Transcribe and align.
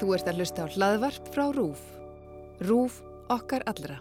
Þú 0.00 0.14
ert 0.16 0.30
að 0.30 0.40
hlusta 0.40 0.64
á 0.64 0.72
hlaðvarp 0.72 1.28
frá 1.34 1.44
RÚF. 1.54 1.82
RÚF 2.62 3.02
okkar 3.32 3.66
allra. 3.70 4.00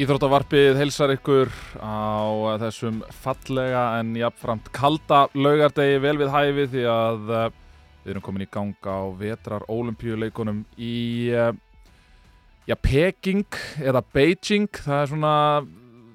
Íþróttavarpið 0.00 0.78
heilsar 0.78 1.10
ykkur 1.12 1.50
á 1.76 2.56
þessum 2.62 3.02
fallega 3.20 3.82
en 3.98 4.14
jafnframt 4.16 4.70
kalda 4.72 5.26
laugardegi 5.36 5.98
vel 6.00 6.14
við 6.22 6.30
hæfi 6.32 6.64
því 6.72 6.84
að 6.88 7.32
uh, 7.34 7.42
við 8.04 8.14
erum 8.14 8.24
komin 8.24 8.46
í 8.46 8.48
gang 8.52 8.88
á 8.88 8.98
vetrar 9.18 9.66
ólimpíuleikunum 9.70 10.62
í 10.78 10.94
uh, 11.34 11.52
já, 12.68 12.76
Peking 12.76 13.46
eða 13.82 14.02
Beijing 14.14 14.68
það 14.76 15.02
er 15.02 15.10
svona 15.12 15.34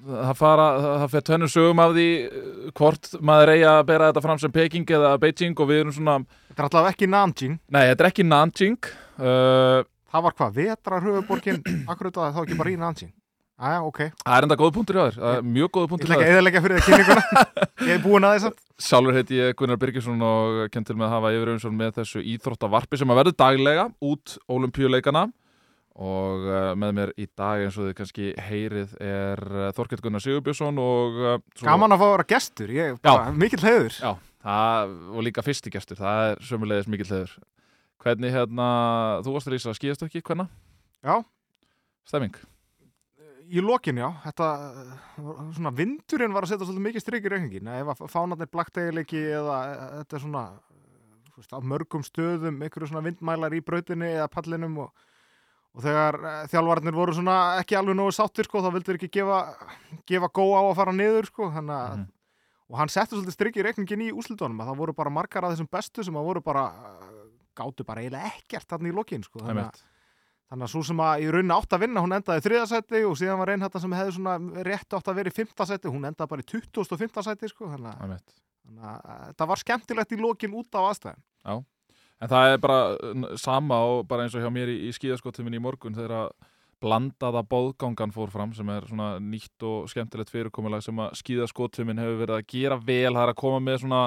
það, 0.05 0.33
fara, 0.39 0.67
það 0.85 1.07
fyrir 1.13 1.27
tvennum 1.29 1.51
sögum 1.55 1.83
af 1.85 1.95
því 1.97 2.07
uh, 2.25 2.69
hvort 2.79 3.11
maður 3.21 3.53
eigi 3.55 3.67
að 3.71 3.81
bera 3.91 4.09
þetta 4.11 4.25
fram 4.27 4.41
sem 4.41 4.55
Peking 4.55 4.95
eða 4.97 5.15
Beijing 5.21 5.57
og 5.59 5.69
við 5.71 5.83
erum 5.83 5.97
svona 5.97 6.17
Þetta 6.55 6.61
er 6.61 6.69
allavega 6.69 6.93
ekki 6.95 7.07
Nanjing. 7.11 7.59
nei, 7.67 7.83
þetta 7.89 8.03
er 8.05 8.09
ekki 8.13 8.23
Nanjing 8.29 8.89
uh, 9.19 9.83
Það 10.15 10.23
var 10.23 10.35
hvað, 10.39 10.51
vetrar 10.55 11.03
höfuborgin, 11.03 11.57
akkur 11.91 12.07
þetta 12.07 12.29
þá 12.31 12.37
ekki 12.45 12.55
bara 12.55 12.71
í 12.71 12.77
Nanjing. 12.79 13.09
Æja, 13.55 13.77
ok. 13.87 13.99
Ég 14.03 14.15
það 14.19 14.35
er 14.35 14.45
enda 14.49 14.55
góð 14.59 14.71
punktur 14.75 14.97
hjá 14.99 15.03
þér 15.15 15.27
er 15.37 15.45
mjög 15.47 15.69
góð 15.77 15.85
punktur 15.93 16.09
hjá 16.11 16.15
ekki 16.17 16.25
þér 16.25 16.31
að 16.31 16.35
eðalega 16.35 16.61
fyrir 16.65 16.81
það 16.81 16.87
kynninguna. 16.89 17.43
Ég 17.85 17.91
hef 17.93 18.01
búin 18.03 18.25
að 18.27 18.33
þess 18.35 18.47
að. 18.49 18.57
Sjálfur 18.89 19.15
heiti 19.15 19.37
ég 19.39 19.53
Gunnar 19.61 19.79
Birgisson 19.79 20.25
og 20.27 20.57
kenn 20.73 20.87
til 20.89 20.95
með 20.99 21.05
að 21.07 21.13
hafa 21.15 21.31
yfir 21.37 21.51
umsjón 21.53 21.77
með 21.79 21.93
þessu 22.01 22.23
íþróttavarpi 22.33 22.99
sem 22.99 23.13
að 23.13 23.19
verður 23.21 23.37
daglega 23.39 23.85
út 24.03 24.33
olimpíuleikana 24.51 25.21
og 25.95 26.43
uh, 26.51 26.73
með 26.75 26.91
mér 26.97 27.11
í 27.15 27.29
dag 27.39 27.61
eins 27.63 27.77
og 27.79 27.85
þið 27.87 27.93
kannski 28.01 28.25
heyrið 28.49 28.97
er 28.99 29.39
uh, 29.47 29.69
Þorkett 29.77 30.03
Gunnar 30.03 30.23
Sigurbjörnsson 30.25 30.81
og 30.83 31.19
uh, 31.23 31.37
svo- 31.55 31.69
Gaman 31.69 31.95
að 31.95 32.01
fá 32.01 32.05
að 32.09 32.11
vera 32.17 32.25
gestur. 32.33 32.73
Ég, 32.75 32.97
bara, 33.07 33.29
mikill 33.31 33.61
heiður. 33.63 33.95
Já, 34.03 34.11
það, 34.43 34.97
og 35.15 35.23
líka 35.29 35.45
fyrsti 35.47 35.71
gestur, 35.71 36.01
það 36.03 36.25
er 36.33 36.43
sömulegis 36.49 36.91
mikill 36.91 37.07
hefur 37.13 37.37
Hvernig 38.05 38.35
hérna, 38.35 38.67
þú 39.23 39.37
varst 39.37 39.47
að 39.49 39.55
rýsa 39.55 39.71
skíðast 39.79 40.03
ekki, 40.05 40.19
hvenna? 40.27 40.49
Já. 41.07 41.15
Stemming? 42.11 42.35
Í 43.51 43.61
lokin, 43.61 43.97
já. 44.01 44.07
Þetta, 44.25 44.45
uh, 45.21 45.41
svona 45.53 45.71
vindurinn 45.75 46.33
var 46.33 46.45
að 46.47 46.53
setja 46.53 46.65
svolítið 46.65 46.85
mikið 46.87 47.03
strik 47.03 47.25
í 47.27 47.31
reikningin. 47.33 47.67
Ef 47.81 47.91
að 47.93 48.07
fánarnir 48.09 48.49
blaktegileiki 48.49 49.21
eða 49.37 49.57
uh, 49.69 49.83
þetta 49.99 50.17
er 50.17 50.23
svona, 50.23 50.43
þú 51.33 51.41
veist, 51.43 51.53
á 51.53 51.59
mörgum 51.61 52.05
stöðum, 52.07 52.61
einhverju 52.65 52.89
svona 52.89 53.03
vindmælar 53.05 53.53
í 53.57 53.61
brautinni 53.65 54.09
eða 54.15 54.27
pallinum 54.33 54.79
og, 54.85 55.05
og 55.75 55.85
þegar 55.85 56.17
þjálfarnir 56.49 56.95
voru 56.97 57.13
svona 57.17 57.37
ekki 57.61 57.77
alveg 57.77 57.97
nógu 57.99 58.15
sáttir, 58.17 58.47
sko, 58.49 58.63
þá 58.65 58.71
vildur 58.77 58.97
ekki 58.97 59.11
gefa, 59.19 59.39
gefa 60.09 60.31
gó 60.33 60.45
á 60.57 60.61
að 60.65 60.75
fara 60.81 60.95
niður, 60.95 61.29
sko, 61.29 61.51
þannig 61.53 61.75
að 61.79 61.95
Mhm. 61.99 62.05
og 62.71 62.77
hann 62.79 62.89
setti 62.89 63.13
svolítið 63.13 63.35
strikk 63.35 63.57
í 63.61 63.63
reikningin 63.67 64.01
í 64.07 64.13
úslitunum 64.15 64.57
að 64.63 64.71
það 64.71 64.79
voru 64.79 64.93
bara 64.97 65.11
margar 65.13 65.45
af 65.45 65.51
þessum 65.53 65.67
bestu 65.69 66.01
sem 66.03 66.15
að 66.17 66.25
voru 66.25 66.41
bara 66.41 66.63
gátu 67.55 67.85
bara 67.85 68.01
eiginlega 68.01 68.31
ekkert 68.39 68.65
þarna 68.71 68.89
í 68.89 68.95
lokin 68.95 69.21
sko. 69.23 69.39
þannig, 69.43 69.67
að, 69.69 69.83
þannig 70.49 70.67
að 70.67 70.71
svo 70.73 70.81
sem 70.85 71.03
að 71.05 71.25
í 71.25 71.29
rauninni 71.33 71.55
átt 71.55 71.75
að 71.75 71.83
vinna 71.85 72.03
hún 72.05 72.15
endaði 72.17 72.41
í 72.41 72.45
þriðasæti 72.45 73.03
og 73.09 73.19
síðan 73.19 73.39
var 73.41 73.53
þetta 73.65 73.83
sem 73.83 73.95
hefði 73.99 74.15
svona 74.17 74.65
rétt 74.67 74.97
átt 74.97 75.11
að 75.11 75.19
vera 75.19 75.31
í 75.31 75.35
fimmtasæti 75.35 75.93
hún 75.93 76.09
endaði 76.09 76.33
bara 76.33 76.45
í 76.45 76.49
20. 76.51 77.23
sæti 77.29 77.51
sko. 77.51 77.69
þannig, 77.71 77.93
að, 77.93 78.35
þannig 78.65 78.89
að 78.91 78.99
uh, 79.15 79.31
það 79.39 79.49
var 79.53 79.63
skemmtilegt 79.63 80.13
í 80.13 80.21
lokin 80.21 80.59
út 80.61 80.77
á 80.77 80.81
aðstæðum 80.85 81.23
En 82.23 82.31
það 82.31 82.49
er 82.53 82.59
bara 82.63 83.37
sama 83.39 83.81
og 83.89 84.05
bara 84.07 84.23
eins 84.23 84.35
og 84.37 84.43
hjá 84.43 84.51
mér 84.53 84.71
í, 84.71 84.77
í 84.87 84.91
skíðaskottuminni 84.95 85.59
í 85.59 85.63
morgun 85.63 85.97
þegar 85.97 86.13
að 86.21 86.29
blandaða 86.83 87.41
bóðgangan 87.49 88.13
fór 88.15 88.31
fram 88.31 88.53
sem 88.55 88.69
er 88.71 88.85
svona 88.87 89.15
nýtt 89.19 89.65
og 89.67 89.89
skemmtilegt 89.91 90.31
fyrirkomulag 90.31 90.83
sem 90.85 90.99
að 91.01 91.17
skíðaskottumin 91.21 91.99
hefur 91.99 92.21
verið 92.21 92.37
að 92.37 92.47
gera 92.51 92.77
vel, 92.79 93.11
það 93.11 93.21
er 93.23 93.33
að 93.33 93.39
koma 93.41 93.61
með 93.63 93.81
svona 93.83 94.01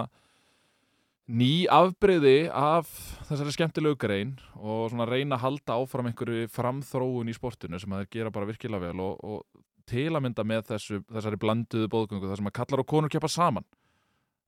ný 1.28 1.69
afbreyði 1.69 2.49
af 2.49 2.89
þessari 3.28 3.53
skemmtilegu 3.53 3.99
grein 4.00 4.37
og 4.56 4.89
svona 4.93 5.06
reyna 5.09 5.37
að 5.37 5.44
halda 5.44 5.78
áfram 5.83 6.09
einhverju 6.11 6.49
framþróun 6.55 7.28
í 7.28 7.37
sportinu 7.37 7.81
sem 7.81 7.93
að 7.93 8.05
þeir 8.05 8.12
gera 8.16 8.34
bara 8.34 8.49
virkilega 8.49 8.89
vel 8.89 9.03
og, 9.05 9.19
og 9.21 9.65
til 9.89 10.11
að 10.12 10.25
mynda 10.25 10.44
með 10.49 10.71
þessu, 10.72 11.03
þessari 11.09 11.41
blanduðu 11.41 11.91
bóðgöngu 11.93 12.31
þar 12.31 12.41
sem 12.41 12.50
að 12.50 12.56
kallar 12.61 12.84
og 12.84 12.89
konur 12.89 13.12
keppa 13.12 13.31
saman 13.33 13.66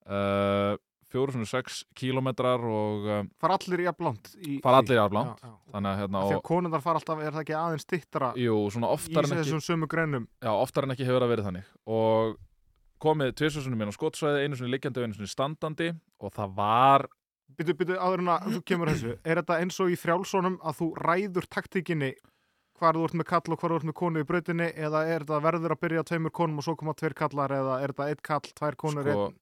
uh, 0.09 0.77
406 1.11 1.85
kílómetrar 1.99 2.65
og 2.65 3.09
uh, 3.09 3.23
fara 3.43 3.57
allir 3.59 3.85
í 3.85 3.89
að 3.91 3.97
bland 4.01 4.29
því. 4.31 4.59
allir 4.63 5.01
í. 5.01 5.25
Já, 5.27 5.33
já. 5.43 5.55
þannig 5.75 5.91
að 5.91 6.03
hérna 6.05 6.21
að 6.21 6.37
og, 6.37 6.45
konundar 6.47 6.85
fara 6.85 7.01
alltaf, 7.03 7.25
er 7.25 7.35
það 7.35 7.43
ekki 7.45 7.57
aðeins 7.61 7.87
stittra 7.87 8.31
jú, 8.39 8.61
í 8.71 8.85
oftar 8.89 9.27
en, 9.27 9.35
ekki, 9.35 9.43
þessum 9.43 9.65
sömu 9.65 9.91
greinum 9.91 10.29
já, 10.39 10.53
oftar 10.55 10.87
en 10.87 10.95
ekki 10.95 11.09
hefur 11.09 11.27
það 11.27 11.35
verið 11.35 11.51
þannig 11.51 11.75
og 11.99 12.39
komið 13.03 13.33
tvisursunum 13.41 13.85
inn 13.85 13.93
á 13.93 13.97
skotsvæði 13.97 14.45
einu 14.45 14.59
sinni 14.59 14.75
liggjandi 14.75 15.01
og 15.01 15.09
einu 15.09 15.19
sinni 15.19 15.31
standandi 15.31 15.93
og 16.21 16.37
það 16.37 16.55
var 16.59 17.09
Byttu, 17.59 17.75
byttu, 17.75 17.97
áður 17.99 18.21
en 18.23 18.29
að 18.31 18.45
þú 18.55 18.59
kemur 18.71 18.89
að 18.89 19.01
þessu 19.01 19.13
Er 19.27 19.41
þetta 19.41 19.57
eins 19.59 19.79
og 19.83 19.89
í 19.91 19.97
frjálsónum 19.99 20.61
að 20.63 20.77
þú 20.79 20.87
ræður 21.03 21.49
taktíkinni 21.51 22.13
hvar 22.81 22.97
þú 22.97 23.05
ert 23.09 23.17
með 23.21 23.29
kall 23.29 23.55
og 23.55 23.61
hvar 23.61 23.75
þú 23.75 23.79
ert 23.81 23.89
með 23.91 23.97
konu 24.01 24.23
í 24.23 24.27
brautinni 24.29 24.69
eða 24.71 25.03
er 25.11 25.25
þetta 25.25 25.41
verður 25.45 25.75
að 25.75 25.81
byrja 25.85 26.03
á 26.03 26.09
tveimur 26.09 26.35
konum 26.37 26.61
og 26.61 26.67
svo 26.67 26.75
koma 26.81 26.95
tveir 26.97 27.17
kallar 27.19 27.55
eða 27.55 27.79
er 27.85 27.93
þetta 27.93 28.09
eitt 28.13 28.23
kall, 28.25 28.53
tvær 28.57 28.79
konur 28.81 29.09
sko, 29.09 29.27
einn, 29.27 29.37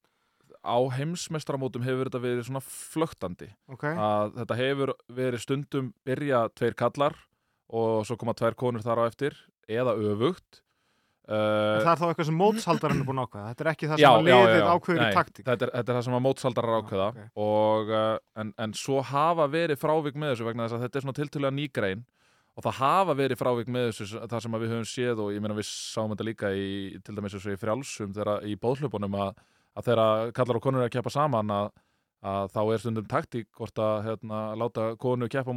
á 0.58 0.78
heimsmestramótum 0.96 1.86
hefur 1.86 2.10
þetta 2.10 2.22
verið 2.24 2.48
svona 2.48 2.64
flögtandi 2.64 3.50
ok, 3.70 3.84
að 3.92 4.34
þetta 4.40 4.58
hefur 4.62 4.94
verið 5.20 5.44
stundum 5.44 5.92
byrja 6.08 6.46
tveir 6.58 6.78
kallar 6.78 7.18
og 7.68 8.06
svo 8.08 8.18
koma 8.18 8.34
tvær 8.34 8.58
konur 8.58 8.84
þar 8.84 9.04
á 9.04 9.08
eftir 9.08 9.38
eða 9.68 9.94
öfugt 9.94 10.64
uh, 11.28 11.78
það 11.84 11.90
er 11.92 12.00
þá 12.00 12.04
eitthvað 12.08 12.28
sem 12.28 12.38
mótshaldarinn 12.40 13.00
er 13.02 13.08
búin 13.08 13.20
að 13.22 13.28
ákveða. 13.28 13.48
Þetta 13.52 13.64
er 13.64 13.70
ekki 13.72 13.88
það 13.88 13.98
sem 14.00 14.08
að 14.08 14.28
já, 14.28 14.32
já, 14.32 14.38
liðið 14.48 14.68
ákveður 14.74 15.02
í 15.04 15.14
taktík. 15.14 15.44
þetta 15.46 15.66
er, 15.66 15.72
þetta 15.76 15.92
er 15.92 15.98
það 15.98 16.04
sem 16.08 16.16
að 16.18 16.22
mótsaldarar 16.26 16.72
Já, 16.72 16.78
ákveða. 16.82 17.08
ok. 17.08 17.18
og, 17.48 17.90
uh, 17.92 18.18
en, 18.42 18.52
en 18.64 18.76
svo 18.78 19.02
hafa 19.04 19.46
verið 19.52 19.78
frávik 19.82 20.14
með 20.18 20.32
þessu 20.34 20.48
vegna 20.48 20.64
þess 20.68 20.76
að 20.78 20.86
þetta 20.86 20.98
er 20.98 21.04
svona 21.06 21.18
tiltölulega 21.18 21.56
nýgrein 21.58 22.06
og 22.58 22.64
það 22.64 22.78
hafa 22.80 23.14
verið 23.14 23.38
frávik 23.38 23.68
með 23.70 23.90
þessu 23.92 24.22
þar 24.28 24.42
sem 24.42 24.54
að 24.56 24.62
við 24.64 24.72
höfum 24.74 24.88
séð 24.90 25.20
og 25.22 25.28
ég 25.30 25.42
meina 25.44 25.54
við 25.54 25.68
sáum 25.68 26.10
þetta 26.10 26.24
líka 26.26 26.48
í, 26.50 26.98
til 27.06 27.14
dæmis 27.14 27.34
eins 27.36 27.46
og 27.46 27.52
í 27.54 27.60
frjálsum 27.60 28.14
þegar 28.16 28.42
í 28.48 28.56
bóðhlaupunum 28.58 29.14
að, 29.14 29.36
að 29.78 29.84
þegar 29.92 30.32
kallar 30.34 30.58
og 30.58 30.64
konur 30.64 30.82
er 30.82 30.88
að 30.88 30.96
keppa 30.96 31.12
saman 31.14 31.52
að, 31.54 31.68
að 32.26 32.48
þá 32.56 32.58
er 32.64 32.82
stundum 32.82 33.06
taktík 33.06 33.46
hvort 33.54 33.78
að 33.78 34.08
hérna, 34.08 34.40
láta 34.58 34.96
konu 34.98 35.28
keppa 35.30 35.54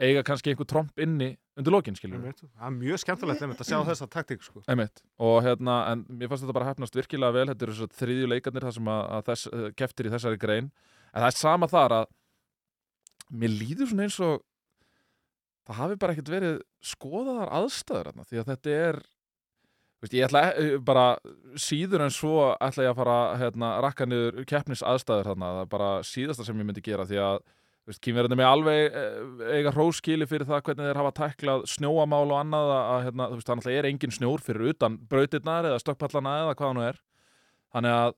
eiga 0.00 0.22
kannski 0.26 0.52
einhver 0.52 0.68
tromp 0.68 1.00
inni 1.02 1.34
undir 1.60 1.74
lokin 1.74 1.96
skiljum 1.98 2.22
Einmitt. 2.22 2.42
það 2.42 2.66
er 2.68 2.76
mjög 2.78 3.00
skemmtilegt 3.02 3.42
einmitt 3.44 3.60
að 3.62 3.68
sjá 3.68 3.78
þessa 3.88 4.08
taktík 4.10 4.44
sko. 4.44 4.62
Einmitt. 4.70 5.02
og 5.20 5.42
hérna, 5.44 5.76
en 5.92 6.04
mér 6.08 6.30
fannst 6.30 6.46
þetta 6.46 6.56
bara 6.56 6.70
hefnast 6.70 6.96
virkilega 6.96 7.36
vel, 7.36 7.46
þetta 7.52 7.66
eru 7.66 7.76
þessar 7.76 7.98
þriðju 8.00 8.30
leikarnir 8.32 8.66
þar 8.68 8.76
sem 8.78 8.90
að, 8.94 9.02
að 9.18 9.28
þess, 9.30 9.50
uh, 9.52 9.68
keftir 9.76 10.08
í 10.08 10.14
þessari 10.14 10.40
grein 10.40 10.70
en 11.12 11.20
það 11.20 11.28
er 11.30 11.38
sama 11.40 11.68
þar 11.70 11.96
að 12.00 12.10
mér 13.30 13.56
líður 13.60 13.90
svona 13.92 14.08
eins 14.08 14.18
og 14.24 14.42
það 15.68 15.80
hafi 15.84 16.00
bara 16.02 16.16
ekkert 16.16 16.34
verið 16.34 16.60
skoðaðar 16.90 17.54
aðstæður 17.60 18.10
þarna, 18.10 18.28
því 18.30 18.40
að 18.40 18.52
þetta 18.54 18.76
er 18.88 19.00
veist, 20.00 20.16
ég 20.16 20.26
ætla 20.26 20.44
e- 20.56 20.80
bara 20.82 21.06
síður 21.60 22.06
en 22.06 22.14
svo 22.14 22.34
ætla 22.56 22.86
ég 22.88 22.94
að 22.94 23.00
fara 23.02 23.18
hérna, 23.42 23.72
rakka 23.84 24.08
niður 24.08 24.44
keppnis 24.48 24.82
aðstæður 24.82 25.34
þarna, 25.34 25.54
það 25.58 25.64
er 25.66 25.72
bara 25.76 25.90
síðasta 26.08 26.46
sem 26.46 26.62
ég 26.62 26.70
myndi 26.70 26.84
gera 26.84 27.06
því 27.08 27.20
að 27.26 27.42
kýmverðinu 27.88 28.38
með 28.38 28.48
alveg 28.48 28.96
eh, 29.00 29.44
eiga 29.58 29.72
hróskili 29.74 30.26
fyrir 30.28 30.46
það 30.48 30.64
hvernig 30.66 30.88
þeir 30.88 31.00
hafa 31.00 31.12
tæklað 31.16 31.64
snjóamál 31.72 32.26
og 32.28 32.36
annað 32.38 32.72
að, 32.74 32.82
að 32.94 33.04
hérna, 33.06 33.28
þú 33.30 33.38
veist, 33.38 33.48
það 33.48 33.60
náttúrulega 33.60 33.82
er 33.82 33.88
engin 33.90 34.14
snjór 34.14 34.44
fyrir 34.44 34.72
utan 34.74 34.98
brautirnar 35.10 35.68
eða 35.70 35.82
stökkpallana 35.82 36.34
eða 36.44 36.56
hvað 36.58 36.72
hann 36.72 36.82
er. 36.84 37.00
Þannig 37.74 37.96
að 37.96 38.16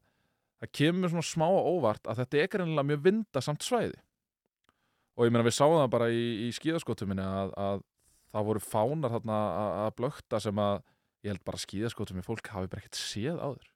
það 0.62 0.72
kemur 0.78 1.12
svona 1.12 1.28
smá 1.30 1.46
óvart 1.48 2.10
að 2.10 2.22
þetta 2.22 2.42
er 2.42 2.52
greinilega 2.52 2.88
mjög 2.90 3.04
vindasamt 3.06 3.66
svæði. 3.66 3.98
Og 5.16 5.28
ég 5.28 5.34
meina 5.34 5.46
við 5.46 5.58
sáum 5.58 5.78
það 5.78 5.90
bara 5.92 6.12
í, 6.12 6.22
í 6.46 6.52
skíðaskotuminni 6.56 7.24
að, 7.24 7.52
að 7.60 7.84
það 8.32 8.48
voru 8.48 8.64
fánar 8.64 9.12
þarna 9.16 9.42
að, 9.48 9.74
að 9.86 9.94
blökta 10.00 10.40
sem 10.42 10.62
að 10.62 10.80
ég 11.22 11.34
held 11.34 11.44
bara 11.46 11.62
skíðaskotuminn 11.62 12.26
fólk 12.26 12.48
hafi 12.52 12.70
bara 12.72 12.82
ekkert 12.82 12.98
séð 12.98 13.38
áður 13.38 13.71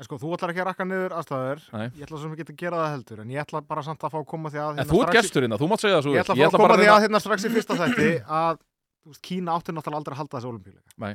en 0.00 0.06
sko, 0.08 0.16
þú 0.22 0.30
ætlar 0.36 0.52
ekki 0.54 0.62
að 0.64 0.68
rakka 0.70 0.86
niður 0.88 1.14
aðstæður 1.18 1.64
ég 1.98 2.04
ætla 2.06 2.20
sem 2.22 2.32
ekki 2.36 2.46
að 2.48 2.60
gera 2.62 2.78
það 2.82 2.92
heldur 2.96 3.20
en 3.24 3.32
ég 3.34 3.42
ætla 3.44 3.60
bara 3.68 3.82
samt 3.86 4.02
að 4.06 4.14
fá 4.14 4.18
að 4.22 4.28
koma 4.32 4.50
því 4.54 4.62
að 4.64 4.80
En 4.82 4.88
þú 4.92 5.02
ert 5.04 5.12
í- 5.12 5.18
gesturinn, 5.20 5.56
þú 5.60 5.68
mátt 5.72 5.84
segja 5.84 5.98
það 5.98 6.06
svo 6.06 6.14
Ég 6.16 6.22
ætla 6.24 6.34
að 6.34 6.40
fá 6.40 6.46
að 6.48 6.62
koma 6.62 6.78
því 6.80 6.88
að 6.94 7.02
hérna 7.06 7.20
strax 7.22 7.44
í 7.44 7.52
fyrsta 7.52 7.76
þætti 7.82 8.08
að 8.26 8.56
þú 9.02 9.12
veist, 9.12 9.22
Kína 9.26 9.58
átti 9.58 9.74
náttúrulega 9.76 10.00
aldrei 10.00 10.14
að 10.16 10.20
halda 10.22 10.36
þessi 10.38 10.50
olimpíuleika. 10.52 10.90
Nei. 11.02 11.14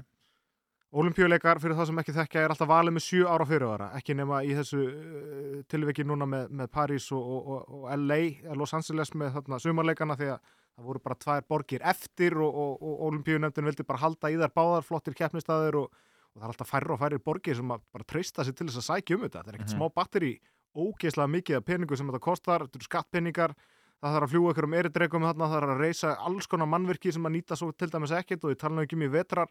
Olimpíuleikar, 0.98 1.60
fyrir 1.60 1.76
það 1.76 1.90
sem 1.90 1.98
ekki 2.00 2.14
þekkja, 2.16 2.42
er 2.48 2.54
alltaf 2.54 2.70
valið 2.70 2.94
með 2.96 3.04
sjö 3.04 3.26
ára 3.28 3.46
fyrirvara, 3.48 3.88
ekki 4.00 4.14
nema 4.16 4.38
í 4.48 4.54
þessu 4.56 4.80
uh, 4.88 5.58
tilviki 5.68 6.06
núna 6.08 6.28
með, 6.32 6.46
með 6.62 6.70
París 6.72 7.10
og, 7.12 7.26
og, 7.28 7.50
og, 7.58 7.74
og 7.82 7.90
LA, 8.08 8.20
Los 8.56 8.72
Angeles 8.78 9.12
með 9.20 9.34
þarna 9.36 9.60
sumarleikana 9.60 10.16
því 10.16 10.30
að 10.32 10.40
það 10.78 10.88
voru 10.88 11.02
bara 11.04 11.20
tvær 11.26 11.44
borgir 11.52 11.84
eftir 11.92 12.38
og, 12.40 12.56
og, 12.64 12.78
og 12.88 13.04
olimpíunefndin 13.10 13.68
vildi 13.68 13.84
bara 13.88 14.00
halda 14.06 14.32
í 14.32 14.40
þær 14.40 14.54
báðar 14.56 14.88
flottir 14.88 15.18
keppnistæður 15.20 15.82
og, 15.84 16.00
og 16.38 16.42
það 16.42 16.46
er 16.46 16.54
alltaf 16.54 16.70
færri 16.70 16.94
og 16.94 17.00
færri 17.02 17.18
borgir 17.18 17.56
sem 17.58 17.68
bara 17.68 18.06
treysta 18.08 18.44
sig 18.46 18.54
til 18.56 18.68
þess 18.70 18.78
að 18.84 18.88
sækja 18.92 19.16
um 19.18 19.24
þetta. 19.26 19.42
Það 19.44 19.48
er 19.50 19.58
ekkert 19.58 19.72
Mhm. 19.74 19.80
smá 19.82 19.90
batteri 19.94 20.40
ógeðslega 20.78 21.32
mikið 21.34 21.56
af 21.58 21.66
peningu 21.66 21.98
sem 21.98 22.08
þetta 22.08 22.20
kostar, 22.22 22.60
þetta 22.68 22.78
eru 22.78 22.86
skattpeningar 22.86 23.56
það 23.98 24.14
þarf 24.14 24.28
að 24.28 24.32
fljúa 24.32 24.52
ykkur 24.54 24.64
um 24.70 24.74
eridreikum 24.78 25.24
þarna, 25.26 25.46
það 25.50 25.56
þarf 25.58 25.72
að 25.74 25.82
reysa 25.82 26.12
alls 26.22 26.46
konar 26.48 26.68
mannvirki 26.70 27.12
sem 27.14 27.24
að 27.26 27.34
nýta 27.34 27.58
svo 27.58 27.72
til 27.74 27.90
dæmis 27.90 28.12
ekkert 28.14 28.44
og 28.46 28.52
ég 28.54 28.60
tala 28.62 28.86
ekki 28.86 28.94
um 28.94 29.02
í 29.02 29.10
vetrar 29.10 29.48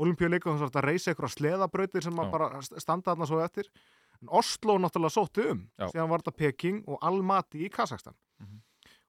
olimpíuleikum 0.00 0.56
þess 0.56 0.72
að 0.72 0.86
reysa 0.88 1.12
ykkur 1.12 1.26
að 1.28 1.34
sleðabrautir 1.36 2.02
sem 2.02 2.16
að 2.16 2.30
bara 2.32 2.62
standa 2.62 3.12
þarna 3.12 3.26
svo 3.28 3.40
eftir 3.44 3.68
en 4.22 4.28
Oslo 4.40 4.78
náttúrulega 4.78 5.12
sótti 5.12 5.44
um 5.50 5.66
síðan 5.92 6.08
var 6.08 6.20
þetta 6.24 6.36
Peking 6.36 6.84
og 6.88 6.98
Almaty 7.02 7.66
í 7.66 7.70
Kazakstan 7.70 8.14
Mhm. 8.40 8.62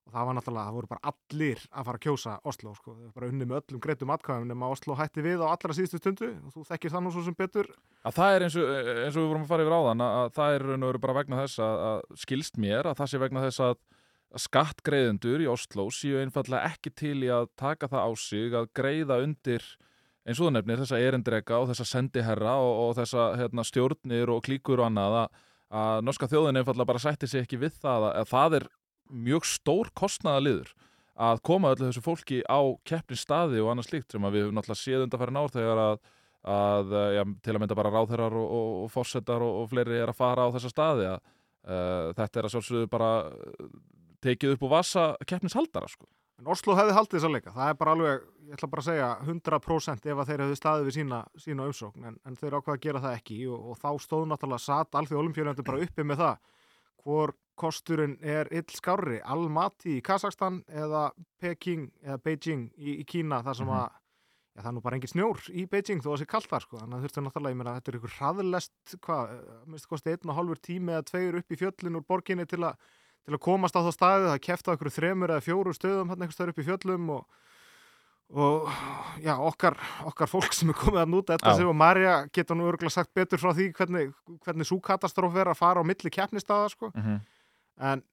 Og 0.08 0.16
það 0.16 0.28
var 0.28 0.36
náttúrulega, 0.38 0.66
það 0.68 0.78
voru 0.78 0.90
bara 0.92 1.12
allir 1.12 1.62
að 1.70 1.88
fara 1.88 2.00
að 2.00 2.06
kjósa 2.06 2.34
Oslo, 2.52 2.74
sko, 2.78 2.96
þau 2.98 3.14
bara 3.16 3.30
unni 3.32 3.48
með 3.48 3.60
öllum 3.62 3.84
greitum 3.84 4.14
atkvæðum 4.16 4.50
nema 4.50 4.72
Oslo 4.74 4.98
hætti 4.98 5.24
við 5.26 5.44
á 5.46 5.48
allra 5.52 5.78
síðustu 5.78 6.02
stundu 6.02 6.30
og 6.42 6.56
þú 6.56 6.66
þekkir 6.72 6.96
það 6.96 7.06
nú 7.06 7.14
svo 7.14 7.24
sem 7.28 7.38
betur. 7.38 7.70
Að 8.02 8.18
það 8.18 8.36
er 8.36 8.46
eins 8.48 8.58
og, 8.58 8.74
eins 9.06 9.16
og 9.16 9.22
við 9.22 9.30
vorum 9.30 9.46
að 9.46 9.54
fara 9.54 9.66
yfir 9.66 9.78
áðan 9.78 10.06
að, 10.06 10.18
að 10.22 10.34
það 10.40 10.58
er 10.58 10.68
veru 10.72 11.04
bara 11.06 11.18
vegna 11.20 11.42
þess 11.44 11.64
að, 11.68 11.86
að 11.92 12.22
skilst 12.26 12.60
mér 12.62 12.90
að 12.92 12.98
það 13.02 13.12
sé 13.12 13.22
vegna 13.22 13.46
þess 13.46 13.64
að 13.68 13.80
skattgreiðendur 14.42 15.44
í 15.44 15.48
Oslo 15.52 15.88
séu 15.94 16.20
einfallega 16.22 16.72
ekki 16.72 16.94
til 16.96 17.18
í 17.26 17.32
að 17.32 17.50
taka 17.60 17.90
það 17.92 18.06
á 18.08 18.12
sig 18.20 18.56
að 18.56 18.70
greiða 18.78 19.20
undir 19.26 19.66
eins 20.26 20.40
og 20.40 20.48
það 20.48 20.56
nefnir 20.58 20.82
þessa 20.84 21.00
erindrega 21.02 21.60
og 21.60 21.72
þessa 21.72 21.88
sendiherra 21.90 22.58
og, 22.62 22.74
og 22.86 22.94
þessa 23.00 23.32
hérna, 23.40 23.66
stjórnir 23.68 24.32
og 24.32 24.44
klíkur 24.46 24.82
og 24.82 24.88
annað 24.88 25.18
að, 25.24 25.42
að 25.82 26.04
norska 26.08 26.30
þjóðin 26.32 26.62
einfallega 26.62 26.92
bara 26.94 27.04
sætti 27.04 27.30
sig 27.30 27.46
ekki 27.46 27.60
við 27.62 27.76
það 27.82 28.08
að, 28.08 28.16
að 28.22 28.32
það 28.32 28.58
er 28.60 28.68
mjög 29.12 29.46
stór 29.50 29.92
kostnaðaliður 29.98 30.72
að 31.22 31.44
koma 31.46 31.76
öllu 31.76 31.90
þessu 31.90 32.04
fólki 32.06 32.40
á 32.48 32.60
keppnisstaði 32.88 33.62
og 33.62 33.74
annað 33.74 33.92
slíkt 33.92 34.16
sem 34.16 34.26
að 34.26 34.38
við 34.38 34.48
höfum 34.48 34.58
náttúrulega 34.58 34.82
séð 34.82 35.06
undanfæri 35.06 35.38
ár 35.38 35.54
þegar 35.54 35.84
að 35.86 36.02
að 36.42 36.94
eh, 36.94 37.10
já, 37.18 37.24
til 37.46 37.54
að 37.54 37.62
mynda 37.62 37.78
bara 37.78 37.92
ráðherrar 37.94 38.38
og, 38.38 38.48
og, 38.48 38.72
og 38.86 38.94
fórsetar 38.94 39.44
og, 39.46 39.60
og 39.62 39.70
fleiri 39.70 40.00
er 40.02 40.12
að 40.12 40.18
fara 40.18 40.48
á 40.50 40.54
þessa 40.56 40.72
staði 40.74 41.10
að 41.12 41.20
uh, 41.20 42.08
þetta 42.18 42.40
er 42.40 42.48
að 42.48 42.56
sjálfsögðu 42.56 42.90
bara 42.90 43.12
eh, 43.28 43.68
tekið 44.26 44.56
upp 44.56 44.66
úr 44.66 44.74
vasa 44.74 45.06
keppnishaldara 45.28 45.90
sko. 45.92 46.10
En 46.42 46.50
Oslo 46.50 46.74
hefði 46.74 46.96
haldið 46.98 47.20
þessa 47.20 47.30
leika, 47.30 47.54
það 47.54 47.70
er 47.70 47.78
bara 47.78 47.94
alveg, 47.94 48.24
ég 48.48 48.58
ætla 48.58 48.70
bara 48.72 48.82
að 48.82 48.88
segja 48.88 49.10
100% 49.28 50.08
ef 50.10 50.22
að 50.24 50.32
þeir 50.32 50.44
hefðu 50.46 50.58
staðið 50.58 50.88
við 50.88 50.96
sína, 50.96 51.20
sína 51.44 51.68
umsókn, 51.70 52.08
en, 52.10 52.16
en 52.26 52.40
þeir 52.40 52.56
ákveða 52.58 52.78
að 52.80 52.88
gera 52.88 53.04
það 53.04 53.18
ekki 53.20 53.38
og, 53.46 53.68
og 53.70 53.78
þá 53.84 53.90
stóð 54.02 54.26
náttúrulega 54.32 54.66
satt 54.66 54.98
alþjóð 54.98 55.22
olimpíulegandur 55.22 55.68
bara 55.68 55.86
uppi 55.86 56.08
með 56.08 56.24
það 56.24 56.58
hvor 57.02 57.36
kosturinn 57.62 58.18
er 58.22 58.50
ill 58.52 58.68
skárri, 58.74 59.22
Almaty 59.24 60.00
í 60.00 60.04
Kazakstan 60.06 60.64
eða 60.68 61.08
Peking 61.42 61.90
eða 62.04 62.18
Beijing 62.26 62.70
í, 62.78 63.00
í 63.02 63.06
Kína 63.06 63.44
þar 63.46 63.56
sem 63.62 63.68
Mhm. 63.68 63.80
að 63.82 63.98
Já, 64.52 64.60
það 64.66 64.68
er 64.68 64.74
nú 64.76 64.82
bara 64.84 64.98
engin 64.98 65.08
snjór 65.14 65.38
í 65.56 65.62
Beijing 65.72 66.02
þó 66.04 66.10
að 66.10 66.16
það 66.18 66.20
sé 66.20 66.26
kallt 66.28 66.50
þar, 66.52 66.62
sko. 66.66 66.78
Þannig 66.82 66.96
að 66.98 67.04
þurftu 67.06 67.22
náttúrulega, 67.24 67.52
ég 67.54 67.60
meina, 67.62 67.76
þetta 67.78 67.88
er 67.92 67.98
ykkur 68.02 68.16
hraðlest, 68.18 68.96
hvað, 69.06 69.30
minnst 69.72 69.88
kosti 69.88 70.12
einn 70.12 70.28
og 70.34 70.36
hálfur 70.36 70.60
tími 70.60 70.92
eða 70.92 71.06
tveir 71.08 71.38
upp 71.40 71.54
í 71.56 71.60
fjöllin 71.62 71.96
úr 71.96 72.04
borginni 72.04 72.46
til 72.46 72.60
að 72.68 72.76
til 73.26 73.36
að 73.38 73.42
komast 73.46 73.78
á 73.78 73.86
þá 73.86 73.92
staði, 73.96 74.28
það 74.28 74.42
kefta 74.48 74.74
okkur 74.76 74.92
þremur 74.92 75.32
eða 75.32 75.46
fjóru 75.46 75.74
stöðum 75.78 76.10
hann 76.12 76.20
einhvers 76.26 76.36
staðar 76.36 76.52
upp 76.52 76.60
í 76.60 76.68
fjöllum 76.68 77.10
og, 77.16 77.26
og 78.32 78.70
já, 79.22 79.34
okkar, 79.38 79.76
okkar 80.10 80.30
fólk 80.32 80.56
sem 80.56 80.72
er 80.72 80.78
komið 80.80 81.04
að 81.04 81.12
núta 81.12 81.36
þetta 81.38 81.56
sem 81.60 81.70
og 81.72 81.76
Marja 81.78 82.16
geta 82.34 82.56
nú 82.58 82.68
örgulega 82.70 82.96
sagt 82.96 83.14
betur 83.14 83.42
frá 83.42 83.52
því 83.56 83.68
hvernig, 83.78 84.12
hvernig 84.46 84.68
svo 84.68 84.80
katastróf 84.84 85.36
er 85.36 85.52
að 85.52 85.60
fara 85.60 85.84
á 85.84 85.88
milli 85.88 86.12
keppnistaða 86.12 86.70
sko. 86.74 86.92
mm 86.96 87.02
-hmm. 87.04 87.22
En 87.82 88.04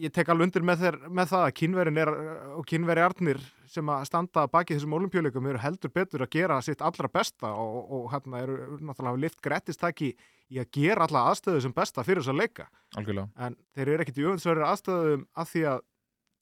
ég 0.00 0.12
tek 0.14 0.30
alveg 0.32 0.48
undir 0.48 0.64
með, 0.64 0.84
þeir, 0.84 0.96
með 1.12 1.30
það 1.32 1.44
að 1.46 1.54
kynverin 1.58 2.00
er 2.00 2.10
og 2.56 2.66
kynveri 2.68 3.02
arnir 3.04 3.40
sem 3.70 3.88
að 3.90 4.06
standa 4.08 4.46
baki 4.50 4.76
þessum 4.76 4.94
olimpíuleikum 4.96 5.48
eru 5.50 5.60
heldur 5.60 5.92
betur 5.92 6.24
að 6.24 6.32
gera 6.36 6.60
sitt 6.64 6.84
allra 6.84 7.10
besta 7.12 7.50
og, 7.58 7.90
og 7.92 8.06
hérna 8.12 8.40
eru 8.44 8.78
náttúrulega 8.80 9.22
lift 9.26 9.42
grettistaki 9.44 10.12
í 10.52 10.60
að 10.62 10.70
gera 10.76 11.08
alla 11.08 11.26
aðstöðu 11.30 11.64
sem 11.64 11.74
besta 11.74 12.04
fyrir 12.06 12.22
þess 12.22 12.32
að 12.32 12.40
leika. 12.40 12.68
Algjörlega. 13.00 13.28
En 13.46 13.58
þeir 13.74 13.90
eru 13.94 14.04
ekkit 14.04 14.20
í 14.20 14.26
öfundsverðir 14.28 14.68
aðstöðum 14.70 15.26
af 15.42 15.50
því 15.50 15.66
að, 15.72 15.84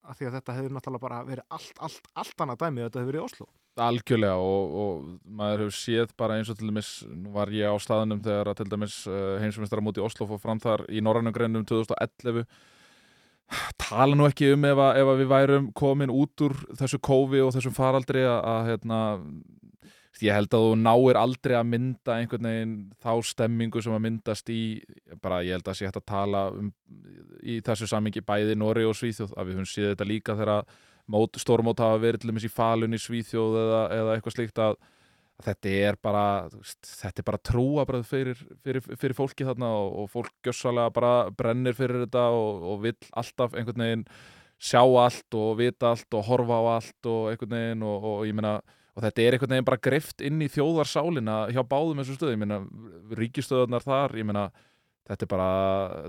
að 0.02 0.19
því 0.19 0.28
að 0.28 0.38
þetta 0.38 0.56
hefur 0.58 0.76
náttúrulega 0.76 1.06
bara 1.06 1.20
verið 1.28 1.58
allt, 1.58 1.75
allt, 1.88 2.08
allt 2.22 2.46
annað 2.46 2.64
dæmi 2.64 2.82
ef 2.82 2.90
þetta 2.90 3.02
hefur 3.02 3.12
verið 3.12 3.22
í 3.22 3.26
Oslo 3.26 3.50
Algjörlega 3.80 4.36
og, 4.36 4.74
og 4.82 5.04
maður 5.24 5.64
hefur 5.64 5.76
séð 5.78 6.10
bara 6.20 6.36
eins 6.36 6.50
og 6.52 6.58
til 6.58 6.69
dæmis, 6.69 6.90
var 7.32 7.48
ég 7.56 7.72
á 7.72 7.76
staðunum 7.80 8.20
þegar 8.24 8.50
að 8.52 8.58
til 8.60 8.69
dæmis 8.74 8.98
uh, 9.08 9.38
heimsumistara 9.40 9.84
móti 9.84 10.04
Oslo 10.04 10.28
fór 10.28 10.42
fram 10.42 10.60
þar 10.60 10.84
í 10.92 11.00
Norrænum 11.04 11.32
greinum 11.32 11.64
2011 11.69 12.44
tala 13.80 14.16
nú 14.16 14.26
ekki 14.28 14.52
um 14.54 14.69
ef 14.69 14.80
að, 14.80 15.00
ef 15.00 15.10
að 15.12 15.22
við 15.22 15.32
værum 15.32 15.72
komin 15.76 16.12
út 16.12 16.44
úr 16.46 16.54
þessu 16.78 17.00
kófi 17.04 17.42
og 17.44 17.52
þessum 17.56 17.74
faraldri 17.76 18.22
að, 18.26 18.38
að 18.52 18.69
hérna, 18.70 19.00
ég 20.22 20.36
held 20.36 20.54
að 20.54 20.66
þú 20.66 20.76
náir 20.82 21.19
aldrei 21.20 21.56
að 21.58 21.69
mynda 21.72 22.19
einhvern 22.19 22.48
veginn 22.48 22.76
þá 23.02 23.12
stemmingu 23.32 23.82
sem 23.82 23.96
að 23.96 24.04
myndast 24.06 24.52
í 24.52 24.62
bara 25.24 25.42
ég 25.46 25.58
held 25.58 25.69
að 25.69 25.78
sé 25.78 25.88
hægt 25.88 26.00
að 26.00 26.08
tala 26.12 26.46
um, 26.54 26.70
í 27.42 27.58
þessu 27.64 27.88
samingi 27.90 28.24
bæði 28.24 28.56
Nóri 28.58 28.86
og 28.88 28.96
Svíþjóð 28.98 29.36
að 29.36 29.48
við 29.48 29.58
höfum 29.58 29.70
séð 29.72 29.92
þetta 29.92 30.08
líka 30.08 30.38
þegar 30.38 30.66
mót, 31.10 31.38
stórmót 31.40 31.82
hafa 31.82 32.00
verið 32.02 32.22
til 32.22 32.32
dæmis 32.32 32.46
í 32.46 32.52
falun 32.52 32.96
í 32.96 33.00
Svíþjóð 33.00 33.56
eða, 33.62 33.82
eða 33.96 34.16
eitthvað 34.16 34.37
slíkt 34.37 34.60
að, 34.62 34.76
þetta 35.43 35.72
er 35.88 35.99
bara 36.02 36.26
þetta 36.52 37.22
er 37.22 37.26
bara 37.26 37.40
trúabröð 37.49 38.04
fyrir, 38.06 38.44
fyrir, 38.62 38.84
fyrir 39.00 39.16
fólki 39.19 39.46
þarna 39.49 39.72
og, 39.81 39.96
og 40.02 40.12
fólk 40.12 40.34
gjössalega 40.46 40.93
bara 40.94 41.14
brennir 41.34 41.76
fyrir 41.78 42.04
þetta 42.04 42.28
og, 42.37 42.62
og 42.72 42.84
vill 42.84 43.10
alltaf 43.10 43.56
einhvern 43.56 43.84
veginn 43.87 44.06
sjá 44.62 44.82
allt 44.82 45.38
og 45.38 45.56
vita 45.58 45.90
allt 45.90 46.14
og 46.14 46.28
horfa 46.28 46.60
á 46.62 46.64
allt 46.76 47.10
og 47.10 47.32
einhvern 47.32 47.56
veginn 47.56 47.87
og, 47.88 48.06
og 48.12 48.25
ég 48.28 48.38
meina 48.38 48.60
og 48.93 49.06
þetta 49.06 49.25
er 49.25 49.37
einhvern 49.37 49.56
veginn 49.56 49.70
bara 49.70 49.82
greift 49.88 50.22
inn 50.25 50.43
í 50.44 50.50
þjóðarsálina 50.52 51.38
hjá 51.55 51.62
báðum 51.64 52.02
þessum 52.02 52.19
stöðum, 52.19 52.37
ég 52.37 52.43
meina 52.44 53.16
ríkistöðunar 53.19 53.87
þar, 53.87 54.14
ég 54.20 54.28
meina 54.28 54.50
þetta 55.10 55.26
er 55.26 55.31
bara, 55.31 55.50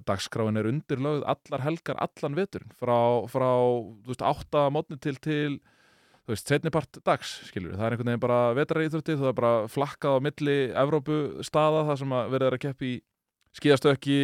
dagskráin 0.08 0.60
er 0.60 0.70
undirlögð 0.70 1.24
allar 1.34 1.64
helgar, 1.66 2.00
allan 2.04 2.38
veturinn. 2.38 2.74
Frá, 2.80 2.98
frá 3.32 3.50
þú 3.50 4.12
veist, 4.12 4.26
átta 4.26 4.66
mótni 4.74 5.00
til 5.02 5.16
til, 5.24 5.60
þú 6.24 6.36
veist, 6.36 6.50
setnipart 6.50 7.00
dags, 7.06 7.36
skilur, 7.50 7.76
það 7.78 7.88
er 7.88 7.96
einhvern 7.96 8.12
veginn 8.12 8.26
bara 8.26 8.42
vetraríþrótti, 8.58 9.18
það 9.20 9.32
er 9.32 9.40
bara 9.40 9.54
flakkað 9.72 10.20
á 10.22 10.26
milli 10.28 10.58
Evrópu 10.84 11.20
staða, 11.46 11.86
það 11.90 12.04
sem 12.04 12.18
að 12.20 12.36
verið 12.36 12.50
er 12.50 12.58
að 12.58 12.64
keppi 12.68 12.92
í 12.92 13.00
skíðastökki 13.60 14.20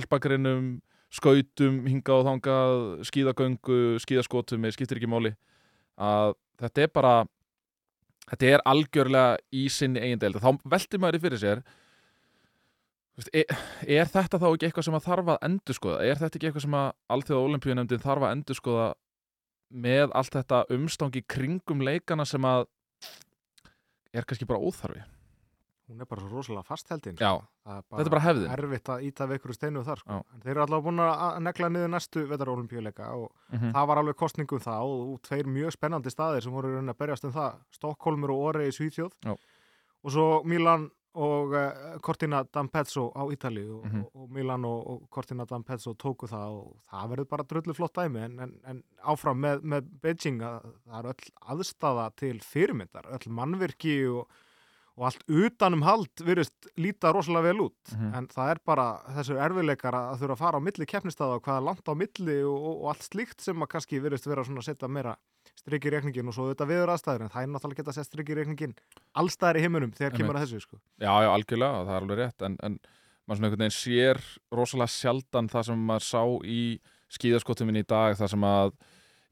alpakrinum, 0.00 0.68
skautum 1.14 1.84
hingað 1.86 2.20
og 2.20 2.28
þangað, 2.28 2.82
skíðagöngu 3.10 3.80
skíðaskotum, 4.02 4.66
ég 4.66 4.76
skiptir 4.76 4.98
ekki 4.98 5.10
máli. 5.10 5.34
Að 6.00 6.34
þetta 6.62 6.84
er 6.84 6.92
bara 6.94 7.14
þetta 8.30 8.50
er 8.50 8.64
algjörlega 8.68 9.38
í 9.54 9.66
sinni 9.72 10.02
eigin 10.02 10.22
deildi, 10.22 10.42
þá 10.42 10.70
veltir 10.74 11.02
maður 11.02 11.18
í 11.18 11.24
fyrir 11.24 11.42
sér 11.42 11.64
er, 13.32 13.56
er 14.00 14.10
þetta 14.10 14.40
þá 14.42 14.46
ekki 14.50 14.68
eitthvað 14.68 14.88
sem 14.88 14.98
að 14.98 15.06
þarf 15.08 15.32
að 15.34 15.48
endurskoða? 15.48 16.02
Er 16.04 16.20
þetta 16.22 16.38
ekki 16.40 16.50
eitthvað 16.50 16.66
sem 16.66 16.78
að 16.80 16.92
Alþjóða 17.16 17.48
Olimpíunemndin 17.48 18.04
þarf 18.04 18.26
að 18.26 18.36
endurskoða 18.38 18.86
með 19.84 20.14
allt 20.14 20.36
þetta 20.38 20.62
umstangi 20.74 21.24
kringum 21.26 21.82
leikana 21.86 22.26
sem 22.28 22.46
að 22.46 22.66
er 24.14 24.26
kannski 24.26 24.46
bara 24.46 24.62
óþarfi? 24.62 25.02
hún 25.84 26.00
er 26.00 26.08
bara 26.08 26.22
svo 26.24 26.30
rosalega 26.32 26.64
fastheldin 26.64 27.18
Já, 27.20 27.36
það 27.64 27.80
þetta 27.90 28.04
er 28.06 28.12
bara 28.14 28.24
hefðin. 28.24 28.52
erfitt 28.54 28.90
að 28.94 29.02
íta 29.04 29.26
við 29.28 29.38
ykkur 29.38 29.52
steinu 29.54 29.82
þar 29.84 30.00
sko. 30.00 30.20
Þeir 30.40 30.50
eru 30.54 30.62
allavega 30.64 30.86
búin 30.86 31.02
að 31.04 31.40
negla 31.44 31.68
niður 31.74 31.90
næstu 31.92 32.22
vetarolimpíuleika 32.30 33.08
og 33.18 33.26
Mm 33.52 33.74
það 33.74 33.88
var 33.90 34.00
alveg 34.00 34.16
kostningum 34.16 34.62
það 34.64 34.94
og, 34.94 35.20
tveir 35.28 35.46
mjög 35.46 35.74
spennandi 35.76 36.10
staðir 36.10 36.42
sem 36.42 36.52
voru 36.52 36.72
að 36.80 36.96
berjast 36.98 37.24
um 37.28 37.32
það 37.34 37.58
Stokkólmur 37.76 38.32
og 38.32 38.40
Ore 38.48 38.68
í 38.68 38.72
Svíþjóð 38.72 39.12
og 39.28 40.10
svo 40.10 40.42
Milan 40.44 40.88
og 41.14 41.52
uh, 41.54 41.98
Cortina 42.02 42.40
d'Ampezzo 42.44 43.04
á 43.14 43.22
Ítali 43.30 43.62
og, 43.70 43.84
Mhm. 43.86 44.00
og, 44.04 44.22
og 44.24 44.30
Milan 44.34 44.64
og, 44.64 44.86
og 44.90 45.02
Cortina 45.14 45.44
d'Ampezzo 45.46 45.94
tóku 45.94 46.26
það 46.26 46.56
og 46.60 46.72
það 46.90 47.10
verður 47.12 47.28
bara 47.30 47.44
drullu 47.44 47.74
flott 47.74 47.94
dæmi 47.94 48.24
en, 48.24 48.38
en, 48.40 48.54
en 48.66 48.82
áfram 49.04 49.38
með, 49.40 49.62
með 49.62 49.92
Beijing 50.02 50.40
að 50.42 50.72
það 50.88 50.98
er 50.98 51.12
öll 51.12 51.30
aðstafa 51.54 52.08
til 52.16 52.40
fyrirmyndar, 52.42 53.06
öll 53.14 53.30
mannvirki 53.30 53.94
og, 54.10 54.26
og 54.96 55.06
allt 55.08 55.24
utanum 55.26 55.82
hald 55.82 56.22
virðist 56.22 56.68
líta 56.78 57.12
rosalega 57.14 57.48
vel 57.52 57.60
út 57.68 57.94
Mhm. 57.94 58.14
en 58.14 58.26
það 58.28 58.50
er 58.50 58.58
bara 58.66 58.88
þessur 59.16 59.38
erfiðleikar 59.42 59.94
að 59.94 60.18
þurfa 60.22 60.34
að 60.34 60.42
fara 60.44 60.58
á 60.58 60.66
milli 60.66 60.86
keppnistada 60.86 61.34
og 61.38 61.42
hvað 61.46 61.56
er 61.60 61.66
langt 61.68 61.86
á 61.90 61.94
milli 61.94 62.36
og, 62.42 62.58
og, 62.58 62.74
og 62.82 62.88
allt 62.94 63.06
slíkt 63.06 63.40
sem 63.40 63.62
að 63.62 63.68
kannski 63.74 64.02
virðist 64.02 64.26
vera 64.26 64.44
svona 64.44 64.62
að 64.62 64.68
setja 64.72 64.88
meira 64.88 65.16
strikki 65.58 65.92
reikningin 65.94 66.28
og 66.28 66.36
svo 66.36 66.48
þetta 66.50 66.66
viður 66.68 66.92
aðstæður 66.94 67.24
en 67.24 67.32
það 67.32 67.44
er 67.44 67.52
náttúrulega 67.52 67.80
geta 67.80 67.92
að 67.92 67.98
setja 67.98 68.08
strikki 68.10 68.36
reikningin 68.38 68.74
allstæðar 69.20 69.58
í 69.60 69.64
heiminum 69.64 69.94
þegar 69.94 70.16
kemur 70.18 70.38
að 70.38 70.46
þessu 70.46 70.64
sko. 70.64 70.80
Já, 70.98 71.12
já, 71.24 71.30
algjörlega, 71.30 71.84
það 71.84 71.94
er 71.94 72.06
alveg 72.06 72.20
rétt 72.20 72.46
en, 72.48 72.58
en 72.66 72.78
maður 73.24 73.38
svona 73.38 73.48
einhvern 73.48 73.64
veginn 73.64 73.76
sér 73.78 74.20
rosalega 74.52 74.94
sjaldan 74.94 75.48
það 75.52 75.68
sem 75.70 75.86
maður 75.90 76.06
sá 76.08 76.22
í 76.44 76.64
skíðaskotuminn 77.14 77.80
í 77.80 77.86
dag 77.88 78.18
það 78.18 78.32
sem 78.34 78.46
að 78.48 78.74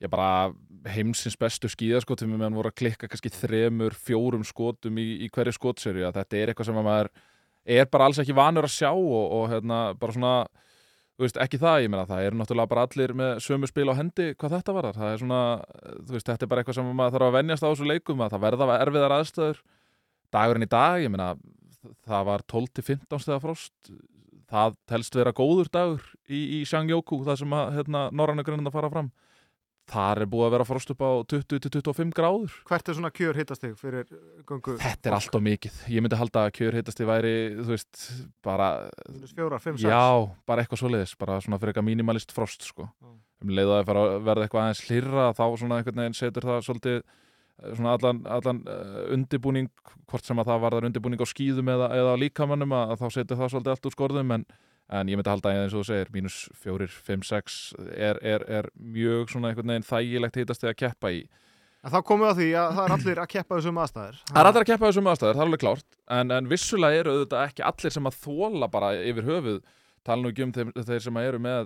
ég 0.02 0.12
bara 0.12 0.52
heimsins 0.92 1.36
bestu 1.38 1.70
skíðaskotuminn 1.70 2.40
meðan 2.40 2.56
voru 2.58 2.72
að 2.72 2.78
klikka 2.80 3.10
kannski 3.10 3.30
þremur, 3.34 3.94
fjórum 3.94 4.46
skotum 4.46 4.98
í, 4.98 5.08
í 5.26 5.28
hverju 5.32 5.54
skotserju 5.58 6.08
þetta 6.08 6.38
er 6.38 6.50
eitthvað 6.52 6.70
sem 6.70 6.80
að 6.80 6.88
maður 6.88 7.12
er 7.76 7.86
bara 7.90 8.08
alls 8.08 8.18
ekki 8.22 8.34
vanur 8.34 8.66
að 8.66 8.74
sjá 8.74 8.90
og, 8.90 9.22
og 9.36 9.44
hérna 9.52 9.82
bara 9.98 10.16
svona 10.16 10.34
veist, 11.20 11.36
ekki 11.44 11.60
það, 11.60 11.82
ég 11.84 11.92
meina, 11.92 12.06
það 12.08 12.26
eru 12.26 12.38
náttúrulega 12.40 12.70
bara 12.72 12.86
allir 12.88 13.12
með 13.18 13.32
sömu 13.44 13.68
spil 13.68 13.88
á 13.92 13.94
hendi 13.98 14.28
hvað 14.32 14.56
þetta 14.56 14.74
var 14.76 14.88
það 14.96 15.10
er 15.10 15.20
svona, 15.20 15.42
þú 16.08 16.16
veist, 16.16 16.28
þetta 16.30 16.46
er 16.46 16.50
bara 16.50 16.62
eitthvað 16.64 16.78
sem 16.78 16.92
maður 16.96 17.16
þarf 17.18 17.28
að 17.28 17.36
venjast 17.36 17.66
á 17.66 17.68
þessu 17.68 17.88
leikum 17.90 18.24
að 18.24 18.32
það 18.32 18.44
verða 18.46 18.78
erfiðar 18.78 19.16
aðstöður 19.18 19.60
dagurinn 20.32 20.66
í 20.66 20.70
dag, 20.72 21.02
ég 21.04 21.12
meina 21.12 21.34
það 22.06 22.26
var 22.30 22.44
12-15 22.50 23.22
stegar 23.22 23.42
frost. 23.42 23.92
Það 24.52 24.76
telst 24.90 25.16
vera 25.16 25.32
góður 25.32 25.68
dagur 25.72 26.02
í, 26.28 26.60
í 26.60 26.64
Shangyoku, 26.68 27.22
það 27.24 27.38
sem 27.40 27.54
að 27.56 27.76
hérna, 27.78 28.06
norrannu 28.12 28.44
grunna 28.46 28.72
fara 28.74 28.90
fram 28.92 29.08
þar 29.92 30.22
er 30.24 30.28
búið 30.32 30.46
að 30.46 30.52
vera 30.56 30.66
frost 30.68 30.92
upp 30.94 31.02
á 31.04 31.10
20-25 31.32 32.12
gráður 32.16 32.54
Hvert 32.68 32.88
er 32.88 32.96
svona 32.98 33.10
kjör 33.14 33.38
hittastig 33.38 33.74
fyrir 33.80 34.06
göngu? 34.48 34.76
þetta 34.80 35.10
er 35.10 35.16
allt 35.18 35.36
of 35.38 35.44
mikið, 35.44 35.80
ég 35.92 36.04
myndi 36.04 36.18
halda 36.20 36.46
að 36.48 36.54
kjör 36.58 36.78
heitasti 36.78 37.08
væri, 37.08 37.34
þú 37.60 37.68
veist, 37.74 38.02
bara 38.44 38.68
Minus 39.10 39.34
fjórar, 39.36 39.62
fimm, 39.62 39.78
sex 39.80 39.88
já, 39.92 40.04
bara 40.48 40.64
eitthvað 40.64 40.82
svoleiðis, 40.82 41.16
bara 41.20 41.40
svona 41.44 41.60
fyrir 41.60 41.74
eitthvað 41.74 41.88
minimalist 41.90 42.32
frost, 42.36 42.64
sko 42.68 42.88
Já. 42.88 43.10
um 43.44 43.54
leið 43.58 43.74
að 43.76 43.92
það 43.92 44.02
verða 44.30 44.46
eitthvað 44.48 44.64
aðeins 44.64 44.84
hlýrra 44.88 45.28
þá 45.36 45.44
svona 45.60 45.80
einhvern 45.80 46.02
veginn 46.04 46.18
setur 46.18 46.48
það 46.48 46.66
svolítið 46.68 46.98
eh, 46.98 47.72
svona 47.76 47.94
allan, 47.98 48.24
allan 48.38 48.64
uh, 48.66 48.98
undibúning, 49.16 49.70
hvort 50.10 50.26
sem 50.28 50.40
að 50.42 50.52
það 50.52 50.66
varðar 50.66 50.90
undibúning 50.90 51.22
á 51.22 51.26
skýðum 51.28 51.72
eða, 51.76 51.92
eða 52.00 52.18
líkamannum 52.24 52.76
að 52.80 52.98
þá 53.02 53.08
setur 53.20 53.42
það 53.42 53.56
svolítið 53.56 53.74
allt 53.76 53.90
úr 53.90 53.96
skorðum 53.98 54.36
en, 54.38 54.46
en 54.92 55.10
ég 55.10 55.18
myndi 55.18 55.32
halda 55.32 55.50
að 55.52 55.62
eins 55.62 55.76
og 55.76 55.82
þú 55.82 55.88
segir 55.88 56.10
mínus 56.14 56.38
fjórir, 56.62 56.92
fimm, 57.06 57.22
sex 57.26 57.60
er, 57.96 58.20
er, 58.20 58.44
er 58.60 58.68
mjög 58.76 59.32
svona 59.32 59.50
einhvern 59.50 59.72
veginn 59.72 59.88
þægilegt 59.88 60.40
heitast 60.40 60.66
að 60.68 60.78
keppa 60.84 61.12
í. 61.14 61.22
En 61.82 61.90
þá 61.90 61.98
komum 62.06 62.22
við 62.22 62.30
að 62.30 62.40
því 62.40 62.48
að 62.60 62.74
það 62.76 62.84
er 62.84 62.92
allir 62.96 63.20
að 63.22 63.30
keppa 63.32 63.56
þessum 63.58 63.78
aðstæður. 63.82 64.18
Það 64.28 64.40
er 64.42 64.48
allir 64.50 64.62
að 64.62 64.68
keppa 64.68 64.88
þessum 64.90 65.08
aðstæður, 65.12 65.32
það 65.34 65.42
er 65.42 65.48
alveg 65.48 65.62
klárt. 65.64 65.88
En, 66.16 66.34
en 66.36 66.50
vissulega 66.50 67.00
eru 67.00 67.14
auðvitað 67.16 67.46
ekki 67.48 67.64
allir 67.72 67.94
sem 67.96 68.10
að 68.10 68.18
þóla 68.22 68.68
bara 68.70 68.90
yfir 69.02 69.26
höfuð. 69.26 69.62
Tala 70.06 70.22
nú 70.22 70.30
ekki 70.30 70.44
um 70.46 70.52
þeir, 70.54 70.70
þeir 70.78 71.02
sem 71.06 71.18
að 71.18 71.30
eru 71.30 71.40
með 71.42 71.64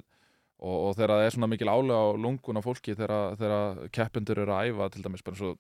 og, 0.57 0.77
og 0.77 0.95
þegar 0.97 1.13
það 1.13 1.25
er 1.27 1.35
svona 1.37 1.51
mikil 1.53 1.73
álega 1.73 1.99
á 2.01 2.07
lungun 2.17 2.61
á 2.61 2.63
fólki 2.65 2.97
þegar, 2.97 3.83
keppendur 3.93 4.41
eru 4.45 4.57
að 4.57 4.71
æfa 4.71 4.89
til 4.95 5.05
dæmis 5.05 5.25
bara 5.27 5.41
svo 5.41 5.53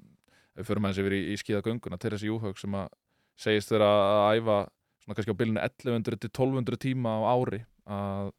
við 0.56 0.68
förum 0.70 0.88
aðeins 0.88 1.02
yfir 1.02 1.16
í, 1.16 1.20
í 1.32 1.36
skíðagönguna 1.40 1.98
til 2.00 2.14
þessi 2.14 2.30
júhaug 2.30 2.60
sem 2.60 2.76
að 2.78 2.88
segist 3.36 3.72
þeirra 3.72 3.90
að 3.92 4.40
æfa 4.40 4.58
svona 5.06 5.16
kannski 5.16 5.32
á 5.32 5.38
bylunni 5.38 5.62
1100 5.62 6.18
til 6.26 6.30
1200 6.34 6.82
tíma 6.82 7.14
á 7.14 7.22
ári 7.30 7.62
að 7.86 8.32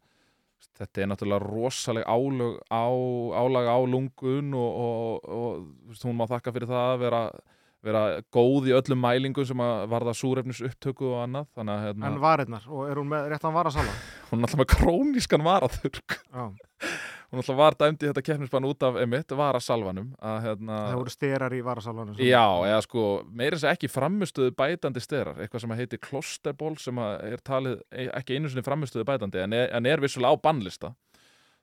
þetta 0.77 1.01
er 1.03 1.09
náttúrulega 1.12 1.45
rosaleg 1.45 2.05
álög 2.05 2.57
á, 2.69 2.86
álag 3.39 3.65
á 3.69 3.77
lungun 3.88 4.53
og, 4.57 4.79
og, 4.83 5.29
og 5.29 5.67
veist, 5.89 6.03
hún 6.05 6.17
má 6.17 6.25
þakka 6.29 6.53
fyrir 6.53 6.69
það 6.69 6.88
að 6.91 7.03
vera, 7.05 7.21
vera 7.86 8.01
góð 8.33 8.69
í 8.71 8.75
öllum 8.77 9.01
mælingum 9.05 9.45
sem 9.47 9.62
að 9.63 9.83
varða 9.93 10.15
súrefnis 10.17 10.62
upptöku 10.65 11.12
og 11.13 11.21
annað 11.27 11.62
að 11.62 11.83
hérna, 11.86 12.09
En 12.09 12.19
varirnar, 12.21 12.65
og 12.74 12.89
er 12.89 13.00
hún 13.01 13.09
með 13.13 13.29
réttan 13.33 13.55
varasala? 13.55 13.93
hún 14.31 14.41
er 14.41 14.50
alltaf 14.50 14.62
með 14.63 14.71
krónískan 14.75 15.45
varaþurk 15.45 16.17
Já, 16.25 16.45
hún 17.31 17.41
alltaf 17.41 17.57
var 17.60 17.75
dæmd 17.75 18.03
í 18.03 18.07
þetta 18.10 18.24
keppnisbann 18.24 18.67
út 18.69 18.84
af 18.88 18.96
emitt 19.03 19.34
varasalvanum 19.36 20.13
að 20.24 20.38
hérna 20.46 20.77
það 20.88 21.00
voru 21.01 21.13
styrar 21.13 21.55
í 21.57 21.62
varasalanum 21.65 22.15
sem- 22.15 22.25
Já, 22.29 22.46
eða 22.69 22.81
sko, 22.86 23.03
að 23.67 23.74
ekki 23.74 23.89
framistuðu 23.91 24.53
bætandi 24.55 25.01
styrar, 25.03 25.36
eitthvað 25.43 25.62
sem 25.65 25.75
heitir 25.81 26.00
klosterból 26.00 26.77
sem 26.79 26.98
er 26.98 27.38
talið 27.43 27.81
e- 27.91 28.10
ekki 28.22 28.38
einu 28.38 28.50
sinni 28.50 28.63
framistuðu 28.63 29.03
bætandi 29.05 29.43
en 29.43 29.53
er, 29.53 29.69
en 29.75 29.86
er 29.86 29.98
vissulega 30.00 30.34
á 30.34 30.41
bannlista. 30.41 30.93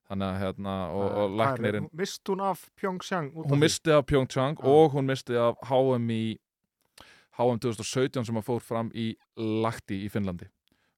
Þannig 0.04 0.26
að 0.28 0.40
hérna, 0.42 0.72
og, 0.92 1.04
og 1.16 1.30
er- 1.30 1.36
læknirinn 1.40 1.88
Mist 1.96 2.28
hún 2.28 2.42
af 2.44 2.66
Pyeongchang 2.76 3.32
hún 3.32 3.58
misti 3.58 3.90
af 3.90 4.04
Pyeongchang 4.04 4.58
Já. 4.60 4.64
og 4.68 4.92
hún 4.92 5.06
misti 5.08 5.32
af 5.34 5.56
HM 5.64 6.10
í 6.12 6.38
HM 7.38 7.58
2017 7.58 8.24
sem 8.28 8.36
að 8.36 8.44
fór 8.44 8.60
fram 8.60 8.90
í 8.94 9.14
Lahti 9.38 10.04
í 10.04 10.10
Finnlandi 10.12 10.46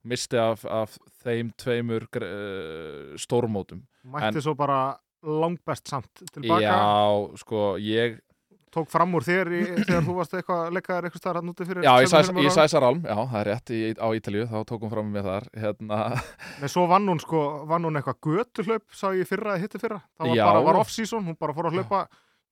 misti 0.09 0.39
af, 0.41 0.63
af 0.69 0.95
þeim 1.25 1.51
tveimur 1.59 2.07
uh, 2.23 3.17
stórmótum. 3.21 3.83
Mætti 4.13 4.37
en- 4.39 4.45
svo 4.47 4.55
bara 4.59 4.81
langbest 5.27 5.89
samt 5.91 6.25
tilbaka. 6.33 6.63
Já, 6.63 6.79
sko, 7.43 7.67
ég 7.83 8.21
Tók 8.77 8.91
fram 8.93 9.15
úr 9.17 9.25
þér 9.25 9.49
í, 9.57 9.61
þegar 9.89 10.03
þú 10.05 10.15
varst 10.19 10.35
eitthvað 10.37 10.75
leikkaðar 10.77 11.07
eitthvað 11.09 11.23
starf 11.23 11.39
hann 11.41 11.49
úti 11.53 11.65
fyrir 11.65 11.87
Já, 11.87 11.93
ég 12.03 12.11
tveimur, 12.11 12.43
sæs, 12.51 12.57
sæsar 12.59 12.85
álm, 12.85 12.99
já, 13.07 13.15
það 13.31 13.39
er 13.41 13.49
rétt 13.49 13.73
í, 13.73 13.79
á 13.97 14.07
Ítalíu, 14.19 14.45
þá 14.51 14.57
tók 14.69 14.85
hún 14.85 14.93
fram 14.93 15.09
með 15.15 15.29
þar 15.31 15.47
hérna, 15.63 16.01
Nei, 16.61 16.69
svo 16.75 16.85
vann 16.91 17.09
hún 17.09 17.23
sko, 17.23 17.41
vann 17.71 17.89
hún 17.89 17.97
eitthvað 18.03 18.19
götuhlaup 18.27 18.85
sá 18.93 19.07
ég 19.17 19.31
fyrra 19.31 19.55
eða 19.55 19.63
hitti 19.65 19.81
fyrra 19.81 20.03
það 20.19 20.29
var 20.29 20.37
Já. 20.37 20.45
bara, 20.51 20.65
var 20.69 20.81
off-season, 20.83 21.25
hún 21.31 21.39
bara 21.41 21.57
fór 21.57 21.71
að 21.71 21.79
hlaupa 21.79 22.03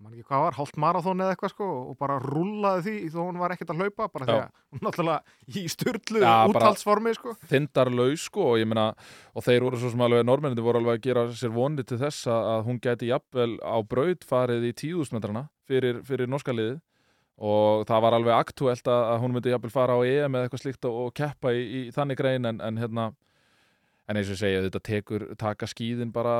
man 0.04 0.12
ekki 0.14 0.26
hvað 0.28 0.42
var, 0.44 0.56
hálft 0.58 0.76
marathón 0.84 1.22
eða 1.24 1.34
eitthvað 1.34 1.52
sko 1.54 1.68
og 1.90 1.96
bara 2.00 2.18
rúllaði 2.22 2.84
því 2.84 3.10
þó 3.14 3.18
hún 3.24 3.40
var 3.40 3.54
ekkert 3.54 3.72
að 3.74 3.80
hlaupa 3.82 4.08
bara 4.12 4.28
því 4.28 4.36
að 4.36 4.62
hún 4.74 4.84
náttúrulega 4.84 5.58
í 5.58 5.64
styrlu 5.72 6.22
bara- 6.24 6.52
úthaldsformi 6.52 7.14
sko. 7.16 7.34
þindarlaus 7.50 8.28
sko 8.28 8.46
og 8.52 8.58
ég 8.60 8.68
meina 8.70 8.86
og 9.34 9.46
þeir 9.48 9.66
voru 9.68 9.80
svo 9.80 9.90
sem 9.94 10.04
alveg 10.06 10.26
normenninni 10.28 10.66
voru 10.68 10.82
alveg 10.82 11.00
að 11.00 11.04
gera 11.08 11.26
sér 11.32 11.54
vonið 11.56 11.88
til 11.90 12.00
þess 12.04 12.28
að 12.30 12.64
hún 12.68 12.80
gæti 12.84 13.10
jafnvel 13.10 13.52
á 13.64 13.76
braut 13.82 14.24
farið 14.28 14.68
í 14.70 14.74
tíðusmetrana 14.84 15.48
fyrir, 15.66 16.02
fyrir 16.04 16.28
norska 16.28 16.52
liðið. 16.52 16.80
Og 17.34 17.82
það 17.88 18.02
var 18.04 18.14
alveg 18.14 18.34
aktúelt 18.36 18.86
að, 18.86 19.00
að 19.10 19.16
hún 19.24 19.32
myndi 19.34 19.50
jafnvel 19.50 19.70
fara 19.74 19.96
á 19.98 20.00
EM 20.06 20.36
eða 20.38 20.46
eitthvað 20.46 20.60
slíkt 20.62 20.86
og 20.86 21.08
keppa 21.18 21.50
í, 21.50 21.62
í 21.66 21.80
þannig 21.90 22.20
grein 22.20 22.46
en, 22.46 22.60
en 22.62 22.76
hérna 22.78 23.08
en 24.08 24.18
eins 24.20 24.28
og 24.34 24.36
segja 24.36 24.60
þetta 24.66 24.80
tekur 24.84 25.22
taka 25.40 25.64
skíðin 25.70 26.10
bara 26.12 26.34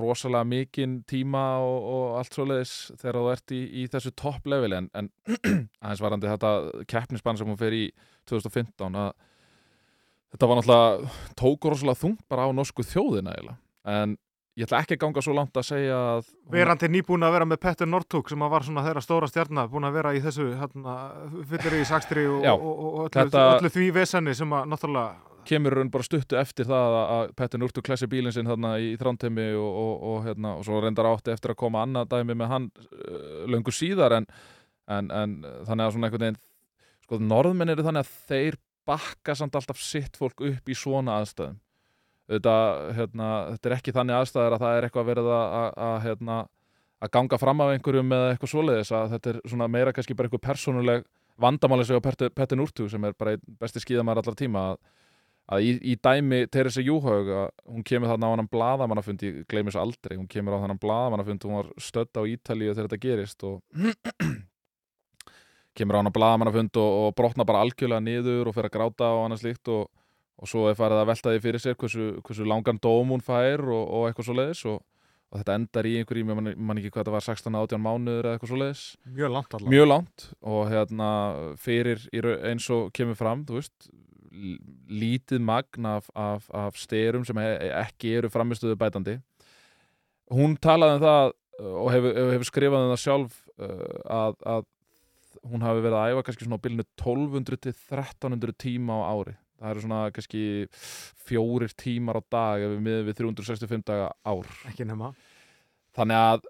rosalega 0.00 0.42
mikinn 0.50 0.96
tíma 1.06 1.42
og, 1.62 1.84
og 1.94 2.16
allt 2.18 2.34
svoleiðis 2.34 2.72
þegar 2.98 3.18
þú 3.20 3.28
ert 3.36 3.54
í, 3.54 3.60
í 3.82 3.84
þessu 3.92 4.10
topp 4.18 4.48
leveli 4.50 4.80
en, 4.80 4.88
en 4.98 5.10
aðeins 5.82 6.02
varandi 6.02 6.30
þetta 6.32 6.50
keppnisbann 6.90 7.38
sem 7.38 7.46
hún 7.52 7.60
fer 7.60 7.76
í 7.76 7.84
2015 8.30 8.98
að 9.04 9.12
þetta 10.32 10.48
var 10.50 10.58
náttúrulega 10.58 11.14
tók 11.38 11.70
rosalega 11.70 12.00
þungt 12.02 12.26
bara 12.32 12.48
á 12.48 12.50
norsku 12.56 12.82
þjóðina 12.88 13.34
eiginlega. 13.36 13.58
en 13.92 14.14
ég 14.58 14.66
ætla 14.66 14.82
ekki 14.82 14.96
að 14.98 15.02
ganga 15.06 15.22
svo 15.24 15.32
langt 15.36 15.56
að 15.56 15.64
segja 15.70 15.96
að 15.96 16.26
hún- 16.26 16.52
verandi 16.58 16.88
nýbúin 16.92 17.24
að 17.24 17.32
vera 17.38 17.46
með 17.48 17.60
Petter 17.62 17.88
Northug 17.88 18.28
sem 18.28 18.42
var 18.52 18.66
svona 18.66 18.82
þeirra 18.84 19.02
stóra 19.04 19.28
stjarnar 19.30 19.70
búin 19.72 19.86
að 19.88 19.94
vera 19.96 20.12
í 20.12 20.20
þessu 20.24 20.50
hérna, 20.60 20.96
fyllir 21.48 21.78
í 21.78 21.86
sakstri 21.88 22.26
og, 22.28 22.42
og, 22.52 22.82
og 22.82 22.98
öllu, 23.06 23.12
þetta- 23.16 23.46
öllu 23.60 23.70
því 23.72 23.86
vesenni 23.96 24.34
sem 24.36 24.52
að 24.58 24.66
náttúrulega 24.74 25.30
kemur 25.48 25.74
raun 25.76 25.90
bara 25.92 26.06
stuttu 26.06 26.36
eftir 26.38 26.68
það 26.68 26.96
að- 27.02 27.32
Petter 27.38 27.60
Núrtu 27.60 27.82
klessi 27.84 28.06
bílinn 28.10 28.32
sinn 28.34 28.46
þarna 28.48 28.76
í 28.78 28.92
þrántemi 29.00 29.48
og, 29.58 29.70
og, 29.82 29.94
og, 30.10 30.18
hérna, 30.26 30.56
og 30.58 30.64
svo 30.66 30.80
reyndar 30.82 31.08
átti 31.10 31.32
eftir 31.34 31.54
að 31.54 31.60
koma 31.64 31.82
annað 31.86 32.12
dæmi 32.14 32.36
með 32.38 32.52
hann 32.52 32.70
uh, 32.70 33.42
löngu 33.50 33.74
síðar 33.74 34.18
en, 34.20 34.26
en, 34.88 35.10
en 35.10 35.34
þannig 35.66 35.86
að 35.86 35.96
svona 35.96 36.08
einhvern 36.10 36.26
veginn 36.26 36.40
sko 37.02 37.18
norðmenn 37.18 37.74
eru 37.74 37.84
þannig 37.86 38.06
að 38.06 38.14
þeir 38.30 38.58
bakka 38.88 39.34
samt 39.38 39.54
alltaf 39.58 39.78
sitt 39.82 40.16
fólk 40.18 40.40
upp 40.42 40.68
í 40.70 40.74
svona 40.74 41.20
aðstæðum. 41.20 41.58
Þetta, 42.32 42.54
hérna, 42.96 43.28
þetta 43.52 43.68
er 43.68 43.74
ekki 43.76 43.92
þannig 43.94 44.16
aðstæður 44.16 44.56
að 44.56 44.62
það 44.62 44.76
er 44.78 44.86
eitthvað 44.86 45.08
verið 45.10 45.28
að, 45.34 45.96
hérna, 46.06 46.36
að 47.02 47.10
ganga 47.18 47.38
fram 47.42 47.60
af 47.62 47.72
einhverjum 47.74 48.14
eða 48.16 48.30
eitthvað 48.32 48.52
svoleiðis 48.54 48.92
að 48.94 49.12
þetta 49.16 49.32
er 49.32 49.40
svona 49.50 49.68
meira 49.70 49.92
kannski 49.94 50.16
bara 50.18 50.30
einhver 50.30 50.42
persónuleg 50.46 51.04
vandamáli 51.42 51.84
sig 51.86 51.98
á 51.98 52.04
Petter 52.06 52.58
Núrtu 52.58 52.86
sem 52.90 53.04
er 53.04 53.14
bara 53.18 53.36
besti 53.60 53.82
skíðamæður 53.82 54.22
allar 54.22 54.38
tíma 54.38 54.64
að 54.72 54.80
að 55.50 55.66
í, 55.66 55.70
í 55.92 55.94
dæmi 55.98 56.44
Teresa 56.52 56.82
Júhaug 56.84 57.30
hún 57.66 57.84
kemur 57.86 58.12
þarna 58.12 58.30
á 58.30 58.32
hann 58.36 58.50
gleymi 59.48 59.70
þessu 59.70 59.82
aldrei, 59.82 60.16
hún 60.16 60.30
kemur 60.30 60.54
á 60.54 60.62
hann 60.62 60.78
blaðamannafund 60.80 61.46
hún 61.46 61.58
var 61.58 61.72
stödd 61.82 62.14
á 62.14 62.22
Ítalíu 62.22 62.74
þegar 62.74 62.88
þetta 62.88 63.02
gerist 63.02 63.42
og 63.48 63.62
kemur 65.78 65.98
á 65.98 66.00
hann 66.00 66.14
blaðamannafund 66.14 66.78
og, 66.78 66.92
og 67.06 67.16
brotna 67.18 67.46
bara 67.48 67.64
algjörlega 67.64 68.04
niður 68.04 68.50
og 68.50 68.56
fer 68.56 68.68
að 68.68 68.76
gráta 68.76 69.10
og 69.16 69.26
annað 69.26 69.42
slíkt 69.42 69.72
og, 69.72 69.90
og 70.38 70.50
svo 70.50 70.68
er 70.70 70.78
farið 70.78 71.02
að 71.02 71.12
velta 71.12 71.34
því 71.34 71.44
fyrir 71.48 71.64
sér 71.64 71.78
hversu, 71.80 72.08
hversu 72.22 72.48
langan 72.48 72.80
dóm 72.82 73.14
hún 73.16 73.24
fær 73.24 73.64
og, 73.66 73.82
og 73.82 74.08
eitthvað 74.08 74.28
svo 74.28 74.38
leiðis 74.38 74.62
og, 74.70 74.78
og 75.32 75.40
þetta 75.40 75.56
endar 75.58 75.88
í 75.88 75.96
einhverjum, 75.98 76.32
ég 76.32 76.38
man, 76.38 76.52
man 76.70 76.80
ekki 76.80 76.92
hvað 76.92 77.02
þetta 77.02 77.16
var 77.16 77.26
16-18 77.26 77.82
mánuður 77.82 78.28
eða 78.28 78.36
eitthvað 78.36 78.52
svo 78.52 78.62
leiðis 78.62 78.84
mjög 79.08 79.34
langt 79.34 79.58
allavega. 79.58 79.74
Mjög 79.74 79.90
langt 79.90 80.28
og 80.54 80.62
hérna 80.70 81.10
fyrir 81.60 82.06
eins 82.52 82.70
og 82.72 82.92
kemur 82.94 83.18
fram 83.18 83.42
þú 83.48 83.58
veist, 83.58 83.90
lítið 84.88 85.42
magn 85.44 85.86
af, 85.88 86.08
af, 86.16 86.48
af 86.56 86.78
styrum 86.80 87.26
sem 87.28 87.38
e 87.42 87.50
ekki 87.82 88.16
eru 88.18 88.30
framistuðu 88.32 88.78
bætandi 88.80 89.18
hún 90.32 90.56
talaði 90.62 90.98
um 90.98 91.02
það 91.04 91.32
uh, 91.32 91.74
og 91.82 91.90
hefur, 91.94 92.20
hefur 92.34 92.48
skrifað 92.48 92.86
um 92.86 92.92
það 92.94 93.02
sjálf 93.04 93.38
uh, 93.56 93.98
að, 94.20 94.38
að 94.54 94.68
hún 95.50 95.64
hafi 95.66 95.84
verið 95.84 95.98
að 95.98 96.12
æfa 96.12 96.24
kannski 96.26 96.46
svona 96.46 96.60
á 96.60 96.64
bylunu 96.64 96.86
1200 96.86 97.62
til 97.66 97.74
1300 97.74 98.58
tíma 98.62 99.00
á 99.02 99.04
ári. 99.10 99.36
Það 99.62 99.72
eru 99.72 99.82
svona 99.84 100.00
kannski 100.14 100.42
fjórir 101.26 101.74
tímar 101.78 102.18
á 102.18 102.22
dag 102.34 102.64
ef 102.64 102.72
við 102.74 102.82
miðum 102.86 103.08
við 103.08 103.18
365 103.20 103.86
daga 103.90 104.10
ár. 104.26 104.50
Ekki 104.70 104.86
nema. 104.86 105.12
Þannig 105.96 106.26
að 106.30 106.48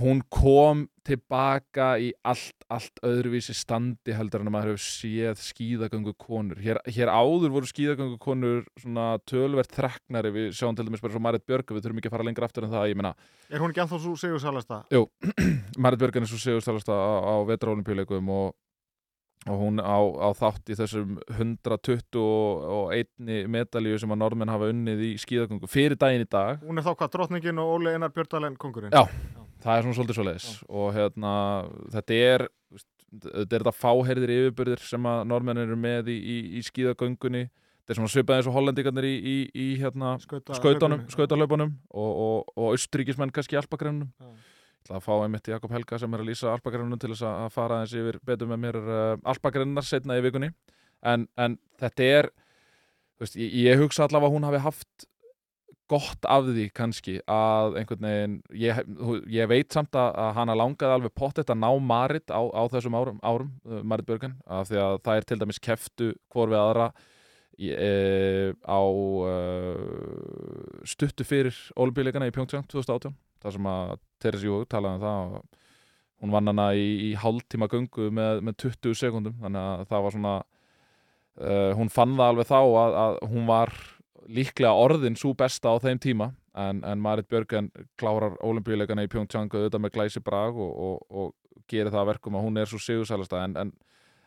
hún 0.00 0.22
kom 0.32 0.86
tilbaka 1.06 1.96
í 1.98 2.12
allt, 2.28 2.64
allt 2.70 3.00
öðruvísi 3.04 3.54
standi 3.56 4.14
heldur 4.14 4.42
en 4.42 4.50
að 4.50 4.54
maður 4.54 4.70
hefur 4.72 4.84
séð 4.84 5.40
skíðagöngu 5.42 6.14
konur 6.20 6.60
hér, 6.62 6.80
hér 6.86 7.10
áður 7.10 7.54
voru 7.56 7.70
skíðagöngu 7.70 8.18
konur 8.22 8.64
svona 8.80 9.16
tölvert 9.28 9.74
þreknari. 9.74 10.32
Við 10.34 10.50
sjáum 10.58 10.78
til 10.78 10.86
dæmis 10.86 11.02
bara 11.02 11.16
svo 11.16 11.22
Marit 11.24 11.46
Björk 11.48 11.74
við 11.74 11.86
þurfum 11.86 12.02
ekki 12.02 12.12
að 12.12 12.16
fara 12.16 12.28
lengra 12.28 12.48
aftur 12.48 12.68
en 12.68 12.74
það 12.74 12.90
ég 12.92 13.00
meina, 13.00 13.14
er 13.50 13.62
hún 13.62 13.74
ekki 13.74 13.84
ennþá 13.84 14.02
svo 14.04 14.16
sigursalasta 14.22 14.82
Marit 15.82 16.02
Björk 16.02 16.18
er 16.18 16.26
eins 16.26 16.36
og 16.36 16.44
segustalasta 16.44 16.94
á, 16.94 17.12
á 17.26 17.34
vetraolimpíuleikum 17.50 18.30
og, 18.30 18.54
og 19.50 19.58
hún 19.58 19.82
á, 19.82 19.98
á 19.98 20.30
þátt 20.38 20.70
í 20.70 20.78
þessum 20.78 21.18
121 21.34 23.50
medalíu 23.50 23.98
sem 23.98 24.14
að 24.14 24.22
normenn 24.22 24.54
hafa 24.54 24.70
unnið 24.70 25.08
í 25.10 25.12
skíðagöngu 25.18 25.66
fyrir 25.66 25.98
daginn 25.98 26.28
í 26.28 26.30
dag. 26.30 26.62
Hún 26.62 26.78
er 26.78 26.86
þá 26.86 26.94
hvað 26.94 27.16
drottningin 27.18 27.58
og 27.58 27.80
Óli 27.80 27.96
Einar 27.96 28.14
Björndalen 28.14 28.54
kongurinn 28.60 28.94
Já. 28.94 29.08
Það 29.62 29.76
er 29.76 29.86
svona 29.86 29.98
svolítið 29.98 30.18
svo 30.18 30.26
leiðis 30.26 30.50
og 30.68 30.92
hérna, 30.96 31.32
þetta 31.94 32.18
er 32.18 32.46
þetta 33.12 33.42
er 33.42 33.64
þetta 33.64 33.74
fáherðir 33.76 34.32
yfirbyrðir 34.36 34.86
sem 34.86 35.08
að 35.08 35.26
normenn 35.28 35.60
eru 35.62 35.76
með 35.78 36.12
í, 36.12 36.16
í, 36.16 36.38
í 36.58 36.62
skíðagöngunni. 36.64 37.44
Þetta 37.82 37.94
er 37.94 37.98
svona 37.98 38.12
svipað 38.12 38.38
eins 38.38 38.48
og 38.48 38.56
hollendingarnir 38.56 39.08
í, 39.08 39.12
í, 39.18 39.36
í 39.58 39.66
hérna, 39.82 40.14
skautalöpunum 40.22 41.74
og, 41.90 42.10
og, 42.10 42.52
og 42.54 42.68
austríkismenn 42.70 43.34
kannski 43.34 43.58
í. 43.58 43.60
Ég 43.62 44.88
ætla 44.88 44.98
að 44.98 45.04
fá 45.04 45.12
einmitt 45.14 45.50
Jakob 45.50 45.74
Helga 45.74 45.98
sem 46.00 46.14
er 46.14 46.22
að 46.22 46.30
lýsa 46.30 46.52
alpagreinunum 46.54 46.98
til 46.98 47.12
þess 47.12 47.26
að 47.28 47.50
fara 47.54 47.80
aðeins 47.80 47.96
yfir 48.00 48.18
betur 48.26 48.48
með 48.50 48.62
mér 48.64 48.78
uh, 48.82 48.94
alpagreinar 49.30 49.86
setna 49.86 50.16
í 50.18 50.24
vikunni. 50.24 50.48
En, 51.06 51.28
en 51.38 51.58
þetta 51.82 52.08
er 52.16 52.30
veist, 53.22 53.36
ég, 53.38 53.52
ég 53.66 53.82
hugsa 53.82 54.06
allavega 54.06 54.30
að 54.30 54.36
hún 54.38 54.48
hafi 54.48 54.62
haft 54.64 55.06
gott 55.92 56.22
af 56.28 56.46
því 56.48 56.66
kannski 56.76 57.14
að 57.30 57.76
einhvern 57.80 58.06
veginn 58.06 58.36
ég, 58.56 58.72
ég 59.32 59.46
veit 59.50 59.70
samt 59.74 59.94
að, 59.98 60.10
að 60.24 60.30
hana 60.38 60.54
langaði 60.58 60.92
alveg 60.96 61.12
pottet 61.18 61.52
að 61.52 61.62
ná 61.62 61.70
Marit 61.92 62.28
á, 62.32 62.40
á 62.40 62.62
þessum 62.72 62.96
árum, 62.96 63.18
árum 63.22 63.50
uh, 63.68 63.82
Marit 63.84 64.08
Björgen 64.08 64.34
af 64.46 64.68
því 64.70 64.78
að 64.82 64.94
það 65.06 65.14
er 65.18 65.24
til 65.28 65.40
dæmis 65.42 65.62
keftu 65.62 66.06
hvor 66.32 66.46
við 66.52 66.60
aðra 66.62 66.86
e, 67.58 67.92
á 68.64 68.82
uh, 68.82 69.76
stuttu 70.88 71.24
fyrir 71.28 71.56
olimpíuleikana 71.76 72.28
í 72.30 72.34
Pyeongchang 72.34 72.66
2018 72.70 73.12
þar 73.42 73.52
sem 73.56 73.66
að 73.72 73.98
Therese 74.22 74.48
Johaug 74.48 74.66
talaði 74.70 74.94
um 74.98 75.04
það 75.04 75.18
og 75.36 75.42
hún 76.22 76.34
vann 76.36 76.50
hana 76.52 76.66
í, 76.78 76.88
í 77.08 77.10
hálftíma 77.18 77.66
göngu 77.70 78.04
með, 78.14 78.34
með 78.46 78.54
20 78.64 78.98
sekundum 78.98 79.38
þannig 79.42 79.62
að 79.62 79.78
það 79.90 80.00
var 80.06 80.12
svona 80.16 80.34
uh, 80.40 81.70
hún 81.78 81.90
fann 81.92 82.16
það 82.16 82.32
alveg 82.32 82.46
þá 82.52 82.60
að, 82.60 82.92
að 83.04 83.12
hún 83.32 83.44
var 83.50 83.68
líklega 84.28 84.72
orðin 84.78 85.16
svo 85.18 85.32
besta 85.38 85.72
á 85.72 85.76
þeim 85.82 86.00
tíma 86.02 86.32
en, 86.54 86.82
en 86.84 87.00
Marit 87.02 87.28
Björgen 87.30 87.70
klárar 88.00 88.36
olimpíuleikana 88.44 89.06
í 89.06 89.10
Pyeongchang 89.10 89.52
auðvitað 89.52 89.82
með 89.84 89.94
glæsi 89.96 90.22
brag 90.24 90.58
og, 90.58 90.72
og, 90.72 91.00
og 91.10 91.64
gerir 91.70 91.92
það 91.92 92.02
að 92.02 92.10
verkum 92.12 92.36
að 92.38 92.46
hún 92.46 92.60
er 92.60 92.70
svo 92.70 92.80
sigursælasta 92.82 93.42
en, 93.46 93.56
en, 93.62 93.72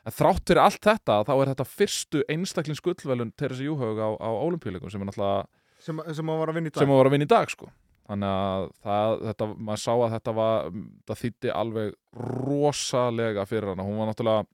en 0.06 0.16
þrátt 0.16 0.46
fyrir 0.48 0.64
allt 0.64 0.82
þetta 0.86 1.20
þá 1.28 1.34
er 1.36 1.52
þetta 1.54 1.68
fyrstu 1.70 2.24
einstaklings 2.32 2.84
gullvelun 2.86 3.34
Therese 3.38 3.68
Johaug 3.68 4.02
á, 4.02 4.10
á 4.18 4.30
olimpíuleikum 4.34 4.92
sem 4.92 5.04
er 5.04 5.12
náttúrulega 5.12 5.46
sem, 5.86 6.02
sem 6.18 6.32
að 6.32 6.42
var 6.42 6.54
að 6.54 6.60
vinna 6.60 6.72
í 6.72 6.76
dag 6.76 6.82
sem 6.84 6.96
að 6.96 7.02
var 7.02 7.12
að 7.12 7.16
vinna 7.16 7.28
í 7.28 7.34
dag 7.36 7.54
sko. 7.54 7.70
þannig 8.10 8.34
að 8.34 8.68
það, 8.88 9.16
þetta, 9.30 9.50
maður 9.70 9.84
sá 9.86 9.94
að 9.94 10.12
þetta 10.16 10.36
var, 10.40 10.76
það 11.06 11.22
þýtti 11.24 11.56
alveg 11.62 11.96
rosalega 12.26 13.48
fyrir 13.50 13.74
hana 13.74 13.88
hún 13.88 14.02
var 14.02 14.12
náttúrulega 14.12 14.50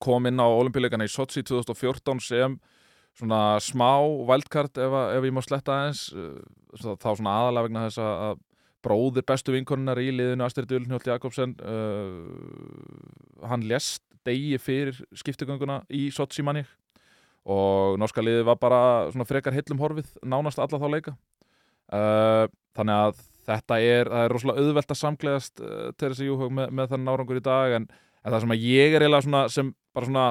kom 0.00 0.28
inn 0.30 0.40
á 0.40 0.46
olimpíuleikana 0.48 1.06
í 1.06 1.12
Sochi 1.12 1.42
2014 1.44 2.22
sem 2.24 2.58
svona 3.20 3.42
smá 3.62 3.90
wildcard 4.28 4.80
ef, 4.80 4.96
ef 5.16 5.26
ég 5.28 5.34
má 5.36 5.42
sletta 5.44 5.76
aðeins 5.76 6.06
uh, 6.16 6.96
þá 7.00 7.10
svona 7.12 7.36
aðalega 7.38 7.68
vegna 7.68 7.86
þess 7.88 8.02
að 8.04 8.38
bróðir 8.80 9.26
bestu 9.28 9.52
vinkonunnar 9.52 10.00
í 10.00 10.08
liðinu 10.14 10.46
Astrid 10.46 10.72
Ulnhjólt 10.72 11.08
Jakobsen 11.10 11.56
uh, 11.60 13.48
hann 13.50 13.66
lést 13.68 14.02
degi 14.26 14.58
fyrir 14.60 14.96
skiptigönguna 15.16 15.82
í 15.92 16.08
Sochi 16.12 16.44
manni 16.44 16.64
og 17.48 17.96
norska 18.00 18.22
liðið 18.24 18.46
var 18.50 18.58
bara 18.60 18.80
svona 19.12 19.26
frekar 19.28 19.56
hillum 19.56 19.80
horfið 19.80 20.10
nánast 20.28 20.60
alla 20.60 20.80
þá 20.80 20.88
leika. 20.92 21.14
Uh, 21.90 22.46
þannig 22.76 23.00
að 23.06 23.22
þetta 23.48 23.78
er, 23.82 24.10
er 24.22 24.30
rosalega 24.30 24.62
auðvelt 24.62 24.92
að 24.92 25.00
samgleðast 25.00 25.62
uh, 25.64 25.90
Teresa 25.98 26.26
Júhug 26.26 26.52
með, 26.54 26.70
með 26.76 26.92
þannig 26.92 27.14
árangur 27.14 27.40
í 27.40 27.44
dag 27.44 27.76
en, 27.80 27.88
en 28.22 28.34
það 28.34 28.44
sem 28.44 28.54
að 28.54 28.66
ég 28.68 28.94
er 28.94 29.04
eiginlega 29.04 29.26
svona 29.26 29.42
sem 29.50 29.72
bara 29.96 30.10
svona 30.10 30.26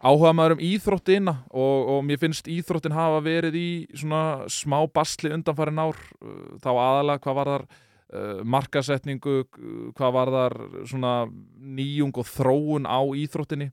áhuga 0.00 0.32
maður 0.36 0.56
um 0.56 0.64
íþróttina 0.64 1.34
og, 1.52 1.90
og 1.94 2.00
mér 2.08 2.20
finnst 2.22 2.48
íþróttin 2.50 2.96
hafa 2.96 3.20
verið 3.24 3.58
í 3.60 3.70
svona 3.92 4.48
smá 4.52 4.78
basli 4.88 5.32
undanfærin 5.34 5.82
ár 5.82 5.98
uh, 6.20 6.56
þá 6.62 6.70
aðalega 6.72 7.24
hvað 7.26 7.38
var 7.40 7.52
þar 7.52 7.66
uh, 7.66 8.40
markasetningu, 8.56 9.36
uh, 9.44 9.84
hvað 9.98 10.16
var 10.16 10.32
þar 10.36 10.58
svona 10.88 11.14
nýjung 11.60 12.16
og 12.16 12.28
þróun 12.30 12.88
á 12.88 13.00
íþróttinni 13.24 13.70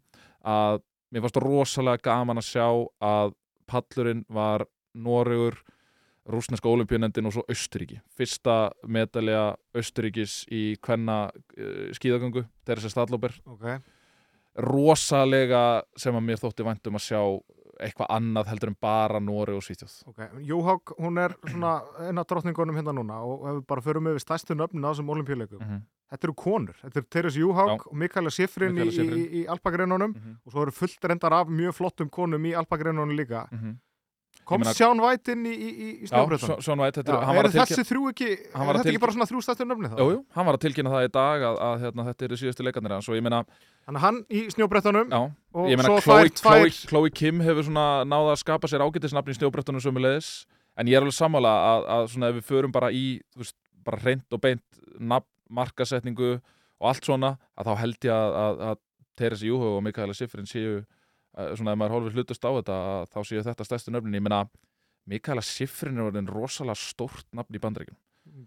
að 0.47 0.83
mér 1.11 1.23
fannst 1.23 1.41
rosalega 1.43 2.03
gaman 2.09 2.43
að 2.43 2.49
sjá 2.51 2.67
að 2.99 3.35
pallurinn 3.67 4.25
var 4.31 4.65
Noregur, 4.97 5.59
rúsneska 6.27 6.67
olimpíunendin 6.71 7.27
og 7.29 7.35
svo 7.35 7.43
Austuríki. 7.47 7.99
Fyrsta 8.17 8.71
medalja 8.89 9.51
Austuríkis 9.77 10.41
í 10.51 10.73
hvenna 10.83 11.27
uh, 11.31 11.87
skíðagöngu, 11.95 12.47
Teresa 12.67 12.91
Stadlóber. 12.91 13.37
okay. 13.45 13.79
Rosalega 14.57 15.83
sem 15.99 16.15
að 16.15 16.25
mér 16.25 16.41
þótti 16.41 16.65
væntum 16.65 16.97
að 16.97 17.05
sjá 17.05 17.21
eitthvað 17.83 18.09
annað 18.09 18.47
heldur 18.51 18.71
en 18.71 18.77
bara 18.81 19.19
Noreg 19.21 19.59
og 19.59 19.65
Svítjóð. 19.65 19.93
Okay. 20.09 20.29
Jóhák, 20.49 20.95
hún 20.97 21.19
er 21.21 21.35
svona 21.45 21.75
eina 22.07 22.23
drottningunum 22.25 22.79
hérna 22.79 22.95
núna 22.95 23.19
og 23.21 23.45
ef 23.45 23.59
við 23.59 23.67
bara 23.69 23.83
förum 23.85 24.09
yfir 24.11 24.23
stærstu 24.23 24.57
nöfnin 24.57 24.87
á 24.87 24.89
þessum 24.89 25.11
olimpíuleikum. 25.13 25.61
Mm 25.61 25.69
-hmm. 25.69 25.83
Þetta 26.07 26.27
eru 26.27 26.33
konur. 26.33 26.75
Þetta 26.81 26.99
eru 26.99 27.07
Teres 27.09 27.35
Jóhák 27.35 27.87
og 27.87 27.95
Mikaela 27.95 28.29
Sifrin 28.31 28.77
í, 28.77 28.87
í, 28.87 29.23
í 29.41 29.45
alpagreinunum 29.45 30.15
og 30.45 30.51
svo 30.51 30.61
eru 30.61 30.71
fullt 30.71 31.05
reyndar 31.05 31.33
af 31.33 31.47
mjög 31.47 31.73
flottum 31.73 32.09
konum 32.09 32.45
í 32.45 32.55
alpagreinunum 32.55 33.15
líka. 33.15 33.47
Kom 34.47 34.63
Sján 34.63 35.01
Væt 35.03 35.27
inn 35.33 35.41
í, 35.43 35.51
í, 35.53 35.69
í 35.75 35.87
Já, 36.05 36.09
snjóbröðunum? 36.13 36.61
Sean 36.63 36.79
White, 36.79 37.01
þetta 37.01 37.15
Já, 37.19 37.39
er, 37.41 37.49
þessi 37.51 37.83
þrjú 37.89 38.03
ekki, 38.13 38.27
er 38.31 38.37
þetta 38.47 38.63
ekki 38.63 38.83
tilkynna- 38.87 39.01
bara 39.03 39.15
svona 39.17 39.27
þrjú 39.27 39.41
stærstu 39.43 39.65
nöfni 39.67 39.89
þá? 39.91 39.97
jú, 39.99 40.05
jú, 40.13 40.19
hann 40.37 40.47
var 40.47 40.57
að 40.57 40.61
tilkynna 40.63 40.93
það 40.93 41.07
í 41.07 41.11
dag 41.17 41.43
að, 41.49 41.57
að 41.67 41.75
hérna, 41.83 42.05
þetta 42.07 42.27
eru 42.29 42.39
síðustu 42.39 42.65
leikarnir 42.67 42.95
hans 42.95 43.09
og 43.11 43.17
ég 43.19 43.25
meina, 43.27 43.41
Þannig 43.87 44.03
hann 44.05 44.19
í 44.31 44.43
snjóbröðunum 44.55 45.11
já, 45.11 45.19
og 45.57 45.67
ég 45.71 45.79
meina 45.81 45.99
Chloe, 45.99 46.31
Chloe, 46.39 46.71
Chloe 46.91 47.11
Kim 47.11 47.43
hefur 47.43 47.67
svona 47.67 47.85
náða 48.07 48.33
að 48.37 48.41
skapa 48.45 48.71
sér 48.71 48.83
ágætisnafn 48.87 49.31
í 49.31 49.37
snjóbrettunum 49.37 49.83
sömulegis 49.83 50.31
en 50.79 50.87
ég 50.87 50.95
er 50.95 51.03
alveg 51.03 51.15
sammála 51.19 51.53
að, 51.73 51.87
að 51.97 52.09
svona 52.15 52.31
ef 52.31 52.39
við 52.39 52.47
förum 52.51 52.71
bara 52.75 52.91
í 52.95 53.05
þú 53.35 53.43
veist, 53.43 53.57
bara 53.87 53.99
reynd 54.03 54.35
og 54.35 54.43
beint 54.43 54.63
nafn, 54.99 55.27
markasetningu 55.51 56.37
og 56.79 56.87
allt 56.91 57.07
svona 57.07 57.35
að 57.57 57.67
þá 57.71 57.73
held 57.83 58.07
ég 58.07 58.13
að, 58.15 58.37
að, 58.43 58.61
að 58.71 58.81
Teresa 59.17 59.47
Júhug 59.47 59.77
og 59.79 59.83
Mikaela 59.85 60.15
Sifrin 60.17 60.47
séu 60.49 60.81
svona 61.57 61.73
ef 61.75 61.79
maður 61.81 61.95
hólfið 61.97 62.17
hlutust 62.17 62.45
á 62.47 62.51
þetta 62.57 62.77
þá 63.13 63.17
séu 63.29 63.43
þetta 63.45 63.67
stærstu 63.67 63.93
nöfnin 63.93 64.17
ég 64.19 64.23
meina 64.25 64.41
Mikaela 65.07 65.43
Sifrin 65.45 65.97
er 66.01 66.09
orðin 66.09 66.27
rosalega 66.31 66.75
stórt 66.81 67.27
nafn 67.37 67.55
í 67.55 67.61
bandaríkjum 67.63 67.97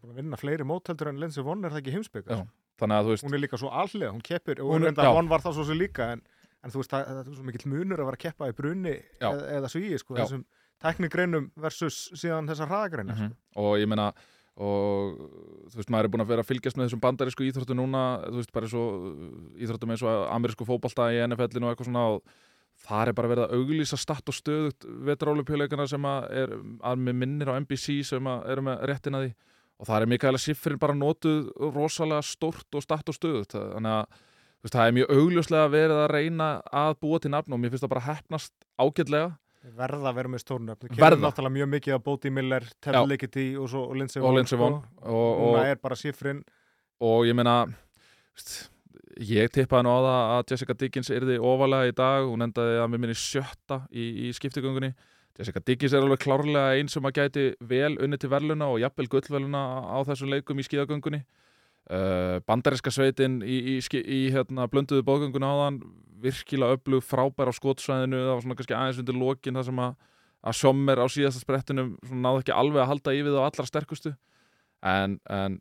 búin 0.00 0.12
að 0.12 0.18
vinna 0.20 0.36
fleiri 0.40 0.66
mótheldur 0.68 1.08
en 1.08 1.20
Lindsey 1.22 1.42
Vonn 1.46 1.64
er 1.64 1.72
það 1.72 1.80
ekki 1.82 1.94
heimsbyggja 1.96 2.36
Já. 2.36 2.42
þannig 2.82 2.96
að 3.00 3.06
þú 3.08 3.14
veist 3.14 3.24
hún 3.26 3.34
er 3.38 3.40
líka 3.44 3.60
svo 3.62 3.70
allega, 3.72 4.10
hún 4.12 4.22
keppir 4.26 4.60
og 4.60 4.74
Hún. 4.74 4.88
Vonn 5.00 5.30
var 5.30 5.40
það 5.44 5.56
svo 5.56 5.64
sem 5.70 5.78
líka 5.80 6.10
en, 6.14 6.20
en 6.64 6.70
þú 6.74 6.82
veist, 6.82 6.90
það, 6.92 7.06
það 7.08 7.20
er 7.30 7.38
svo 7.38 7.46
mikill 7.48 7.70
munur 7.72 8.02
að 8.02 8.10
vera 8.10 8.18
að 8.20 8.24
keppa 8.26 8.50
í 8.52 8.56
brunni 8.58 8.92
Já. 9.22 9.30
eða, 9.56 9.70
svíi 9.72 9.98
sko, 10.02 10.18
þessum 10.20 10.44
tæknigreinum 10.84 11.48
versus 11.60 12.02
síðan 12.16 12.48
þessar 12.52 12.68
hraðagreina 12.70 13.16
Mhm. 13.16 13.32
og 13.56 13.72
ég 13.80 13.88
meina 13.88 14.10
og 14.60 15.16
þú 15.72 15.78
veist 15.80 15.90
maður 15.94 16.04
er 16.04 16.12
búin 16.12 16.24
að 16.26 16.30
vera 16.34 16.42
að 16.44 16.48
fylgjast 16.50 16.76
með 16.76 16.88
þessum 16.90 17.00
bandarísku 17.00 17.46
íþróttu 17.48 17.76
núna 17.78 18.04
þú 18.28 18.36
veist 18.42 18.52
bara 18.52 18.68
svo 18.68 18.84
íþróttum 19.56 19.92
eins 19.94 20.02
og 20.04 20.28
amerísku 20.34 20.66
fótbolta 20.68 21.08
í 21.14 21.20
NFL-inu 21.24 21.68
og 21.68 21.72
eitthvað 21.74 21.88
svona 21.88 22.04
og 22.12 22.22
þar 22.86 23.10
er 23.10 23.16
bara 23.16 23.30
verið 23.30 23.44
að 23.46 23.58
auglýsa 23.58 23.98
statt 24.00 24.30
og 24.30 24.36
stöðugt 24.36 24.86
vetrálupjuleikana 25.08 25.86
sem 25.90 26.08
að 26.08 26.26
er 26.42 26.54
að 26.56 27.04
með 27.04 27.18
minnir 27.22 27.52
á 27.52 27.58
NBC 27.60 28.00
sem 28.08 28.30
að 28.30 28.48
eru 28.54 28.66
með 28.70 28.84
réttina 28.90 29.22
því. 29.24 29.34
Og 29.80 29.88
það 29.88 30.02
er 30.04 30.10
Mikaela 30.12 30.40
Sifrin 30.40 30.80
bara 30.80 30.96
notuð 30.96 31.52
rosalega 31.72 32.24
stórt 32.26 32.76
og 32.76 32.84
statt 32.84 33.08
og 33.08 33.16
stöðugt. 33.16 33.56
Þannig 33.56 33.94
að 33.96 34.18
veist, 34.60 34.74
það 34.74 34.86
er 34.86 34.96
mjög 34.98 35.14
augljóslega 35.16 35.70
verið 35.72 36.00
að 36.02 36.10
reyna 36.14 36.48
að 36.82 36.96
búa 37.04 37.20
til 37.20 37.32
nafn 37.32 37.56
og 37.56 37.62
mér 37.62 37.72
finnst 37.72 37.86
það 37.86 37.94
bara 37.94 38.06
hefnast 38.08 38.52
ágætlega. 38.80 39.30
Verða 39.76 40.08
að 40.08 40.16
vera 40.16 40.32
með 40.32 40.40
stórnöfn 40.40 40.86
það 40.86 40.96
kemur 40.96 41.18
náttúrulega 41.20 41.52
mjög 41.58 41.66
mikið 41.74 41.94
af 41.96 42.04
Bóti 42.04 42.30
Miller 42.32 42.64
Ted. 42.80 42.96
Lickety 43.10 43.46
og 43.60 43.74
Lindsey 43.92 44.22
og 44.22 44.30
Vonn 44.30 44.48
sko. 44.48 44.56
og, 44.64 45.10
og, 45.12 45.42
núna 45.42 45.64
er 45.68 45.80
bara 45.82 45.98
Sifrin 46.00 46.40
og 47.04 47.26
ég 47.28 47.36
meina 47.36 47.56
veist, 47.68 48.69
ég 49.20 49.52
tippaði 49.52 49.86
nú 49.86 49.92
á 49.92 49.98
það 50.00 50.18
að 50.34 50.42
Jessica 50.52 50.76
Dickens 50.80 51.10
yrði 51.12 51.38
ofalega 51.44 51.90
í 51.90 51.94
dag. 51.96 52.26
Hún 52.28 52.46
endaði 52.46 52.80
að 52.80 52.90
með 52.92 53.02
minni 53.04 53.16
sjötta 53.18 53.82
í, 53.92 54.06
í 54.26 54.32
skiptigöngunni. 54.36 54.92
Jessica 55.38 55.62
Dickens 55.64 55.94
er 55.94 56.04
alveg 56.04 56.22
klárlega 56.24 56.76
einn 56.76 56.90
sem 56.92 57.06
að 57.06 57.20
gæti 57.20 57.46
vel 57.64 57.94
unni 58.02 58.18
til 58.20 58.30
verluna 58.32 58.68
og 58.72 58.80
jafnvel 58.82 59.08
gullverluna 59.12 59.62
á 59.88 59.98
þessum 60.08 60.32
leikum 60.32 60.60
í 60.60 60.66
skíðagöngunni. 60.66 61.22
Uh, 61.90 62.38
bandariska 62.46 62.92
sveitin 62.94 63.40
í, 63.42 63.76
í, 63.76 63.80
í 63.80 64.20
hérna, 64.34 64.68
blönduðu 64.70 65.02
bóðgönguna 65.06 65.48
áðan 65.48 65.80
virkilega 66.20 66.76
öflug 66.76 67.02
frábær 67.04 67.50
á 67.50 67.54
skotsvæðinu. 67.56 68.20
Það 68.20 68.34
var 68.34 68.44
svona 68.44 68.58
kannski 68.58 68.76
aðeins 68.76 69.02
undir 69.02 69.18
lokin 69.18 69.58
það 69.58 69.68
sem 69.70 69.82
að 69.86 69.98
að 70.40 70.56
Sjommer 70.56 71.00
á 71.00 71.06
síðasta 71.10 71.42
sprettinum 71.42 71.96
náðu 72.08 72.42
ekki 72.42 72.54
alveg 72.56 72.82
að 72.82 72.90
halda 72.94 73.14
í 73.16 73.24
við 73.26 73.36
á 73.36 73.44
allra 73.44 73.66
sterkustu. 73.68 74.14
En, 74.80 75.18
en 75.28 75.58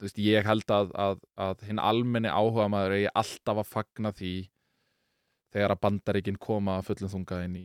veist, 0.00 0.18
ég 0.22 0.46
held 0.48 0.72
að, 0.74 0.90
að, 0.94 1.20
að 1.36 1.66
hinn 1.68 1.82
almenni 1.82 2.32
áhuga 2.32 2.68
maður 2.72 2.96
eigi 2.98 3.12
alltaf 3.22 3.62
að 3.62 3.70
fagna 3.70 4.12
því 4.16 4.32
þegar 5.50 5.74
að 5.74 5.80
bandaríkin 5.82 6.38
koma 6.40 6.76
fullum 6.86 7.10
þunga 7.10 7.40
inn 7.46 7.56
í, 7.58 7.64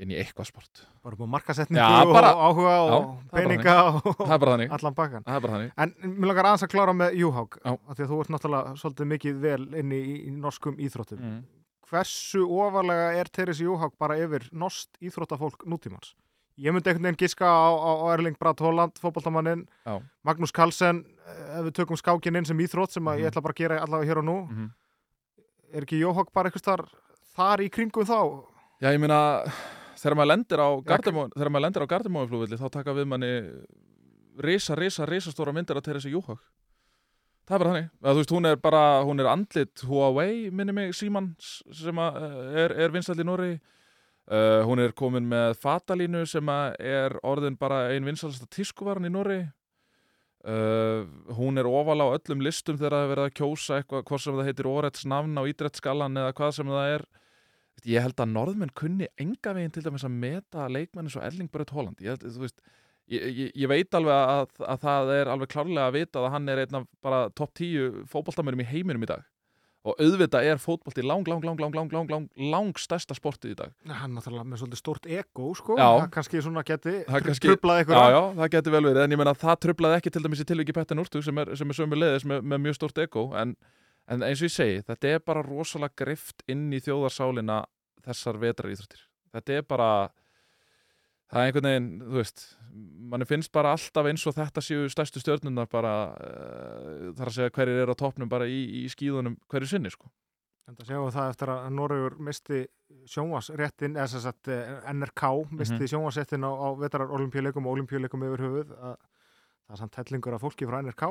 inn 0.00 0.12
í 0.14 0.16
eitthvað 0.16 0.48
sport. 0.48 0.84
Bara 1.04 1.18
á 1.20 1.26
markasetningu 1.34 1.82
Já, 1.82 2.08
bara- 2.08 2.32
og 2.32 2.44
áhuga 2.46 2.76
og 2.84 3.10
er 3.26 3.42
peninga 3.42 3.74
og 3.92 4.22
er 4.32 4.72
allan 4.78 4.96
bakkan 4.96 5.26
er 5.26 5.50
en 5.76 5.92
mér 6.16 6.30
langar 6.32 6.48
aðeins 6.48 6.64
að 6.64 6.72
klára 6.72 6.96
með 6.96 7.18
Júhák 7.20 7.60
því 7.60 8.06
að 8.06 8.10
þú 8.12 8.20
ert 8.22 8.32
náttúrulega 8.34 8.80
svolítið 8.80 9.10
mikið 9.12 9.42
vel 9.44 9.60
inni 9.82 10.00
í, 10.00 10.16
í 10.28 10.32
norskum 10.32 10.80
íþróttum. 10.80 11.20
Mm. 11.20 11.44
hversu 11.90 12.42
ofarlega 12.50 13.12
er 13.20 13.28
Teresi 13.30 13.66
Jóhák 13.66 13.94
bara 13.98 14.16
yfir 14.18 14.48
nost 14.52 14.96
íþróttafólk 15.00 15.66
nútímans? 15.68 16.14
Ég 16.56 16.72
myndi 16.72 16.88
einhvern 16.88 17.04
veginn 17.10 17.18
giska 17.20 17.44
á, 17.44 17.68
á, 17.76 17.90
á 18.00 18.06
Erling 18.14 18.36
Bratt 18.40 18.60
Holland, 18.64 18.96
fótboltamanninn, 19.02 19.66
Já. 19.84 19.98
Magnús 20.24 20.52
Carlsen, 20.56 21.02
eh, 21.26 21.58
ef 21.58 21.66
við 21.66 21.74
tökum 21.76 21.98
skákinn 22.00 22.36
inn 22.40 22.46
sem 22.48 22.58
íþrótt 22.58 22.90
sem 22.96 23.04
að 23.04 23.16
Mhm. 23.18 23.20
ég 23.22 23.30
ætla 23.30 23.42
bara 23.42 23.52
að 23.52 23.60
gera 23.60 23.80
allavega 23.84 24.08
hér 24.08 24.18
og 24.18 24.24
nú. 24.24 24.36
Mhm. 24.48 24.70
Er 25.74 25.82
ekki 25.84 26.00
Jóhák 26.00 26.32
bara 26.32 26.48
eitthvað 26.50 26.64
þar, 26.64 26.88
þar 27.36 27.58
í 27.60 27.68
kringum 27.70 28.04
þá? 28.06 28.44
Já, 28.80 28.88
ég 28.92 29.00
meina 29.00 29.44
þegar 29.96 30.16
maður 30.16 30.30
lendir 30.32 30.58
á 30.58 30.68
Gardemó 30.84 31.28
þegar 31.34 31.50
maður 31.50 31.64
lendir 31.66 31.82
á 31.82 31.88
Gardemóflugvilli 31.92 32.56
þá 32.58 32.70
taka 32.70 32.92
við 32.94 33.06
manni 33.06 33.30
risa, 34.38 34.74
risa, 34.76 35.06
risa 35.06 35.30
stóra 35.32 35.52
myndir 35.52 35.76
að 35.76 35.82
Teresa 35.84 36.08
Jóhag 36.08 36.38
það 37.46 37.54
er 37.54 37.58
bara 37.58 37.70
þannig, 37.72 37.90
þú 38.02 38.16
veist, 38.16 38.30
hún 38.30 38.46
er 38.46 38.56
bara 38.56 39.02
hún 39.04 39.20
er 39.20 39.26
andlit 39.26 39.82
Huawei, 39.86 40.50
minni 40.50 40.72
mig 40.72 40.94
Simans 40.94 41.62
sem 41.72 41.98
eh, 41.98 42.64
er, 42.64 42.72
er 42.72 42.90
vinsall 42.90 43.16
í 43.16 43.24
Nóri 43.24 43.60
uh, 44.30 44.62
hún 44.66 44.82
er 44.82 44.94
komin 44.96 45.28
með 45.30 45.56
fatalínu 45.62 46.24
sem 46.28 46.48
er 46.78 47.18
orðin 47.26 47.58
bara 47.58 47.86
ein 47.92 48.06
vinsallasta 48.06 48.48
tískuvaran 48.52 49.08
í 49.08 49.12
Nóri 49.12 49.40
uh, 50.46 51.04
hún 51.36 51.58
er 51.60 51.68
ofal 51.68 52.00
á 52.02 52.06
öllum 52.14 52.42
listum 52.44 52.78
þegar 52.78 52.96
það 52.96 53.04
er 53.04 53.12
verið 53.12 53.28
að 53.28 53.36
kjósa 53.40 53.78
eitthvað, 53.80 54.06
hvort 54.08 54.24
sem 54.24 54.38
það 54.38 54.50
heitir 54.50 54.70
Óræts 54.70 55.06
nafn 55.10 55.38
á 55.38 55.42
Ídrettskallan 55.50 56.22
eða 56.22 56.34
hvað 56.38 56.56
sem 56.58 56.72
það 56.72 56.96
er. 56.96 57.06
Ég 57.86 58.02
held 58.06 58.22
að 58.22 58.32
norðmenn 58.32 58.74
kunni 58.74 59.08
enga 59.20 59.52
veginn 59.54 59.74
til 59.74 59.84
dæmis 59.84 60.06
að 60.06 60.16
meta 60.16 60.66
leikmenni 60.72 61.12
svo 61.12 61.22
Erling 61.22 61.50
Braut 61.52 61.74
Holland. 61.76 62.00
Ég, 62.00 62.22
veist, 62.40 62.62
ég, 63.12 63.26
ég, 63.26 63.50
ég 63.52 63.70
veit 63.70 63.98
alveg 63.98 64.16
að, 64.16 64.54
að 64.64 64.84
það 64.86 65.12
er 65.18 65.32
alveg 65.34 65.52
klárlega 65.52 65.90
að 65.90 65.98
vita 65.98 66.22
að 66.22 66.30
hann 66.34 66.52
er 66.52 66.62
einn 66.64 66.78
af 66.80 66.86
bara 67.04 67.26
topp 67.36 67.52
10 67.60 68.06
fótboltamörum 68.10 68.64
í 68.64 68.70
heiminum 68.70 69.04
í 69.04 69.10
dag 69.10 69.26
og 69.86 70.00
auðvitað 70.02 70.48
er 70.50 70.58
fótbolti 70.58 71.04
lang, 71.06 71.26
lang, 71.30 71.44
lang, 71.46 71.60
lang, 71.62 71.74
lang, 71.76 71.92
lang, 71.94 72.10
lang, 72.10 72.26
lang 72.52 72.80
stærsta 72.82 73.14
sportið 73.14 73.52
í 73.54 73.58
dag 73.60 73.72
Hann 74.00 74.16
náttúrulega 74.16 74.48
með 74.50 74.62
svolítið 74.64 74.80
stórt 74.82 75.06
ego, 75.06 75.52
sko. 75.54 75.76
Já. 75.78 75.86
Það 75.86 76.10
kannski 76.16 76.42
svona 76.42 76.64
geti 76.66 76.94
Það 77.06 77.24
kannski- 77.28 77.50
trublað 77.52 77.80
ykkur. 77.84 77.96
Já, 77.96 78.10
já, 78.16 78.20
það 78.40 78.50
getur 78.56 78.74
vel 78.76 78.84
verið, 78.90 79.02
en 79.04 79.14
ég 79.16 79.22
meina 79.22 79.34
það 79.38 79.56
trublaði 79.66 80.00
ekki 80.00 80.12
til 80.16 80.22
dæmis 80.26 80.42
í 80.42 80.48
tilviki 80.50 80.74
Petter 80.76 80.98
Núrtug 80.98 81.24
sem 81.24 81.38
er, 81.38 81.54
er 81.54 81.74
sömu 81.80 82.00
leiðis 82.00 82.26
með, 82.26 82.42
með 82.42 82.62
mjög 82.66 82.78
stórt 82.80 82.98
ego 83.06 83.26
en, 83.38 83.54
en 84.10 84.22
eins 84.26 84.42
og 84.42 84.48
ég 84.50 84.56
segi, 84.58 84.82
þetta 84.90 85.14
er 85.14 85.24
bara 85.26 85.46
rosalega 85.46 85.94
grift 86.04 86.42
inn 86.50 86.66
í 86.74 86.82
þjóðarsálina 86.82 87.62
þessar 88.06 88.38
vetraríþróttir 88.42 89.06
þetta 89.36 89.56
er 89.60 89.62
bara 89.66 89.90
það 91.32 91.40
er 91.40 91.46
einhvern 91.50 91.68
veginn, 91.70 91.88
þú 92.06 92.18
veist 92.20 92.44
manni 93.10 93.26
finnst 93.26 93.52
bara 93.54 93.72
alltaf 93.76 94.06
eins 94.10 94.26
og 94.26 94.34
þetta 94.36 94.62
séu 94.62 94.86
stærstu 94.92 95.22
stjörnunar 95.22 95.68
bara 95.72 95.94
uh, 96.12 97.10
þar 97.16 97.30
að 97.30 97.36
segja 97.38 97.54
hverjir 97.56 97.82
eru 97.84 97.94
á 97.96 98.02
toppnum 98.02 98.28
bara 98.30 98.46
í, 98.50 98.60
í 98.82 98.86
skíðunum 98.92 99.38
hverju 99.50 99.72
sinni, 99.74 99.90
sko 99.94 100.10
En 100.66 100.74
það 100.74 100.88
við 101.04 101.12
það 101.14 101.28
eftir 101.30 101.50
að 101.52 101.66
Noregur 101.76 102.14
misti 102.26 102.56
sjónvarsréttin, 103.06 103.92
eða 103.94 104.06
sem 104.10 104.22
sagt 104.24 104.48
eh, 104.50 104.72
NRK 104.90 105.22
misti 105.54 105.76
Mhm. 105.78 105.90
sjónvarsréttin 105.92 106.42
á, 106.42 106.50
á 106.50 106.68
vetrar 106.80 107.12
olimpíuleikum 107.14 107.68
og 107.70 107.76
olimpíuleikum 107.76 108.24
yfir 108.26 108.42
höfuð 108.42 108.72
að 108.74 108.96
það 108.96 109.74
er 109.76 109.78
samt 109.78 109.94
hellingur 110.00 110.34
af 110.34 110.42
fólki 110.42 110.66
frá 110.66 110.80
NRK 110.82 111.06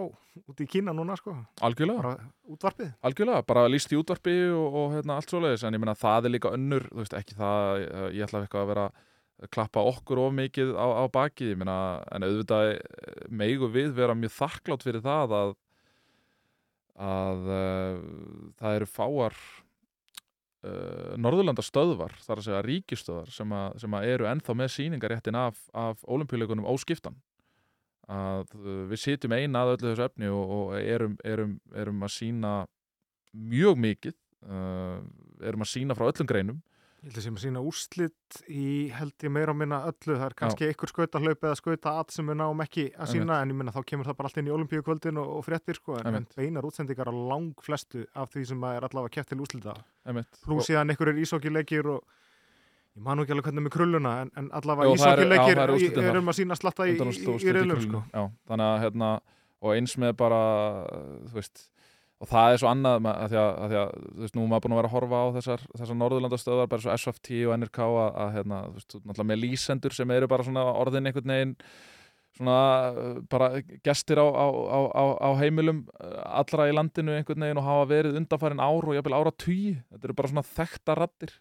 út 0.51 0.60
í 0.60 0.67
Kína 0.67 0.91
núna 0.91 1.15
sko, 1.15 1.38
algjörlega 1.63 2.01
bara 2.04 2.30
útvarpið. 2.51 2.91
Algjörlega, 3.04 3.45
bara 3.47 3.65
líst 3.71 3.91
í 3.95 3.99
útvarpi 3.99 4.36
og, 4.51 4.75
og 4.75 4.93
hérna, 4.97 5.15
allt 5.19 5.32
svoleiðis, 5.32 5.63
en 5.67 5.73
ég 5.75 5.80
meina 5.84 5.95
það 5.95 6.25
er 6.30 6.36
líka 6.36 6.51
önnur, 6.56 6.89
þú 6.91 6.99
veist, 7.04 7.15
ekki 7.15 7.36
það, 7.39 7.84
eh, 7.88 8.10
ég 8.19 8.28
ætla 8.28 8.43
eitthvað 8.43 8.63
að 8.67 8.71
vera 8.73 8.86
að 8.89 9.04
klappa 9.52 9.84
okkur 9.84 10.21
of 10.24 10.34
mikið 10.36 10.74
á, 10.80 10.88
á 11.02 11.06
bakið, 11.12 11.54
ég 11.54 11.60
meina, 11.60 11.78
en 12.15 12.26
auðvitað 12.26 12.71
eh, 12.71 12.80
megu 13.28 13.69
við 13.71 13.93
vera 13.98 14.15
mjög 14.17 14.34
þakklátt 14.38 14.86
fyrir 14.86 15.04
það 15.06 15.38
að 15.41 15.56
að 16.95 17.48
uh, 17.52 17.95
það 18.56 18.78
eru 18.78 18.88
fáar 18.88 19.34
uh, 20.63 21.15
Norðurlanda 21.19 21.63
stöðvar, 21.65 22.15
þar 22.24 22.39
að 22.39 22.45
segja 22.48 22.62
ríkistöðvar 22.63 23.34
sem, 23.36 23.56
að, 23.56 23.80
sem 23.84 23.98
að 23.98 24.12
eru 24.13 24.30
ennþá 24.32 24.56
með 24.56 24.71
sýningaréttin 24.78 25.39
af, 25.39 25.60
af 25.76 26.06
ólimpíuleikunum 26.08 26.67
óskiptan. 26.71 27.17
Að 28.08 28.54
við 28.91 29.00
sitjum 29.02 29.34
eina 29.34 29.63
að 29.65 29.74
öllu 29.74 29.89
þessu 29.89 30.06
efni 30.06 30.30
og, 30.30 30.56
og 30.56 30.74
erum, 30.78 31.17
erum, 31.26 31.56
erum 31.74 32.06
að 32.06 32.13
sína 32.13 32.54
mjög 33.36 33.80
mikið 33.82 34.15
uh, 34.45 35.02
erum 35.43 35.65
að 35.65 35.71
sína 35.71 35.98
frá 35.98 36.08
öllum 36.08 36.30
greinum 36.30 36.62
Ég 37.06 37.12
held 37.12 37.20
að 37.20 37.26
sem 37.28 37.36
að 37.38 37.44
sína 37.44 37.62
úrslit 37.62 38.38
í 38.50 38.68
held 38.89 39.24
ég 39.28 39.30
meira 39.30 39.54
að 39.54 39.60
minna 39.60 39.78
öllu, 39.86 40.15
það 40.18 40.24
er 40.26 40.36
kannski 40.39 40.65
einhver 40.72 40.89
skauta 40.89 41.20
hlaup 41.22 41.44
eða 41.46 41.58
skauta 41.60 41.91
að 42.00 42.13
sem 42.15 42.32
við 42.32 42.38
náum 42.39 42.63
ekki 42.65 42.86
að 42.98 43.12
sína 43.12 43.36
en 43.44 43.52
ég 43.54 43.60
minna 43.60 43.74
þá 43.76 43.78
kemur 43.91 44.08
það 44.10 44.18
bara 44.18 44.32
allt 44.32 44.39
inn 44.41 44.50
í 44.50 44.54
olimpíukvöldin 44.56 45.20
og, 45.22 45.36
og 45.36 45.46
fréttir 45.46 45.78
sko, 45.78 46.00
en, 46.02 46.26
beinar 46.34 46.65
útsendingar 46.65 47.12
á 47.12 47.13
lang 47.13 47.62
flestu 47.62 48.08
af 48.18 48.34
því 48.34 48.48
sem 48.50 48.65
er 48.72 48.88
allavega 48.89 49.13
keft 49.20 49.30
til 49.36 49.38
úrslita. 49.46 49.76
Plús 50.48 50.72
síðan 50.72 50.96
einhverjir 50.96 51.22
ísókileikir 51.28 51.91
og 51.94 52.02
ég 52.98 53.06
man 53.06 53.22
ekki 53.22 53.38
alveg 53.38 53.52
hvernig 53.52 53.68
með 53.68 53.76
krulluna 53.78 54.15
en, 54.24 54.34
en 54.41 54.50
allavega 54.58 54.98
eru 55.13 55.78
úrslitin 55.78 56.02
þar. 56.02 56.10
erum 56.15 56.34
að 56.34 56.39
sína 56.41 56.58
slatta 56.58 56.89
í, 56.89 56.98
í, 56.98 57.13
í, 57.22 57.38
í 57.38 57.56
reilum 57.60 57.86
sko. 57.86 58.02
Já, 58.18 58.26
þannig 58.50 58.72
að 58.72 58.82
hérna 58.88 59.13
og 59.62 59.78
eins 59.78 59.94
með 60.02 60.18
bara 60.26 60.41
þú 61.30 61.38
veist 61.38 61.68
og 62.23 62.30
það 62.32 62.54
er 62.54 62.62
svo 62.62 62.69
annað 62.71 63.08
að 63.12 63.25
því 63.34 63.39
að, 63.41 63.49
að, 63.65 63.71
því 63.73 63.80
að 63.82 63.89
þú 64.06 64.21
veist, 64.25 64.36
nú 64.38 64.43
er 64.45 64.51
maður 64.54 64.63
búin 64.65 64.75
að 64.75 64.80
vera 64.82 64.89
að 64.91 64.95
horfa 64.95 65.17
á 65.19 65.25
þessar, 65.36 65.65
þessar 65.80 65.97
Norðurlandastöðar, 65.99 66.69
bara 66.71 66.86
svo 66.86 66.93
SFT 66.95 67.34
og 67.49 67.58
NRK 67.60 67.80
að, 67.89 68.08
að 68.23 68.32
hérna, 68.38 68.62
þú 68.69 68.78
veist, 68.80 68.95
náttúrulega 69.01 69.30
með 69.34 69.41
lýsendur 69.43 69.97
sem 69.97 70.13
eru 70.15 70.30
bara 70.32 70.47
svona 70.47 70.63
orðin 70.80 71.10
einhvern 71.12 71.34
veginn 71.36 71.56
svona 72.36 72.56
uh, 72.91 73.17
bara 73.32 73.49
gestir 73.84 74.19
á, 74.19 74.28
á, 74.28 74.45
á, 74.47 74.80
á, 74.91 75.04
á 75.23 75.30
heimilum 75.39 75.84
uh, 76.04 76.15
allra 76.41 76.65
í 76.67 76.73
landinu 76.75 77.13
einhvern 77.15 77.45
veginn 77.47 77.60
og 77.62 77.67
hafa 77.67 77.86
verið 77.93 78.17
undanfærin 78.19 78.60
ár 78.63 78.89
og 78.89 78.95
jafnvel 78.97 79.15
ára 79.15 79.32
tugi 79.39 79.75
þetta 79.91 80.10
eru 80.10 80.15
bara 80.19 80.32
svona 80.34 80.47
þekkta 80.56 80.97
rattir 80.99 81.36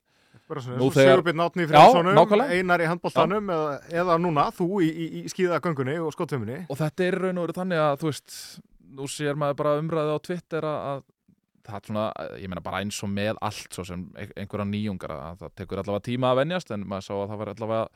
Bara 0.51 0.61
svona, 0.61 0.77
og 0.85 0.93
þegar- 0.93 1.15
Sigurbjörn 1.23 1.41
Átni 1.41 1.65
nákvæmlega. 1.71 2.55
Einar 2.59 2.83
í 2.85 2.87
handbóltanum 2.91 3.47
eða, 3.55 3.75
eða 4.03 4.17
núna 4.21 4.45
þú 4.53 4.67
í, 4.85 4.91
í, 4.93 5.07
í 5.23 5.31
skíðagöngunni 5.33 5.95
og 6.05 6.13
skottveiminni 6.13 6.59
og 6.69 6.79
þetta 6.83 7.07
er 7.07 7.17
raun 7.23 7.39
og 7.41 7.47
veru 7.47 7.57
þannig 7.63 7.81
að 7.81 7.95
þú 8.03 8.11
veist, 8.11 8.35
nú 8.95 9.09
sér 9.11 9.37
maður 9.41 9.59
bara 9.63 9.77
umræði 9.83 10.15
á 10.17 10.19
Twitter 10.25 10.67
að, 10.71 10.81
að 10.95 11.05
það 11.65 11.77
er 11.81 11.87
svona, 11.89 12.07
ég 12.43 12.51
meina 12.53 12.65
bara 12.65 12.81
eins 12.85 12.99
og 13.07 13.13
með 13.13 13.39
allt 13.45 13.71
svo 13.73 13.85
sem 13.89 14.03
ein- 14.21 14.35
einhverja 14.43 14.67
nýjungar 14.69 15.15
að 15.17 15.39
það 15.45 15.55
tekur 15.63 15.81
allavega 15.85 16.09
tíma 16.11 16.33
að 16.35 16.43
venjast 16.43 16.75
en 16.77 16.83
maður 16.91 17.07
sá 17.09 17.15
að 17.17 17.31
það 17.33 17.41
var 17.43 17.53
allavega 17.55 17.87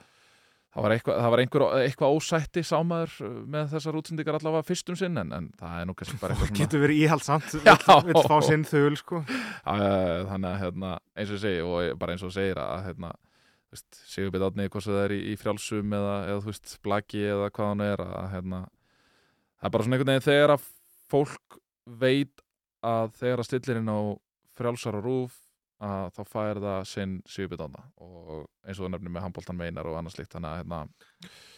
það 0.69 0.85
var 0.85 0.93
eitthvað, 0.95 1.19
það 1.25 1.31
var 1.33 1.41
einhver, 1.43 1.63
eitthvað 1.83 2.15
ósætti 2.19 2.63
sámaður 2.69 3.13
með 3.55 3.71
þessar 3.75 3.97
útsendingar 4.01 4.37
allavega 4.39 4.67
fyrstum 4.69 4.99
sinn 5.01 5.21
en, 5.21 5.31
en 5.37 5.47
það 5.61 5.77
er 5.83 5.87
nú 5.89 5.95
kannski 5.97 6.19
bara 6.21 6.35
eitthvað 6.37 6.51
svona 6.53 6.61
getur 6.63 6.83
verið 6.85 7.01
íhaldsamt, 7.07 7.55
vill, 8.09 8.21
fá 8.29 8.37
sinn 8.45 8.67
þul 8.69 8.99
sko. 9.01 9.23
Þannig 9.65 10.49
að 10.53 10.59
hérna, 10.63 10.93
eins 11.19 11.33
og 11.35 11.41
segi 11.43 11.63
og 11.65 11.99
bara 12.01 12.15
eins 12.17 12.25
og 12.29 12.35
segir 12.37 12.61
að 12.63 12.85
hérna, 12.89 13.13
þú 13.69 13.77
veist, 13.79 14.01
Sigurbjörn 14.13 14.47
Átni 14.49 14.69
hvort 14.73 14.89
það 14.89 15.01
er 15.07 15.17
í, 15.17 15.21
í 15.33 15.37
frjálsum 15.41 15.97
eða, 15.99 16.15
eða 16.31 16.43
þú 16.45 16.53
veist, 16.53 16.75
blaki 16.85 17.25
eða 17.33 17.49
hvað 17.53 17.73
hann 17.73 17.85
er 17.89 18.05
að 18.05 18.29
hérna, 18.37 18.61
það 19.59 19.69
er 19.71 19.75
bara 19.77 19.87
svona 19.89 19.99
einhvern 19.99 20.13
veginn 20.15 20.29
þegar 20.29 20.55
að 20.59 20.69
fólk 21.09 21.59
veit 21.99 22.43
að 22.85 23.15
þegar 23.19 23.43
að 23.43 23.49
stillirinn 23.49 23.91
á 23.91 24.01
frjálsar 24.59 24.99
og 25.01 25.07
rúf 25.07 25.37
að 25.79 26.09
þá 26.17 26.23
fær 26.27 26.63
það 26.65 26.81
sinn 26.91 27.19
Átna 27.29 27.85
og 28.03 28.47
eins 28.67 28.81
og 28.81 28.91
nefnir 28.91 29.13
með 29.15 29.29
handbóltan 29.29 29.59
meinar 29.59 29.87
og 29.87 29.99
annað 29.99 30.17
slíkt 30.17 30.35
þannig 30.35 30.51
að 30.51 30.61
hérna, 30.63 30.81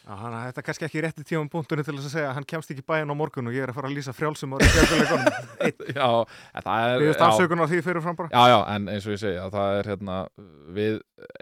Já, 0.01 0.15
hann, 0.17 0.35
þetta 0.47 0.61
er 0.63 0.65
kannski 0.65 0.87
ekki 0.87 1.03
rétti 1.05 1.25
tíma 1.29 1.49
punktunni 1.53 1.83
til 1.85 1.93
þess 1.95 2.09
að 2.09 2.15
segja 2.15 2.29
að 2.31 2.37
hann 2.39 2.47
kemst 2.49 2.71
ekki 2.73 2.83
í 2.83 2.87
bæinn 2.89 3.13
á 3.13 3.15
morgun 3.15 3.51
og 3.51 3.55
ég 3.55 3.67
er 3.67 3.71
að 3.71 3.77
fara 3.77 3.91
að 3.91 3.99
lýsa 3.99 4.15
frjálsum 4.17 4.57
og 4.57 4.63
það 6.65 6.87
er 6.87 7.05
já, 7.05 7.13
afsökun 7.27 7.61
á 7.61 7.67
því 7.69 7.83
fyrir 7.85 8.05
fram 8.05 8.17
bara. 8.17 8.31
Já, 8.33 8.43
já, 8.49 8.59
en 8.75 8.89
eins 8.95 9.07
og 9.07 9.13
ég 9.15 9.21
segi 9.21 9.39
að 9.43 9.59
það 9.59 9.77
er 9.77 9.91
hérna 9.93 10.17
við 10.79 10.97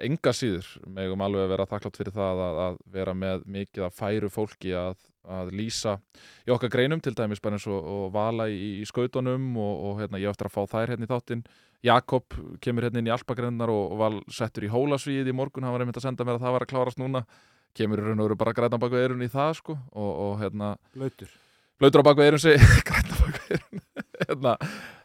enga 0.08 0.34
síður 0.34 0.72
megum 0.98 1.22
alveg 1.28 1.46
að 1.46 1.54
vera 1.54 1.68
þakklátt 1.70 2.00
fyrir 2.02 2.16
það 2.18 2.42
að, 2.48 2.60
að 2.66 2.82
vera 2.98 3.14
með 3.22 3.46
mikið 3.56 3.86
að 3.86 3.96
færu 4.02 4.32
fólki 4.34 4.74
að, 4.74 5.06
að 5.38 5.54
lýsa 5.54 5.94
í 6.44 6.52
okkar 6.52 6.74
greinum 6.74 7.04
til 7.04 7.14
dæmis 7.14 7.40
bara 7.44 7.60
eins 7.60 7.68
og, 7.70 7.78
og 7.78 8.10
vala 8.18 8.50
í, 8.50 8.82
í 8.82 8.84
skautunum 8.90 9.52
og, 9.54 9.74
og 9.86 10.02
hérna, 10.02 10.18
ég 10.18 10.34
eftir 10.34 10.50
að 10.50 10.58
fá 10.58 10.62
þær 10.74 10.96
hérna 10.96 11.06
í 11.06 11.12
þáttinn 11.14 11.46
Jakob 11.86 12.34
kemur 12.64 12.88
hérna 12.88 12.98
inn 13.02 13.10
í 13.10 13.14
Alpagrennar 13.14 13.70
og, 13.70 13.92
og 13.94 14.00
val 14.00 14.16
settur 14.34 14.66
í 14.66 14.72
hólasvíð 14.72 15.30
í 15.30 15.36
morgun, 15.36 15.66
hann 15.66 15.76
var 15.76 15.84
einmitt 15.84 16.00
að 16.00 16.08
senda 16.08 16.26
mér 16.26 16.38
að 16.40 16.46
það 16.46 16.56
var 16.56 16.66
að 16.66 16.72
klárast 16.72 16.98
núna 16.98 17.24
kemur 17.78 18.02
í 18.02 18.06
raun 18.08 18.18
og 18.22 18.28
veru 18.28 18.38
bara 18.40 18.54
grætan 18.56 18.82
baku 18.82 18.98
eirun 18.98 19.22
í 19.22 19.30
það 19.30 19.58
sko 19.60 19.76
og, 19.78 20.12
og 20.24 20.38
hérna 20.42 20.72
Blöytur. 20.96 21.30
blöytur 21.78 22.02
á 22.02 22.08
baku 22.10 22.24
eirun 22.26 22.42
segi 22.42 22.58
grænt 22.88 23.12
á 23.14 23.16
baku 23.20 23.44
eirun 23.54 23.84
hérna, 24.28 24.54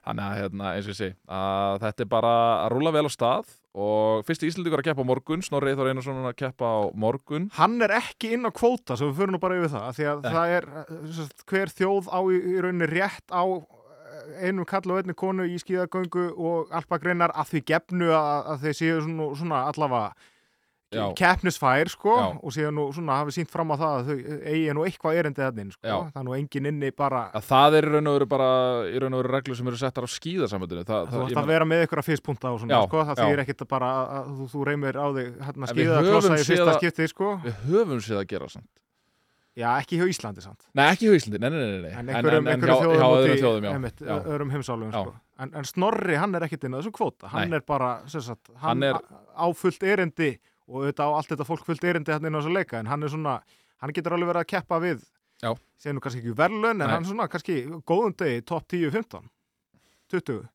þannig 0.07 0.23
að 0.25 0.39
hérna, 0.41 0.71
eins 0.73 0.87
og 0.87 0.95
ég 0.95 1.01
segi 1.01 1.17
að 1.29 1.83
þetta 1.83 2.05
er 2.05 2.09
bara 2.15 2.31
að 2.63 2.71
rúla 2.73 2.95
vel 2.95 3.05
á 3.05 3.11
stað 3.13 3.53
og 3.73 4.25
fyrsti 4.27 4.49
Íslandíkur 4.49 4.81
að 4.83 4.89
keppa 4.89 5.05
á 5.05 5.09
morgun 5.09 5.45
Snorri 5.45 5.71
Eithor 5.73 5.89
Einarsson 5.89 6.25
að 6.25 6.35
keppa 6.41 6.67
á 6.69 6.81
morgun 6.93 7.47
Hann 7.57 7.77
er 7.81 7.95
ekki 7.97 8.33
inn 8.37 8.45
á 8.45 8.51
kvóta, 8.53 8.97
svo 8.97 9.09
við 9.09 9.21
fyrir 9.21 9.33
nú 9.33 9.39
bara 9.41 9.57
yfir 9.57 9.73
það, 9.73 9.87
því 9.97 10.09
að 10.11 10.19
Nei. 10.25 10.33
það 10.35 10.57
er 10.57 10.67
eh, 10.81 11.31
hver 11.49 11.73
þjóð 11.73 12.09
á 12.13 12.19
í, 12.21 12.41
í 12.53 12.57
rauninni 12.61 12.89
rétt 12.91 13.33
á 13.33 13.43
einum 14.41 14.67
kall 14.67 14.91
og 14.91 15.01
einni 15.01 15.15
konu 15.17 15.47
í 15.47 15.57
skíðagöngu 15.61 16.27
og 16.33 16.75
alpagreinar 16.75 17.33
að 17.35 17.53
því 17.53 17.63
gefnu 17.73 18.13
að, 18.13 18.51
að 18.53 18.67
þeir 18.67 18.77
séu 18.79 19.01
svona, 19.07 19.31
svona 19.39 19.63
allavega 19.71 20.29
Já. 20.93 21.07
keppnisfær 21.17 21.89
sko 21.89 22.13
Já. 22.13 22.25
og 22.37 22.53
séu 22.53 22.71
nú 22.73 22.85
svona 22.93 23.17
hafi 23.21 23.33
sínt 23.33 23.49
fram 23.51 23.71
á 23.73 23.75
það 23.81 23.93
að 23.93 24.09
þau 24.09 24.17
eigi 24.51 24.75
nú 24.77 24.83
eitthvað 24.85 25.19
erindi 25.21 25.41
þannig 25.41 25.71
sko. 25.73 25.87
Já. 25.87 25.95
það 26.13 26.19
er 26.21 26.27
nú 26.27 26.35
engin 26.37 26.69
inni 26.69 26.91
bara 26.93 27.23
að 27.33 27.47
það 27.49 27.77
er 27.79 27.87
raun 27.95 28.11
og 28.11 28.17
veru 28.17 28.27
bara 28.33 28.49
í 28.89 29.01
raun 29.01 29.17
og 29.17 29.23
veru 29.23 29.33
reglur 29.33 29.59
sem 29.59 29.71
eru 29.71 29.81
settar 29.81 30.05
á 30.05 30.09
skíðasamöndinu 30.13 30.85
það, 30.85 31.09
þú 31.09 31.17
það, 31.17 31.25
ætti 31.25 31.41
að 31.41 31.51
vera 31.53 31.69
með 31.69 31.85
ykkur 31.87 32.03
að 32.03 32.09
fyrstpunta 32.11 32.53
og 32.53 32.61
svona 32.61 32.83
sko, 32.85 33.03
það 33.09 33.23
þýr 33.23 33.43
ekkit 33.45 33.65
að 33.65 33.71
bara 33.73 33.91
að, 34.03 34.31
þú, 34.37 34.49
þú 34.53 34.69
reymir 34.69 35.01
á 35.01 35.07
þig 35.17 35.33
hérna 35.47 35.69
En 35.69 35.73
við 35.73 35.83
skíða 35.83 35.99
höfum 35.99 36.13
klossa 36.13 36.37
í 36.37 36.47
fyrsta 36.51 36.77
skipti 36.79 37.11
sko 37.11 37.35
við 37.43 37.61
höfum 37.71 38.03
séð 38.05 38.21
að 38.21 38.29
gera 38.35 38.53
samt 38.53 38.71
já 39.55 39.67
ekki 39.81 39.99
hjá 40.01 40.07
Íslandi 40.09 40.41
samt 40.41 40.63
Nei, 40.73 40.85
ekki 40.93 41.07
hjá 41.09 41.15
Íslandi, 41.19 41.39
nei, 41.43 41.49
nei, 41.49 41.59
nei, 41.59 41.81
nei. 41.83 41.91
en 41.99 42.09
einhverjum, 42.09 42.47
en, 42.47 42.53
einhverjum 42.53 42.79
hjá, 42.79 42.87
þjóðum, 42.87 42.97
hjá 42.97 43.07
úti 43.09 43.19
öðrum 43.23 43.35
í- 43.37 43.41
þjóðum, 43.43 43.63
já, 43.67 43.73
einmitt, 43.77 43.99
já. 44.01 44.15
öðrum 44.33 44.53
heimsálfum 44.55 44.91
Já. 44.93 45.01
sko. 45.03 45.13
en, 45.45 45.53
en 45.61 45.67
Snorri 45.69 46.15
hann 46.17 46.35
er 46.39 46.45
ekkit 46.47 46.63
inn 46.69 46.73
á 46.73 46.77
þessum 46.81 46.95
kvóta 46.97 47.29
hann 47.33 47.49
Nei. 47.53 47.57
er 47.59 47.65
bara 47.67 47.91
sem 48.07 48.21
sagt, 48.21 48.49
hann, 48.55 48.81
Hann 48.81 48.83
er- 48.83 49.01
á 49.37 49.45
fullt 49.53 49.83
erindi 49.83 50.31
og 50.67 50.79
auðvitað 50.81 51.05
á 51.05 51.11
allt 51.19 51.29
þetta 51.33 51.45
fólk 51.51 51.65
fullt 51.67 51.83
erindi 51.83 52.11
hann 52.15 52.25
inn 52.25 52.33
á 52.33 52.39
þessa 52.41 52.53
leika 52.57 52.79
en 52.79 52.89
hann 52.89 53.03
er 53.03 53.09
svona, 53.13 53.35
hann 53.83 53.93
getur 53.93 54.15
alveg 54.17 54.31
verið 54.33 54.41
að 54.45 54.51
keppa 54.55 54.79
við 54.81 55.03
Já. 55.43 55.53
segir 55.77 55.93
nú 55.97 56.01
kannski 56.01 56.21
ekki 56.23 56.35
verðlun 56.39 56.81
en 56.81 56.89
hann 56.89 57.03
er 57.03 57.09
svona 57.11 57.27
kannski 57.29 57.61
góðum 57.85 58.13
degi 58.17 58.41
top 58.47 58.65
10-15 58.71 59.29
20 60.09 60.47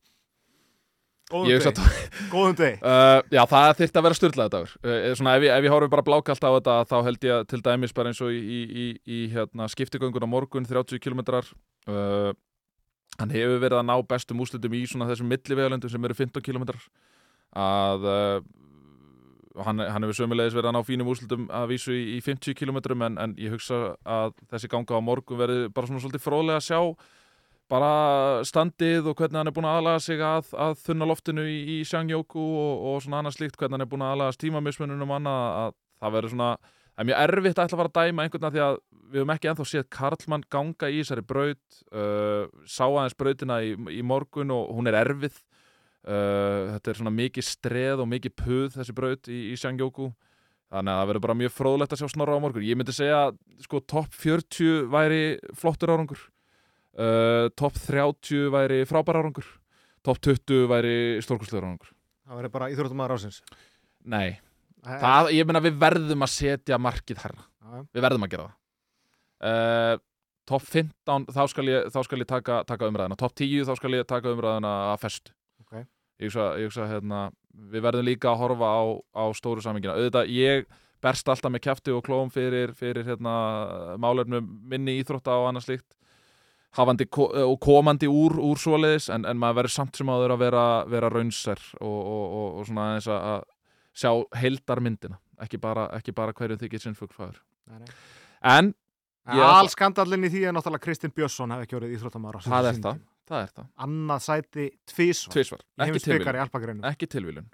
góðum 1.29 1.49
degi, 1.53 2.09
góðum 2.33 2.57
degi 2.59 2.77
Uh, 2.79 3.21
já, 3.35 3.43
það 3.51 3.71
þyrfti 3.81 4.01
að 4.01 4.07
vera 4.07 4.19
styrlaði 4.19 4.53
dagur 4.55 4.75
uh, 4.81 5.09
svona, 5.19 5.35
ef, 5.37 5.47
ég, 5.47 5.55
ef 5.55 5.67
ég 5.67 5.75
horfum 5.75 5.93
bara 5.93 6.07
blákalt 6.07 6.45
á 6.45 6.51
þetta 6.57 6.77
þá 6.89 6.97
held 7.09 7.27
ég 7.29 7.35
að 7.37 7.49
til 7.53 7.63
dæmis 7.67 7.97
bara 7.97 8.13
eins 8.13 8.23
og 8.25 8.35
í, 8.35 8.39
í, 8.39 8.61
í, 8.65 8.87
í 9.19 9.19
hérna, 9.35 9.69
skiptigöngun 9.73 10.25
á 10.25 10.31
morgun 10.31 10.69
30 10.69 11.03
km 11.05 11.25
uh, 11.37 12.31
hann 13.19 13.35
hefur 13.35 13.61
verið 13.63 13.81
að 13.81 13.89
ná 13.91 13.97
bestum 14.09 14.41
úslitum 14.45 14.79
í 14.79 14.85
svona 14.89 15.09
þessum 15.11 15.29
millivegalendum 15.33 15.93
sem 15.93 16.09
eru 16.09 16.17
15 16.17 16.45
km 16.45 16.69
að 17.59 18.09
uh, 18.09 18.41
hann, 19.65 19.83
hann 19.83 20.07
hefur 20.07 20.21
sömulegis 20.23 20.57
verið 20.57 20.71
að 20.71 20.77
ná 20.79 20.87
fínum 20.87 21.13
úslitum 21.13 21.47
að 21.55 21.71
vísu 21.73 21.95
í, 21.95 22.03
í 22.17 22.19
50 22.25 22.57
km 22.59 22.81
en, 23.05 23.19
en 23.21 23.37
ég 23.41 23.55
hugsa 23.55 23.97
að 24.07 24.37
þessi 24.53 24.71
ganga 24.73 25.01
á 25.01 25.03
morgun 25.03 25.41
verið 25.41 25.69
bara 25.75 25.91
svona 25.91 26.03
svolítið 26.05 26.25
fróðlega 26.25 26.61
að 26.63 26.69
sjá 26.69 26.81
bara 27.69 28.45
standið 28.49 29.11
og 29.11 29.19
hvernig 29.19 29.41
hann 29.41 29.51
er 29.51 29.55
búin 29.57 29.69
að 29.69 29.79
aðlaga 29.79 30.01
sig 30.01 30.23
að, 30.25 30.51
að 30.57 30.79
þunna 30.87 31.09
loftinu 31.11 31.45
í, 31.45 31.59
í 31.77 31.79
Shangyoku 31.89 32.41
og, 32.41 32.85
og 32.91 33.03
svona 33.05 33.21
annað 33.21 33.37
slíkt 33.37 33.59
hvernig 33.61 33.77
hann 33.77 33.85
er 33.85 33.91
búin 33.91 34.05
að 34.07 34.15
aðlagast 34.15 34.41
tímamismunum 34.43 35.15
annað 35.19 35.49
að 35.63 35.75
það 35.99 36.15
verður 36.17 36.35
svona 36.35 36.51
það 36.63 37.03
er 37.03 37.09
mjög 37.11 37.25
erfitt 37.25 37.59
að 37.59 37.69
ætla 37.69 37.77
að 37.77 37.83
fara 37.83 37.93
að 37.93 37.99
dæma 37.99 38.25
einhvern 38.25 38.47
veginn 38.47 38.57
því 38.57 38.65
að 38.65 38.79
við 39.09 39.21
höfum 39.21 39.35
ekki 39.35 39.51
ennþá 39.51 39.67
séð 39.69 39.85
Karlmann 39.95 40.47
ganga 40.53 40.89
í 40.91 41.03
þessari 41.03 41.25
braut 41.33 41.83
uh, 41.93 42.49
sá 42.69 42.85
aðeins 42.87 43.19
brautina 43.19 43.61
í, 43.65 43.75
í 43.95 44.01
morgun 44.05 44.55
og 44.55 44.73
hún 44.77 44.91
er 44.91 44.99
erfið. 44.99 45.37
Uh, 46.09 46.75
þetta 46.75 46.91
er 46.91 46.99
svona 47.01 47.13
mikið 47.13 47.45
streð 47.45 48.03
og 48.03 48.09
mikið 48.09 48.35
puð 48.39 48.67
þessi 48.79 48.97
braut 48.97 49.31
í, 49.31 49.39
í 49.53 49.59
Shangyoku 49.61 50.09
þannig 50.73 50.93
að 50.93 51.01
það 51.01 51.09
verður 51.11 51.25
bara 51.27 51.39
mjög 51.43 51.55
fróðlegt 51.57 51.95
að 51.95 52.03
sjá 52.03 52.13
snorra 52.13 52.37
á 52.37 52.43
morgun. 52.45 52.67
Ég 52.67 52.79
myndi 52.79 52.95
segja 52.97 53.23
að 53.29 53.39
sko 53.65 53.81
topp 53.89 54.19
40 54.19 54.91
væri 54.93 55.23
flottur 55.57 55.95
árangur 55.95 56.27
uh, 56.99 57.47
topp 57.59 57.79
30 57.87 58.51
væri 58.55 58.83
frábær 58.91 59.23
árangur. 59.23 59.47
Topp 60.07 60.21
20 60.27 60.69
væri 60.71 60.99
stórkustlegur 61.25 61.67
árangur. 61.67 61.95
Það 62.29 62.41
verður 62.43 62.55
bara 62.59 62.71
íþróttumæður 62.75 63.17
ásins 63.17 63.43
nei, 64.09 64.39
það, 64.85 65.33
ég 65.37 65.49
meina 65.49 65.63
við 65.65 65.79
verðum 65.81 66.27
að 66.27 66.35
setja 66.35 66.79
markið 66.81 67.23
herra 67.25 67.47
við 67.93 68.05
verðum 68.05 68.25
að 68.25 68.35
gera 68.35 68.47
það. 68.47 68.55
Uh, 69.39 70.01
topp 70.49 70.65
15 70.67 71.29
þá 71.35 71.43
skal 71.53 71.67
ég, 71.69 71.89
þá 71.95 71.99
skal 72.07 72.21
ég 72.23 72.29
taka, 72.29 72.63
taka 72.69 72.89
umræðina 72.91 73.19
topp 73.21 73.37
10 73.39 73.69
þá 73.69 73.75
skal 73.79 73.95
ég 73.95 74.09
taka 74.09 74.33
umræðina 74.35 74.75
að 74.95 75.03
festu. 75.05 75.35
Ok. 75.63 75.85
ég 76.25 76.33
hugsa, 76.33 76.89
hérna, 76.91 77.29
við 77.73 77.85
verðum 77.85 78.09
líka 78.09 78.33
að 78.33 78.43
horfa 78.43 78.73
á, 78.73 78.83
á 79.15 79.25
stóru 79.37 79.65
samingina 79.65 79.97
auðvitað 79.99 80.33
ég 80.35 80.69
berst 81.05 81.29
alltaf 81.31 81.53
með 81.55 81.63
kjafti 81.69 81.95
og 81.95 82.03
klóm 82.07 82.33
fyrir, 82.35 82.73
fyrir 82.75 83.07
hérna, 83.07 83.35
málefnum 84.03 84.49
minni 84.67 84.97
íþrótta 84.99 85.37
og 85.39 85.53
annað 85.53 85.69
slíkt 85.69 85.93
hafandi 86.77 87.07
ko 87.09 87.29
og 87.33 87.57
komandi 87.65 88.07
úr, 88.11 88.35
úr 88.45 88.59
svoleiðis 88.61 89.09
en, 89.15 89.25
en 89.25 89.39
maður 89.41 89.63
verður 89.63 89.75
samt 89.79 89.97
sem 89.97 90.11
áður 90.13 90.35
að 90.37 90.43
vera, 90.45 90.65
vera 90.93 91.09
raunsær 91.13 91.63
og, 91.81 91.97
og, 91.97 92.25
og, 92.41 92.49
og 92.61 92.67
svona 92.69 92.89
aðeins 92.91 93.09
að 93.15 93.47
sjá 93.99 94.11
heildarmyndina 94.43 95.19
ekki 95.43 95.59
bara, 95.63 95.87
ekki 95.97 96.13
bara 96.15 96.35
hverju 96.37 96.59
þykir 96.61 96.85
sinnfuglfæður 96.85 97.41
en 98.55 98.75
All 99.29 99.69
skandallin 99.69 100.25
í 100.25 100.31
því 100.33 100.45
er 100.49 100.55
náttúrulega 100.57 100.85
Kristinn 100.87 101.13
Björnsson 101.13 101.51
hefði 101.53 101.67
ekki 101.67 101.77
orðið 101.77 101.95
íþróttamæður 101.99 102.39
Það 102.47 102.69
er 102.71 102.79
það. 102.85 103.01
það 103.29 103.43
er 103.45 103.51
það, 103.59 103.67
annað 103.85 104.23
sæti 104.25 104.69
tvísvar 104.89 105.35
ekki 106.93 107.09
tilvílun 107.13 107.49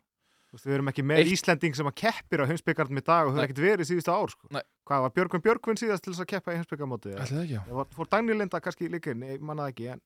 við 0.54 0.74
erum 0.76 0.90
ekki 0.92 1.02
með 1.02 1.18
Eitt- 1.24 1.32
Íslending 1.34 1.74
sem 1.74 1.88
að 1.90 1.96
keppir 1.98 2.44
á 2.46 2.50
heimsbyggarnum 2.50 3.00
í 3.00 3.02
dag 3.02 3.26
og 3.26 3.32
það 3.34 3.40
Nei. 3.40 3.42
er 3.42 3.48
ekkert 3.48 3.62
verið 3.64 3.88
síðustu 3.90 4.12
ár 4.14 4.30
sko. 4.30 4.46
Nei. 4.54 4.62
Hvað 4.88 5.02
var 5.06 5.14
Björgvin 5.16 5.42
Björgvin 5.44 5.80
síðast 5.80 6.04
til 6.04 6.12
þess 6.12 6.24
að 6.24 6.30
keppa 6.34 6.52
í 6.54 6.58
heimsbyggarmóti 6.60 7.14
Ætli 7.14 7.38
það 7.38 7.42
ekki, 7.44 7.56
já. 7.56 7.62
Var- 7.78 7.90
fór 7.96 8.10
Dagný 8.12 8.36
Linda 8.38 8.60
kannski 8.60 8.90
líka 8.92 9.14
inn, 9.14 9.24
ég 9.28 9.40
manna 9.40 9.66
það 9.66 9.72
ekki 9.74 9.88
en, 9.94 10.04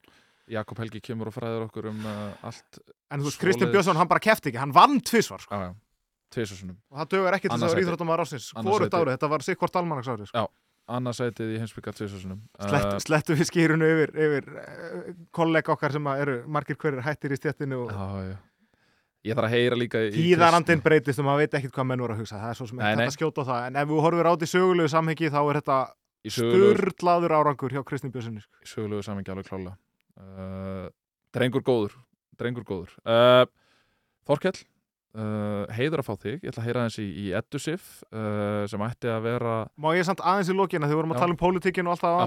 Jakob 0.49 0.79
Helgi 0.81 1.01
kemur 1.05 1.29
og 1.29 1.35
fræður 1.37 1.67
okkur 1.67 1.91
um 1.91 1.99
uh, 2.09 2.47
allt 2.49 2.79
en 3.13 3.21
þú 3.21 3.29
veist. 3.29 3.41
Kristinn 3.43 3.73
Björnsson 3.75 3.99
hann 4.01 4.09
bara 4.09 4.23
keppti 4.25 4.53
ekki, 4.53 4.61
hann 4.63 4.73
vann 4.73 5.01
tvísvar 5.05 5.43
sko. 5.45 5.55
já, 5.59 5.69
já, 5.69 5.75
tvisasunum 6.35 6.79
og 6.91 7.03
það 7.03 7.11
dögur 7.17 7.37
ekki 7.37 7.49
til 7.49 7.59
þess 7.59 7.67
að 7.69 7.75
sæti. 7.75 7.85
íþróttamæður 7.87 8.25
ásins 8.25 8.49
sæti. 8.49 8.97
árið, 8.97 9.13
þetta 9.17 9.31
var 9.35 9.47
sikkvort 9.49 9.77
almanags 9.83 10.09
árið 10.15 10.31
sko. 10.31 10.47
annarsætið 10.89 11.53
í 11.53 11.59
heimsbyggjar 11.61 11.97
tvisasunum 11.99 12.41
Slett, 12.65 13.03
slettu 13.05 13.37
við 13.37 13.49
skýrunu 13.51 13.89
yfir, 13.93 14.13
yfir 14.17 14.47
uh, 14.57 15.09
kollega 15.37 15.75
okkar 15.75 15.93
sem 15.93 16.07
eru 16.17 16.39
margir 16.49 16.79
hverjir 16.81 17.05
hættir 17.05 17.35
í 17.35 17.41
stjættinu 17.41 17.83
og 17.85 17.93
já, 17.93 18.31
já. 18.33 18.37
Ég 19.27 19.35
þarf 19.35 19.49
að 19.49 19.55
heyra 19.57 19.79
líka 19.79 20.03
í 20.07 20.13
tíðarandinn 20.15 20.83
breytist 20.85 21.19
og 21.23 21.27
maður 21.27 21.45
veit 21.45 21.59
ekkert 21.59 21.75
hvað 21.75 21.89
menn 21.91 22.05
voru 22.05 22.15
að 22.15 22.23
hugsa. 22.23 22.39
Það 22.43 22.53
er 22.53 22.59
svo 22.61 22.69
sem 22.71 22.83
ekki 22.83 23.03
hægt 23.03 23.13
að 23.13 23.17
skjóta 23.19 23.45
á 23.45 23.49
það. 23.51 23.67
En 23.69 23.81
ef 23.83 23.89
við 23.91 24.03
horfum 24.07 24.25
rátt 24.29 24.45
í 24.45 24.51
sögulegu 24.53 24.93
samhengi 24.93 25.31
þá 25.35 25.41
er 25.43 25.61
þetta 25.61 25.79
sögulegu, 26.35 26.73
sturlaður 26.79 27.37
árangur 27.39 27.75
hjá 27.75 27.83
Kristinn 27.87 28.15
Björnssoni 28.15 28.43
sko. 28.43 28.63
í 28.63 28.71
sögulegu 28.73 29.05
samingi 29.07 29.33
alveg 29.35 29.49
klála 29.49 29.77
uh, 30.19 30.89
drengur 31.35 31.65
góður 31.67 31.95
drengur 32.39 32.67
góður. 32.67 32.93
Uh, 33.03 33.45
Þorkell 34.29 34.57
uh, 34.59 35.65
heiður 35.75 36.03
að 36.03 36.09
fá 36.09 36.15
þig, 36.23 36.39
ég 36.43 36.53
ætla 36.53 36.63
að 36.63 36.69
heyra 36.69 36.87
þessi 36.87 37.05
í, 37.05 37.13
í 37.25 37.29
Eddusif 37.39 37.87
uh, 38.13 38.65
sem 38.71 38.85
ætti 38.87 39.11
að 39.11 39.23
vera 39.27 39.55
Má 39.81 39.91
ég 39.97 40.07
samt 40.07 40.23
aðeins 40.23 40.53
í 40.53 40.57
lokina 40.59 40.87
þegar 40.87 40.95
við 40.95 41.01
vorum 41.03 41.15
að 41.15 41.19
Já. 41.19 41.23
tala 41.25 41.35
um 41.35 41.41
pólitíkin 41.43 41.89
og 41.89 41.97
allt 41.97 42.05
það 42.05 42.19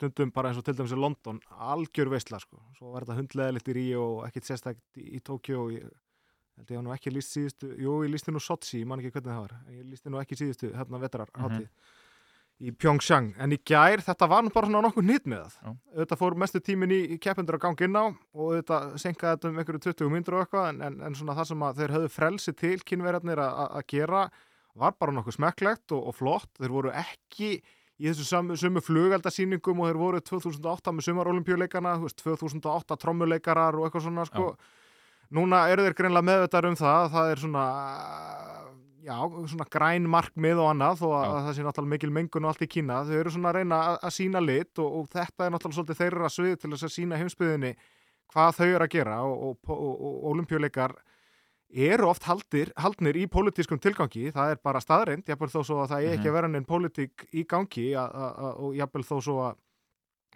Mm. 0.00 0.10
stundum 0.10 0.30
bara 0.32 0.48
eins 0.50 0.58
og 0.58 0.64
til 0.64 0.74
dæmis 0.78 0.92
í 0.96 1.00
London 1.00 1.40
algjör 1.60 2.08
veistla 2.10 2.40
sko 2.40 2.56
svo 2.78 2.92
var 2.94 3.04
þetta 3.04 3.18
hundleðilegt 3.20 3.68
í 3.68 3.74
Ríó 3.76 4.04
og 4.18 4.26
ekkit 4.28 4.48
sérstækt 4.48 4.96
í, 4.96 5.16
í 5.16 5.20
Tókjó 5.20 5.64
og 5.66 5.72
ég 5.76 5.84
held 6.56 6.70
ég 6.70 6.76
hafa 6.76 6.84
nú 6.88 6.92
ekki 6.96 7.12
líst 7.12 7.36
síðustu 7.36 7.70
jú 7.80 7.98
ég 8.04 8.10
lísti 8.14 8.32
nú 8.32 8.40
Sochi, 8.40 8.80
ég 8.82 8.86
man 8.88 9.00
ekki 9.00 9.12
hvernig 9.12 9.32
það 9.34 9.42
var 9.44 9.54
ég 9.76 9.84
lísti 9.92 10.10
nú 10.12 10.20
ekki 10.22 10.36
síðustu 10.40 10.72
hérna 10.76 11.00
vetrar 11.00 11.28
Mhm. 11.36 11.66
í 12.60 12.72
Pyeongchang 12.76 13.34
en 13.40 13.52
í 13.52 13.58
gær 13.64 14.02
þetta 14.04 14.28
var 14.28 14.42
nú 14.44 14.50
bara 14.52 14.66
svona 14.68 14.82
nokkuð 14.84 15.06
nýtt 15.08 15.24
með 15.32 15.46
það 15.46 15.54
Já. 15.64 15.70
auðvitað 15.96 16.18
fór 16.20 16.34
mestu 16.36 16.60
tímin 16.60 16.92
í, 16.92 17.00
í 17.14 17.18
keppendur 17.18 17.56
að 17.56 17.62
ganga 17.64 17.84
inn 17.88 17.96
á 17.96 18.04
og 18.34 18.42
auðvitað 18.50 18.98
senkaði 19.00 19.36
þetta 19.36 19.48
um 19.48 19.58
einhverju 19.62 19.80
20 19.86 20.10
myndur 20.12 20.34
og 20.36 20.42
eitthvað 20.44 20.68
en, 20.74 20.82
en, 20.82 21.00
en 21.08 21.14
svona 21.16 21.36
það 21.38 21.48
sem 21.48 21.62
að 21.64 21.80
þeir 21.80 21.94
höfðu 21.96 22.10
frelsi 22.12 22.52
til 22.52 22.78
kynverjarnir 22.84 23.40
að 23.40 23.62
að 23.80 23.86
gera 23.94 24.24
var 24.76 24.92
bara 25.00 25.12
nokkuð 25.16 25.38
smekklegt 25.38 25.92
og, 25.96 26.04
og 26.12 26.14
flott 26.20 26.52
þeir 26.60 26.70
voru 26.76 26.92
ekki 26.92 27.62
í 28.00 28.08
þessu 28.08 28.26
sömu, 28.26 28.56
sömu 28.56 28.82
flugeldasýningum 28.84 29.82
og 29.82 29.90
þeir 29.90 30.00
voru 30.00 30.20
2008 30.24 30.94
með 30.96 31.08
sumarolimpíuleikana 31.10 31.98
2008 32.24 32.96
trommuleikarar 32.96 33.76
og 33.76 33.86
eitthvað 33.86 34.06
svona 34.08 34.24
sko. 34.28 34.54
núna 35.36 35.66
eru 35.70 35.84
þeir 35.84 35.98
greinlega 35.98 36.28
meðvitað 36.30 36.70
um 36.70 36.78
það 36.80 37.10
það 37.12 37.32
er 37.34 37.42
svona 37.44 37.66
já, 39.04 39.16
svona 39.52 39.66
græn 39.70 40.08
markmið 40.10 40.62
og 40.62 40.70
annað 40.72 41.00
þó 41.00 41.06
að, 41.10 41.26
að 41.28 41.46
það 41.46 41.54
sé 41.56 41.66
náttúrulega 41.66 41.94
mikil 41.94 42.12
mengun 42.16 42.46
og 42.46 42.52
allt 42.52 42.64
í 42.64 42.70
Kína. 42.70 43.00
Þau 43.08 43.14
eru 43.20 43.32
svona 43.34 43.52
að 43.52 43.58
reyna 43.60 43.80
að, 43.90 43.96
að 44.08 44.16
sína 44.16 44.42
lit 44.44 44.82
og, 44.82 44.98
og 44.98 45.08
þetta 45.14 45.46
er 45.46 45.54
náttúrulega 45.54 45.78
svolítið 45.78 46.00
þeirra 46.00 46.32
svið 46.34 46.56
til 46.56 46.72
þess 46.74 46.88
að 46.88 46.94
sína 46.96 47.20
heimsbyðinni 47.20 47.72
hvað 48.30 48.58
þau 48.58 48.66
eru 48.66 48.86
að 48.86 48.92
gera 48.94 49.20
og, 49.26 49.46
og, 49.48 49.72
og, 49.76 49.94
og 50.10 50.28
olimpíuleikar 50.32 50.96
eru 51.72 52.08
oft 52.10 52.24
haldir, 52.26 52.72
haldnir 52.76 53.14
í 53.20 53.26
pólitískum 53.30 53.78
tilgangi, 53.78 54.30
það 54.34 54.50
er 54.56 54.60
bara 54.64 54.80
staðreind 54.82 55.28
jafnvel 55.30 55.48
þó 55.52 55.60
svo 55.64 55.76
að 55.84 55.90
það 55.92 56.04
er 56.06 56.14
ekki 56.16 56.24
Mhm. 56.26 56.30
að 56.32 56.38
vera 56.40 56.48
neinn 56.48 56.66
pólitík 56.66 57.26
í 57.34 57.44
gangi 57.46 57.84
og 57.96 58.74
jafnvel 58.74 59.04
þó 59.06 59.16
svo 59.22 59.36
að 59.48 59.56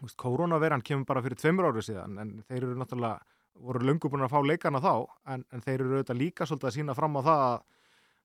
veist, 0.03 0.17
koronaveran 0.17 0.83
kemur 0.83 1.07
bara 1.07 1.23
fyrir 1.23 1.37
tveimur 1.39 1.71
ári 1.73 1.83
síðan 1.83 2.19
en 2.21 2.45
þeir 2.49 2.63
eru 2.63 2.75
náttúrulega 2.75 3.21
voru 3.55 3.81
löngu 3.87 4.11
búin 4.11 4.25
að 4.27 4.31
fá 4.35 4.41
leikana 4.43 4.81
þá 4.83 5.07
en, 5.31 5.45
en 5.53 5.61
þeir 5.63 5.81
eru 5.81 5.95
auðvitað 5.99 6.19
líka 6.19 6.47
svolítið 6.47 6.71
að 6.71 6.75
sína 6.79 6.95
fram 6.99 7.17
á 7.19 7.23
það 7.23 7.43
að 7.45 7.61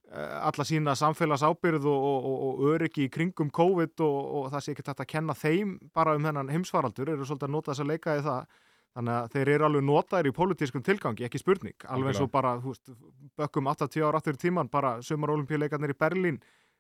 eh, 0.10 0.40
alla 0.50 0.66
sína 0.66 0.96
samfélagsábyrð 0.98 1.86
og, 1.86 2.08
og, 2.10 2.26
og, 2.26 2.40
og 2.50 2.64
öryggi 2.74 3.06
í 3.06 3.12
kringum 3.14 3.52
COVID 3.54 4.02
og, 4.02 4.18
og 4.40 4.48
það 4.54 4.64
sé 4.66 4.72
ekki 4.74 4.86
þetta 4.90 5.06
að 5.06 5.12
kenna 5.14 5.34
þeim 5.38 5.76
bara 5.94 6.16
um 6.18 6.26
hennan 6.26 6.50
heimsfaraldur, 6.50 7.10
eru 7.14 7.26
svolítið 7.30 7.46
að 7.50 7.54
nota 7.58 7.72
þess 7.72 7.84
að 7.86 7.92
leika 7.94 8.18
í 8.18 8.26
það 8.26 8.48
þannig 8.98 9.16
að 9.16 9.28
þeir 9.36 9.52
eru 9.56 9.68
alveg 9.68 9.86
notaðir 9.86 10.30
í 10.30 10.36
pólitískum 10.36 10.84
tilgangi, 10.86 11.26
ekki 11.28 11.42
spurning. 11.42 11.76
Alveg 11.88 12.14
eins 12.14 12.24
og 12.24 12.32
bara, 12.34 12.56
þú 12.62 12.74
veist, 12.74 12.94
bökkum 13.40 13.70
80 13.72 14.06
ára 14.08 14.22
aftur 14.22 14.38
í 14.38 14.42
tíman, 14.42 14.72
bara 14.72 14.96
sumar 15.06 15.34
olimpíuleikarnir 15.36 15.94
í 15.94 16.00
Berlín 16.00 16.40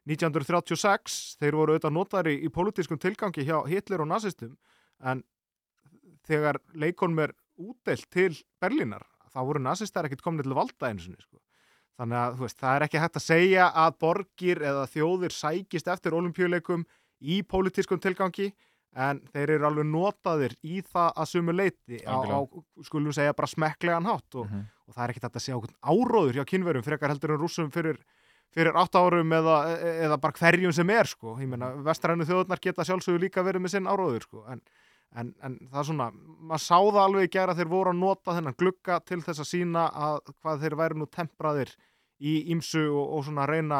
1936 0.09 1.19
þeir 1.41 1.57
voru 1.59 1.75
auðvitað 1.75 1.95
notaðir 1.95 2.31
í, 2.33 2.39
í 2.47 2.53
pólitískum 2.53 2.99
tilgangi 3.01 3.45
hjá 3.45 3.57
Hitler 3.69 4.03
og 4.05 4.09
nazistum. 4.09 4.55
En 4.99 5.21
þegar 6.27 6.59
leikonum 6.73 7.25
er 7.27 7.35
útdelt 7.59 8.07
til 8.13 8.33
Berlínar, 8.61 9.05
þá 9.29 9.39
voru 9.45 9.61
nazistar 9.63 10.07
ekkert 10.07 10.23
komin 10.25 10.43
til 10.43 10.55
valda 10.57 10.89
einu 10.89 11.03
sinni, 11.03 11.21
sko. 11.21 11.37
Þannig 11.99 12.15
að 12.15 12.37
veist, 12.39 12.57
það 12.61 12.75
er 12.77 12.85
ekki 12.85 13.01
hægt 13.03 13.17
að 13.19 13.25
segja 13.25 13.67
að 13.75 13.95
borgir 13.99 14.61
eða 14.63 14.85
þjóðir 14.87 15.35
sækist 15.35 15.89
eftir 15.91 16.15
olimpíuleikum 16.15 16.85
í 17.19 17.41
pólitískum 17.43 17.99
tilgangi 17.99 18.53
en 18.95 19.19
þeir 19.33 19.51
eru 19.57 19.65
alveg 19.69 19.85
notaðir 19.85 20.55
í 20.65 20.81
það 20.81 21.11
að 21.21 21.27
sumu 21.29 21.53
leiti 21.53 21.99
á, 22.05 22.17
á, 22.25 22.39
skulum 22.83 23.13
segja, 23.13 23.35
bara 23.37 23.47
smekklegan 23.47 24.05
hátt 24.09 24.35
og, 24.35 24.47
Mhm. 24.49 24.63
og 24.87 24.95
það 24.95 25.03
er 25.03 25.09
ekkert 25.13 25.35
að 25.35 25.43
segja 25.45 25.57
okkur 25.59 25.75
áróður 25.85 26.33
hjá 26.39 26.45
kynverum 26.49 26.83
frekar 26.83 27.09
heldur 27.13 27.31
en 27.35 27.39
rússum 27.39 27.69
fyrir, 27.71 27.97
fyrir 28.51 28.73
átt 28.73 28.95
árum 28.97 29.29
eða, 29.29 29.77
eða 30.05 30.17
bara 30.19 30.33
hverjum 30.33 30.73
sem 30.73 30.89
er 30.89 31.05
sko. 31.05 31.35
ég 31.37 31.47
meina, 31.47 31.69
vestrænu 31.85 32.25
þjóðurnar 32.25 32.59
geta 32.59 32.81
sjálfsögur 32.83 33.19
líka 33.21 33.43
verið 33.45 33.61
með 33.61 33.69
sinn 33.69 33.85
áróður 33.85 34.21
sko. 34.25 34.43
en, 34.49 34.61
en, 35.15 35.35
en 35.43 35.59
það 35.71 35.79
er 35.79 35.83
svona, 35.91 36.11
maður 36.41 36.65
sá 36.65 36.77
það 36.81 37.03
alveg 37.05 37.23
í 37.29 37.31
gera 37.31 37.53
þeir 37.55 37.69
voru 37.69 37.89
að 37.93 37.99
nota 38.01 38.33
þennan 38.33 38.57
glugga 38.57 38.99
til 39.05 39.21
þess 39.21 39.39
að 39.39 39.51
sína 39.53 39.85
að 39.93 40.19
hvað 40.41 40.59
þeir 40.65 40.75
væri 40.81 40.97
nú 40.97 41.05
tempraðir 41.05 41.75
í 42.19 42.49
ímsu 42.51 42.89
og, 42.89 43.05
og 43.17 43.23
svona 43.25 43.45
reyna 43.47 43.77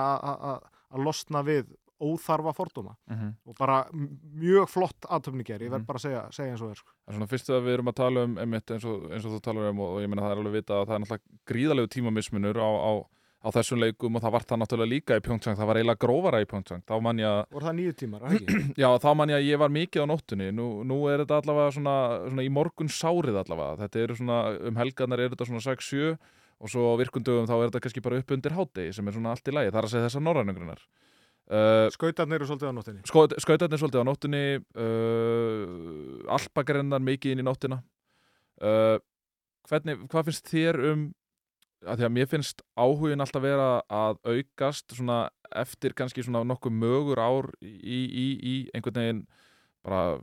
að 0.94 1.04
losna 1.04 1.42
við 1.44 1.66
óþarfa 2.02 2.54
fordóma 2.56 2.96
Mhm. 3.10 3.34
og 3.48 3.56
bara 3.60 3.86
mjög 3.94 4.68
flott 4.70 5.02
aðtöfningar, 5.10 5.60
ég 5.62 5.70
Mhm. 5.70 5.76
verð 5.76 5.86
bara 5.86 6.00
að 6.00 6.06
segja, 6.08 6.24
segja 6.32 6.52
eins 6.54 6.62
og 6.62 6.72
er 6.72 6.76
sko. 6.76 6.92
Svona 7.12 7.28
fyrstu 7.28 7.54
að 7.54 7.64
við 7.68 7.74
erum 7.78 7.88
að 7.92 7.96
tala 7.96 8.24
um 8.24 8.36
einmitt 8.38 8.72
eins 8.72 8.86
og, 8.86 9.10
eins 9.12 9.26
og 9.26 9.32
þú 9.34 9.42
talar 9.42 9.70
um 9.70 9.80
og, 9.80 9.96
og 9.98 10.02
ég 10.02 10.10
meina 10.10 10.22
það 10.22 10.32
er 10.32 10.38
alveg 10.44 10.54
vita 10.54 10.74
að 10.74 10.88
það 10.88 10.96
er 10.96 11.00
náttúrulega 11.06 11.22
gríðalegu 11.46 11.88
tímamismunur 11.90 12.56
á, 12.60 12.70
á, 12.70 12.92
á 13.40 13.48
þessum 13.56 13.80
leikum 13.80 14.16
og 14.16 14.22
það 14.22 14.32
var 14.32 14.44
það 14.44 14.60
náttúrulega 14.60 14.90
líka 14.92 15.16
í 15.16 15.22
Pjóngsang, 15.24 15.56
það 15.56 15.68
var 15.68 15.76
eiginlega 15.80 16.04
grófara 16.04 16.42
í 16.44 16.46
Pjóngsang 16.46 16.82
þá 16.84 17.02
man 17.02 17.18
ég 17.18 17.26
að, 17.26 17.46
voru 17.52 17.66
það 17.66 17.76
nýju 17.80 17.94
tímar, 17.96 18.22
það 18.22 18.36
ekki? 18.36 18.76
já 18.84 18.90
þá 19.00 19.16
man 19.16 19.30
ég 19.30 19.38
að 19.40 19.48
ég 19.48 19.58
var 19.60 19.70
mikið 19.70 20.04
á 20.04 20.08
nóttunni, 20.12 20.52
nú, 20.52 20.84
nú 20.84 20.98
er 21.08 21.24
þetta 21.24 21.40
allavega 21.40 21.72
svona, 21.72 21.96
svona 22.30 22.44
í 22.44 22.52
morgun 22.52 22.88
sárið 22.92 23.40
allavega 23.40 23.78
þetta 23.88 24.04
eru 24.04 24.16
svona, 24.20 24.40
um 24.68 24.76
helgarnar 24.76 25.20
er 25.24 25.30
þetta 25.32 25.48
svona 25.48 25.64
6-7 25.64 26.18
og 26.60 26.68
svo 26.68 26.98
virkundugum 27.00 27.48
þá 27.48 27.56
er 27.64 27.70
þetta 27.72 27.80
kannski 27.80 28.02
bara 28.04 28.18
upp 28.20 28.32
undir 28.36 28.52
hátegi 28.52 28.94
sem 28.94 29.08
er 29.08 29.14
svona 29.16 29.32
allt 29.32 29.48
í 29.48 29.54
lagi, 29.56 29.72
það 29.72 29.80
er 29.80 29.88
að 29.88 29.94
segja 29.96 30.08
þessar 30.10 30.26
norrænugrunar 30.28 30.82
uh, 31.54 31.88
Skautarnir 31.94 32.40
eru 32.40 32.50
svolítið 32.50 32.72
á 32.72 32.74
nóttinni 32.78 33.04
skautarnir 33.44 33.82
svolítið 33.82 34.04
á 34.04 34.10
nóttunni 34.10 34.44
uh, 34.60 36.34
alpagrennar 36.36 37.04
mikið 37.04 37.36
inn 37.36 37.44
í 37.44 37.48
nóttina. 37.48 37.82
Uh, 38.60 38.98
hvernig, 39.70 40.02
hvað 40.12 40.30
finnst 40.30 40.52
þér 40.52 40.82
um 40.92 41.08
að 41.88 42.02
því 42.02 42.08
að 42.08 42.16
mér 42.16 42.28
finnst 42.28 42.64
áhugin 42.76 43.24
alltaf 43.24 43.44
vera 43.44 43.68
að 43.88 44.18
aukast 44.28 44.96
svona 44.98 45.20
eftir 45.56 45.96
kannski 45.96 46.26
svona 46.26 46.42
nokkuð 46.48 46.76
mögur 46.76 47.22
ár 47.24 47.48
í, 47.64 48.00
í, 48.04 48.26
í 48.36 48.56
einhvern 48.76 49.00
veginn 49.00 49.22
bara 49.86 50.20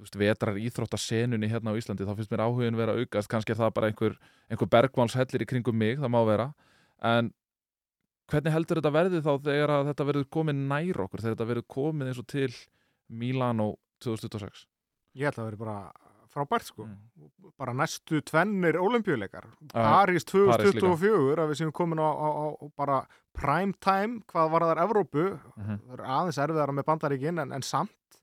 veist, 0.00 0.16
vetrar 0.18 0.58
íþróttasenunni 0.60 1.50
hérna 1.50 1.74
á 1.74 1.78
Íslandi 1.78 2.06
þá 2.06 2.14
finnst 2.16 2.32
mér 2.32 2.44
áhugin 2.46 2.78
vera 2.78 2.96
aukast. 2.96 3.30
Kannski 3.30 3.56
það 3.56 3.74
bara 3.76 3.90
einhver, 3.90 4.16
einhver 4.48 4.70
bergmálshellir 4.72 5.44
í 5.44 5.48
kringum 5.48 5.76
mig, 5.76 5.98
það 6.00 6.14
má 6.14 6.20
vera. 6.28 6.50
En 7.04 7.32
hvernig 8.30 8.54
heldur 8.54 8.80
þetta 8.80 8.94
verði 8.94 9.20
þá 9.24 9.32
þegar 9.48 9.74
þetta 9.90 10.06
verður 10.10 10.28
komið 10.36 10.62
nær 10.70 11.02
okkur 11.06 11.24
þegar 11.24 11.36
þetta 11.36 11.50
verður 11.50 11.68
komið 11.76 12.10
eins 12.12 12.22
og 12.22 12.28
til 12.32 12.50
Milano 13.08 13.68
2026 14.04 14.64
Ég 15.14 15.28
held 15.28 15.36
að 15.36 15.42
það 15.42 15.50
veri 15.50 15.60
bara 15.60 15.78
frábært 16.34 16.66
sko. 16.66 16.84
Mm. 16.88 17.50
bara 17.58 17.72
næstu 17.78 18.18
tvennir 18.26 18.74
olimpíuleikar 18.82 19.44
París 19.70 20.24
2024 20.26 21.38
að 21.38 21.52
við 21.52 21.60
séum 21.60 21.74
komin 21.74 22.00
á, 22.02 22.10
á, 22.10 22.28
á, 22.34 22.46
bara 22.74 22.96
prime 23.36 23.74
time 23.78 24.24
hvað 24.30 24.50
var 24.50 24.66
þar 24.66 24.82
Evrópu. 24.86 25.26
Mhm. 25.56 25.76
það 25.86 25.98
er 25.98 26.02
aðeins 26.16 26.40
erfiðara 26.42 26.74
með 26.74 26.88
bandaríkin 26.90 27.38
en, 27.42 27.52
en 27.52 27.62
samt. 27.62 28.18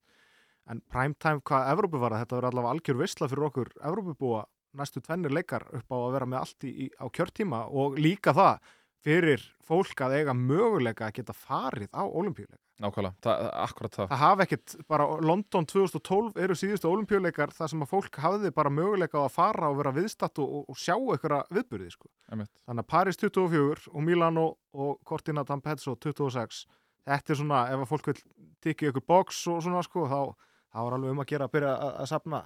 En 0.68 0.82
prime 0.92 1.16
time 1.20 1.40
hvað 1.48 1.72
Evrópu 1.72 2.02
var 2.02 2.18
þetta 2.20 2.36
verður 2.36 2.50
allavega 2.52 2.76
algjör 2.76 3.00
visla 3.00 3.30
fyrir 3.32 3.48
okkur 3.48 3.72
Evrópubúa 3.80 4.44
næstu 4.76 5.02
tvennir 5.04 5.32
leikar 5.32 5.64
upp 5.72 5.88
á 5.92 5.96
að 5.96 6.12
vera 6.16 6.28
með 6.28 6.40
allt 6.44 6.68
í, 6.68 6.72
í, 6.72 6.86
á 7.00 7.08
kjörtíma. 7.08 7.64
Og 7.72 7.96
líka 8.00 8.36
það 8.36 8.60
fyrir 9.06 9.44
fólk 9.66 10.04
að 10.06 10.18
eiga 10.20 10.36
möguleika 10.38 11.08
að 11.08 11.16
geta 11.20 11.36
farið 11.38 11.90
á 11.94 12.04
olimpíuleika 12.06 12.60
Nákvæmlega, 12.82 13.14
það, 13.22 13.42
akkurat 13.62 13.96
það 13.96 14.08
það 14.10 14.22
hafa 14.24 14.46
ekkit, 14.48 14.76
bara 14.90 15.06
London 15.22 15.68
2012 15.70 16.40
eru 16.42 16.56
síðustu 16.58 16.90
olimpíuleikar 16.90 17.54
þar 17.54 17.70
sem 17.70 17.84
að 17.86 17.92
fólk 17.92 18.18
hafði 18.24 18.52
bara 18.58 18.72
möguleika 18.74 19.22
á 19.22 19.26
að 19.28 19.36
fara 19.36 19.70
og 19.70 19.78
vera 19.78 19.94
viðstatt 19.94 20.42
og, 20.42 20.56
og, 20.64 20.80
sjá 20.82 20.96
einhverja 20.96 21.44
viðburði 21.54 21.92
sko. 21.94 22.10
Einmitt. 22.32 22.50
þannig 22.66 22.86
að 22.88 22.90
Paris 22.96 23.22
24 23.22 23.92
og 23.94 24.06
Milano 24.08 24.48
og 24.74 24.98
Cortina 25.06 25.46
d'Ampezzo 25.46 25.94
26 25.94 26.64
þetta 27.06 27.36
er 27.36 27.42
svona, 27.44 27.62
ef 27.70 27.86
að 27.86 27.92
fólk 27.92 28.10
vil 28.10 28.18
tikka 28.66 28.90
ykkur 28.90 29.06
box 29.14 29.46
og 29.52 29.62
svona 29.62 29.86
sko, 29.86 30.08
þá 30.10 30.34
þá 30.72 30.84
er 30.86 30.98
alveg 30.98 31.16
um 31.16 31.24
að 31.24 31.32
gera 31.32 31.48
að 31.48 31.56
byrja 31.56 31.72
að, 31.76 31.96
að 32.02 32.12
sapna 32.12 32.42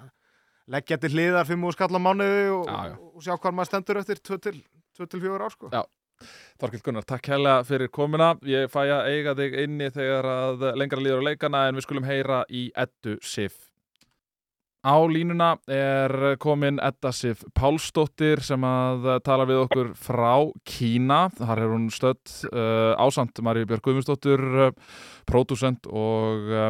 leggja 0.76 0.98
til 1.02 1.12
hliðar 1.14 1.48
fimm 1.48 1.68
og 1.68 1.76
skalla 1.76 2.02
mánuði 2.02 2.48
og, 2.56 2.66
Já, 2.70 2.78
já. 2.90 2.96
og 2.98 3.26
sjá 3.26 3.36
hvað 3.38 3.56
maður 3.58 3.72
stendur 3.72 4.00
eftir 4.02 4.22
2-4 4.26 5.36
ár 5.38 5.54
sko. 5.54 5.70
Já. 5.74 5.84
Þorkild 6.62 6.86
Gunnar, 6.86 7.06
takk 7.08 7.28
hella 7.34 7.60
fyrir 7.68 7.92
komuna 7.92 8.34
ég 8.48 8.72
fæ 8.72 8.86
að 8.86 9.12
eiga 9.12 9.36
þig 9.36 9.60
inni 9.66 9.92
þegar 9.92 10.32
að 10.32 10.68
lengra 10.80 11.04
líður 11.04 11.24
á 11.24 11.28
leikana 11.30 11.68
en 11.68 11.80
við 11.80 11.88
skulum 11.88 12.08
heyra 12.08 12.44
í 12.50 12.70
Eddu 12.76 13.18
Sif 13.22 13.66
Á 14.86 15.02
línuna 15.10 15.56
er 15.66 16.36
komin 16.38 16.78
Edda 16.78 17.10
Sif 17.10 17.40
Pálsdóttir 17.58 18.44
sem 18.46 18.62
að 18.70 19.08
tala 19.26 19.48
við 19.50 19.64
okkur 19.64 19.88
frá 19.98 20.46
Kína. 20.62 21.24
Þar 21.40 21.62
er 21.64 21.72
hún 21.74 21.88
stödd 21.90 22.34
uh, 22.52 22.94
ásamt 23.02 23.42
Maríu 23.42 23.66
Björg 23.66 23.82
Guðmundsdóttir, 23.88 24.44
uh, 24.68 25.00
pródusent 25.26 25.90
og 25.90 26.54
uh, 26.54 26.70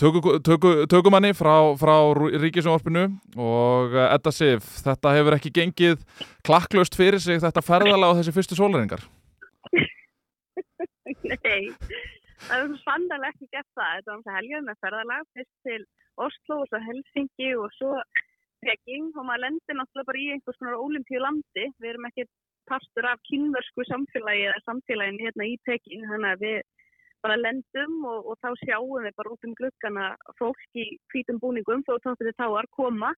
töku, 0.00 0.20
töku, 0.44 0.72
tökumanni 0.90 1.32
frá, 1.36 1.54
frá 1.80 1.94
Ríkisjónvarpinu 2.42 3.04
og 3.40 3.94
uh, 3.94 4.06
Edda 4.08 4.32
Sif, 4.34 4.66
þetta 4.84 5.14
hefur 5.16 5.36
ekki 5.38 5.52
gengið 5.54 6.02
klakklaust 6.46 6.96
fyrir 6.98 7.22
sig 7.22 7.42
þetta 7.42 7.64
ferðalega 7.64 8.12
á 8.12 8.16
þessi 8.18 8.34
fyrstu 8.36 8.58
sólaringar. 8.58 9.04
Nei, 11.24 11.70
það 12.46 12.58
er 12.58 12.68
svo 12.68 12.78
sannlega 12.82 13.30
ekki 13.32 13.50
gert 13.50 13.70
það. 13.76 13.90
Þetta 13.96 14.10
var 14.10 14.18
náttúrulega 14.18 14.38
helgjörn 14.38 14.68
með 14.68 14.80
ferðalag, 14.86 15.26
fyrst 15.36 15.68
til 15.68 15.82
Oslo 16.24 16.60
og 16.62 16.70
svo 16.70 16.80
Helsingi 16.88 17.50
og 17.58 17.74
svo 17.78 17.92
Peking 18.64 19.10
og 19.18 19.26
maður 19.28 19.44
lendir 19.48 19.76
náttúrulega 19.78 20.08
bara 20.10 20.22
í 20.22 20.30
einhvers 20.34 20.60
konar 20.60 20.80
ólimpíu 20.80 21.20
landi. 21.22 21.66
Við 21.82 21.90
erum 21.92 22.08
ekki 22.08 22.28
partur 22.70 23.08
af 23.10 23.20
kynversku 23.28 23.84
samfélagi 23.88 24.46
eða 24.48 24.62
samfélagin 24.64 25.20
hérna 25.20 25.48
í 25.50 25.58
Peking, 25.68 26.06
þannig 26.08 26.30
að 26.32 26.44
við 26.46 26.62
bara 27.24 27.40
lendum 27.40 28.04
og, 28.04 28.30
og 28.30 28.40
þá 28.44 28.50
sjáum 28.62 29.04
við 29.06 29.14
bara 29.18 29.32
út 29.32 29.46
um 29.48 29.54
glukkana 29.58 30.08
fólk 30.38 30.64
í 30.76 30.86
hvítum 31.12 31.40
búningum 31.42 31.84
þó 31.86 31.96
tóttir 32.04 32.30
þið 32.30 32.40
táar 32.42 32.68
koma 32.76 33.14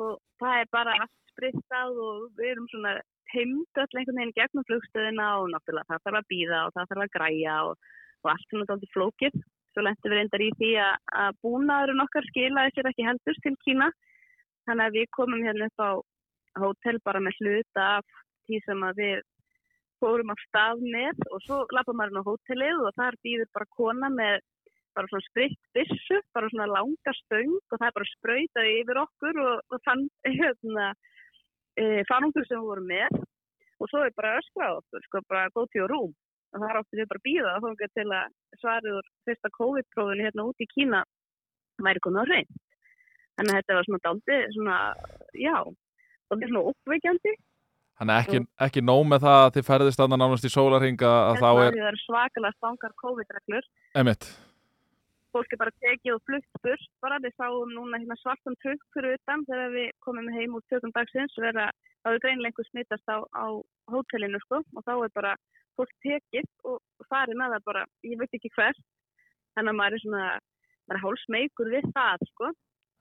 og 0.00 0.14
það 0.40 0.60
er 0.62 0.70
bara 0.72 0.94
allt 1.04 1.18
sprittað 1.32 1.98
og 2.00 2.28
við 2.38 2.54
erum 2.54 2.68
svona 2.72 2.94
heimt 3.32 3.80
öll 3.80 3.98
einhvern 3.98 4.20
veginn 4.20 4.36
gegnum 4.36 4.66
flugstöðina 4.68 5.26
og 5.40 5.50
náttúrulega 5.52 5.88
það 5.88 6.04
þarf 6.06 6.20
að 6.20 6.30
býða 6.32 6.60
og 6.66 6.72
það 6.76 6.88
þarf 6.92 7.04
að 7.04 7.12
græja 7.16 7.56
og, 7.68 7.90
og 8.22 8.30
allt 8.32 8.48
svona 8.48 8.68
dálítið 8.70 8.94
flókið. 8.96 9.36
Svo 9.72 9.84
lentum 9.86 10.12
við 10.12 10.18
reyndar 10.20 10.44
í 10.44 10.48
því 10.60 10.70
að, 10.84 10.96
að 11.24 11.38
búnaðurinn 11.44 12.04
okkar 12.04 12.28
skilaði 12.28 12.74
sér 12.74 12.90
ekki 12.90 13.06
heldur 13.08 13.38
til 13.44 13.54
Kína. 13.64 13.88
Þannig 14.68 14.88
að 14.88 14.98
við 14.98 15.06
komum 15.16 15.46
hérna 15.46 15.68
upp 15.70 15.80
á 15.80 15.90
hótel 16.62 16.98
bara 17.06 17.22
með 17.24 17.38
hluta 17.40 17.86
af 17.98 18.18
því 18.46 18.60
sem 18.66 18.84
að 18.84 19.00
við 19.00 19.22
fórum 20.02 20.32
af 20.34 20.42
stað 20.46 20.82
með 20.84 21.22
og 21.30 21.44
svo 21.46 21.60
lappa 21.76 21.94
maður 21.96 22.14
inn 22.14 22.22
á 22.22 22.28
hótelið 22.28 22.82
og 22.86 22.96
þar 22.98 23.18
býður 23.26 23.52
bara 23.56 23.72
kona 23.78 24.10
með 24.12 24.40
bara 24.92 25.08
svona 25.08 25.24
spritt 25.24 25.60
byssu, 25.76 26.18
bara 26.36 26.50
svona 26.52 26.68
langa 26.68 27.14
stöng 27.22 27.54
og 27.56 27.76
það 27.78 27.86
er 27.88 27.94
bara 27.96 28.10
sprautaði 28.10 28.74
yfir 28.82 29.00
okkur 29.06 29.38
og, 29.46 29.62
og 29.72 29.84
þann 29.86 30.02
hérna 30.26 30.88
e, 31.80 31.84
fanungur 32.10 32.44
sem 32.44 32.58
við 32.60 32.68
vorum 32.68 32.90
með. 32.90 33.22
Og 33.80 33.88
svo 33.90 34.02
er 34.04 34.12
bara 34.14 34.36
öskrað 34.38 34.82
okkur, 34.82 35.06
sko 35.06 35.22
bara 35.32 35.48
go 35.56 35.64
to 35.64 35.80
your 35.80 35.90
room 35.90 36.12
og 36.52 36.60
það 36.60 36.68
er 36.68 36.78
áttu 36.80 36.98
við 36.98 37.08
bara 37.10 37.20
að 37.20 37.26
býða 37.28 37.52
þá 37.62 37.68
er 37.72 37.92
til 37.96 38.08
að 38.16 38.58
svarið 38.60 38.98
úr 38.98 39.08
fyrsta 39.28 39.50
COVID-prófinu 39.56 40.26
hérna 40.26 40.46
út 40.50 40.60
í 40.60 40.68
Kína 40.72 41.00
væri 41.86 42.02
komið 42.04 42.20
á 42.20 42.28
hrein 42.28 42.50
þannig 43.36 43.52
að 43.52 43.58
þetta 43.58 43.76
var 43.78 43.88
svona 43.88 44.02
daldi 44.06 44.38
svona, 44.56 44.78
já, 45.40 45.56
daldi 46.28 46.50
svona 46.50 46.64
uppveikjandi 46.72 47.34
Þannig 48.02 48.16
ekki, 48.18 48.38
ekki 48.66 48.80
nóg 48.82 49.04
með 49.06 49.20
það 49.22 49.40
að 49.40 49.52
þið 49.54 49.66
ferðist 49.68 50.00
þarna 50.00 50.16
nánast 50.18 50.46
í 50.48 50.50
sólarhinga 50.50 51.10
að 51.10 51.36
þá 51.38 51.50
er, 51.50 51.76
það 51.76 51.90
er 51.90 51.98
svakalega 52.00 52.56
stangar 52.56 52.94
COVID-reglur. 52.98 53.68
Emitt, 54.00 54.26
fólk 55.30 55.54
er 55.54 55.60
bara 55.60 55.74
tekið 55.84 56.16
og 56.16 56.24
flutt 56.26 56.58
burt 56.66 56.88
bara. 57.04 57.20
Við 57.22 57.36
sáum 57.38 57.70
núna 57.76 58.00
hérna 58.02 58.16
svartan 58.18 58.58
trukk 58.64 58.82
fyrir 58.96 59.14
utan 59.20 59.44
þegar 59.46 59.70
við 59.76 59.86
komum 60.02 60.32
heim 60.34 60.56
úr 60.58 60.64
tökum 60.72 60.90
dagsins 60.96 61.38
vera, 61.44 61.68
þá 62.02 62.10
er 62.10 62.18
greinilega 62.24 62.50
einhver 62.50 62.68
smittast 62.72 63.14
á, 63.14 63.22
á 63.22 63.46
hótelinu 63.94 64.42
sko. 64.48 64.64
Og 64.74 64.82
þá 64.82 64.92
er 64.96 65.14
bara 65.20 65.36
fólk 65.78 65.94
tekið 66.02 66.50
og 66.72 67.06
farið 67.06 67.38
með 67.38 67.54
það 67.54 67.70
bara, 67.70 67.86
ég 68.10 68.18
veit 68.18 68.34
ekki 68.34 68.50
hvert. 68.56 68.82
Þannig 69.54 69.76
að 69.76 69.78
maður 69.78 70.00
er 70.00 70.04
svona 70.08 70.26
maður 70.90 70.98
er 70.98 71.04
hálsmeikur 71.06 71.74
við 71.78 71.90
það 71.94 72.28
sko. 72.32 72.50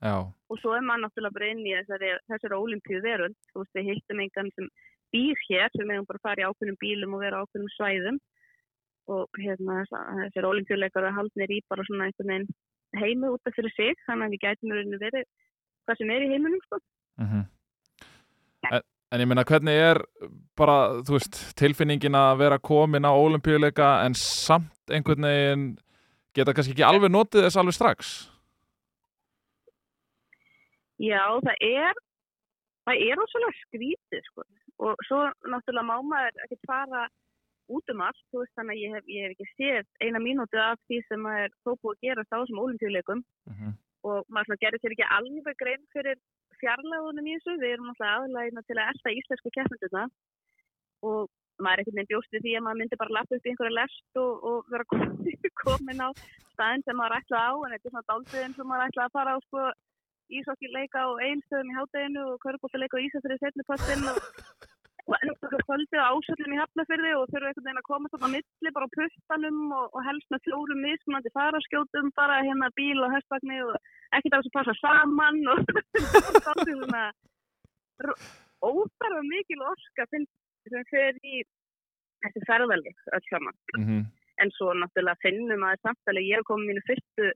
Já, 0.01 0.15
og 0.49 0.57
svo 0.57 0.71
er 0.73 0.81
maður 0.81 1.03
náttúrulega 1.03 1.35
bara 1.35 1.49
inn 1.53 1.59
í 1.61 1.73
þessari, 1.75 2.07
þessari 2.31 2.57
ólimpíu 2.57 3.01
veröld 3.03 3.35
þú 3.51 3.61
veist, 3.61 3.75
við 3.77 3.89
hittum 3.91 4.21
engan 4.23 4.47
sem 4.55 4.69
býr 5.13 5.39
hér 5.47 5.71
sem 5.75 5.87
meðum 5.87 6.07
bara 6.09 6.23
fara 6.23 6.43
í 6.43 6.47
ákveðnum 6.47 6.79
bílum 6.81 7.15
og 7.17 7.23
vera 7.25 7.41
á 7.41 7.43
ákveðnum 7.43 7.73
svæðum 7.75 8.19
og 9.11 9.41
hérna 9.41 9.81
þessir 9.89 10.47
ólimpíuleikar 10.47 11.07
er 11.07 11.17
haldnir 11.17 11.51
í 11.51 11.61
bara 11.71 11.85
svona 11.87 12.07
einhvern 12.07 12.33
veginn 12.33 13.01
heimi 13.01 13.31
út 13.33 13.47
af 13.47 13.55
fyrir 13.55 13.73
sig 13.75 13.97
þannig 14.05 14.27
að 14.27 14.35
við 14.35 14.43
gætum 14.45 14.75
verið 15.01 15.27
hvað 15.85 15.99
sem 15.99 16.13
er 16.13 16.25
í 16.25 16.31
heiminum 16.33 16.63
sko. 16.67 16.81
mm 17.21 17.47
en, 18.69 18.83
en 19.11 19.23
ég 19.23 19.29
meina 19.29 19.43
hvernig 19.47 19.73
er 19.73 19.97
bara, 20.59 21.01
veist, 21.07 21.39
tilfinningin 21.57 22.17
að 22.17 22.43
vera 22.43 22.59
komin 22.61 23.07
á 23.07 23.11
olimpíuleika 23.11 23.93
en 24.05 24.13
samt 24.17 24.93
einhvern 24.93 25.25
veginn 25.25 25.65
geta 26.37 26.53
kannski 26.53 26.75
ekki 26.75 26.85
alveg 26.85 27.11
notið 27.11 27.47
þess 27.47 27.59
alveg 27.59 27.77
strax 27.77 28.11
Já, 31.01 31.23
það 31.41 31.55
er 31.65 32.01
það 32.85 33.03
er 33.07 33.21
ósvöldlega 33.23 33.59
skrítið 33.65 34.27
sko. 34.27 34.45
Og 34.85 35.03
svo 35.07 35.21
náttúrulega 35.53 35.89
má 35.89 35.97
maður 36.11 36.45
ekki 36.45 36.57
fara 36.67 37.05
út 37.71 37.93
um 37.93 38.03
allt, 38.03 38.21
þú 38.31 38.41
veist 38.41 38.57
þannig 38.57 38.75
að 38.75 38.83
ég 38.83 38.95
hef, 38.95 39.05
ég 39.15 39.23
hef 39.23 39.33
ekki 39.35 39.49
séð 39.55 39.85
eina 40.03 40.19
mínúti 40.19 40.59
af 40.59 40.79
því 40.89 40.99
sem 41.07 41.27
er 41.31 41.53
þó 41.63 41.71
búið 41.71 41.93
að 41.93 42.05
gera 42.07 42.29
þá 42.31 42.37
sem 42.49 42.63
olimpíuleikum 42.65 43.21
mm 43.21 43.53
-hmm. 43.57 43.73
og 44.11 44.19
maður 44.35 44.61
gerir 44.63 44.81
sér 44.81 44.95
ekki 44.95 45.11
alveg 45.17 45.61
grein 45.61 45.85
fyrir 45.93 46.17
fjarlagunum 46.61 47.29
í 47.29 47.37
þessu, 47.37 47.59
við 47.61 47.73
erum 47.75 47.91
alltaf 47.91 48.09
aðlægina 48.15 48.61
til 48.65 48.77
að 48.77 48.89
elda 48.91 49.15
íslensku 49.19 49.53
keppmynduna 49.55 50.03
og 51.09 51.29
maður 51.61 51.73
er 51.73 51.81
einhvern 51.81 51.97
veginn 51.99 52.11
bjóst 52.11 52.33
við 52.33 52.43
því 52.45 52.53
að 52.57 52.65
maður 52.65 52.79
myndi 52.81 53.01
bara 53.01 53.15
lappa 53.17 53.37
upp 53.37 53.45
í 53.45 53.51
einhverja 53.51 53.77
lest 53.77 54.19
og, 54.23 54.33
og 54.49 54.57
vera 54.73 54.85
komin 55.63 56.05
á 56.05 56.09
staðin 56.53 56.85
sem 56.85 56.97
maður 56.97 57.17
ætla 57.19 57.41
á. 57.41 57.51
En 57.53 57.73
þetta 57.73 57.87
er 57.87 57.93
svona 57.93 58.09
dálfiðin 58.11 58.55
sem 58.57 58.69
maður 58.69 58.87
ætla 58.87 59.07
að 59.07 59.15
fara 59.17 59.35
á 59.35 59.39
sko 59.45 59.65
ísokkileika 60.31 61.05
og 61.11 61.21
einstöðum 61.27 61.71
í 61.71 61.77
hátteginu 61.77 62.25
og 62.31 62.41
körubóttileika 62.43 62.97
og 62.97 63.05
ísastur 63.07 63.35
í 63.35 63.39
setnupastin 63.41 64.05
og 64.11 64.19
kvöldið 65.07 66.01
ásöldum 66.01 66.53
í 66.55 66.59
hafnafyrði 66.59 67.11
og 67.17 67.29
þurfu 67.31 67.47
einhvern 67.47 67.65
veginn 67.65 67.81
að 67.81 67.87
koma 67.87 68.11
svona 68.11 68.29
milli 68.35 68.73
bara 68.75 68.87
á 68.87 68.95
puttanum 68.95 69.59
og, 69.77 69.85
og 69.95 70.05
helst 70.07 70.29
með 70.33 70.43
fjórum 70.47 70.81
mismunandi 70.85 71.33
faraskjótum 71.37 72.11
bara 72.19 72.41
hérna 72.45 72.69
bíl 72.77 72.99
og 73.01 73.13
höstvagnni 73.15 73.61
og 73.65 73.75
ekkert 74.17 74.37
af 74.37 74.43
þessu 74.43 74.53
passa 74.57 74.75
saman 74.81 75.41
og 75.51 75.59
það 76.45 76.61
er 76.61 76.73
svona 76.83 77.03
óþarfa 78.61 79.21
mikil 79.29 79.61
orska 79.71 80.07
sem 80.11 80.27
fer 80.93 81.21
í 81.25 81.43
þessi 82.25 82.43
ferðalík 82.49 83.07
öll 83.15 83.25
saman 83.29 83.57
mm 83.77 83.85
-hmm. 83.85 84.03
en 84.41 84.51
svo 84.57 84.73
náttúrulega 84.73 85.23
finnum 85.25 85.63
að 85.65 85.81
samtalið 85.87 86.31
ég 86.33 86.47
komið 86.49 86.67
mínu 86.69 86.87
fyrstu 86.89 87.31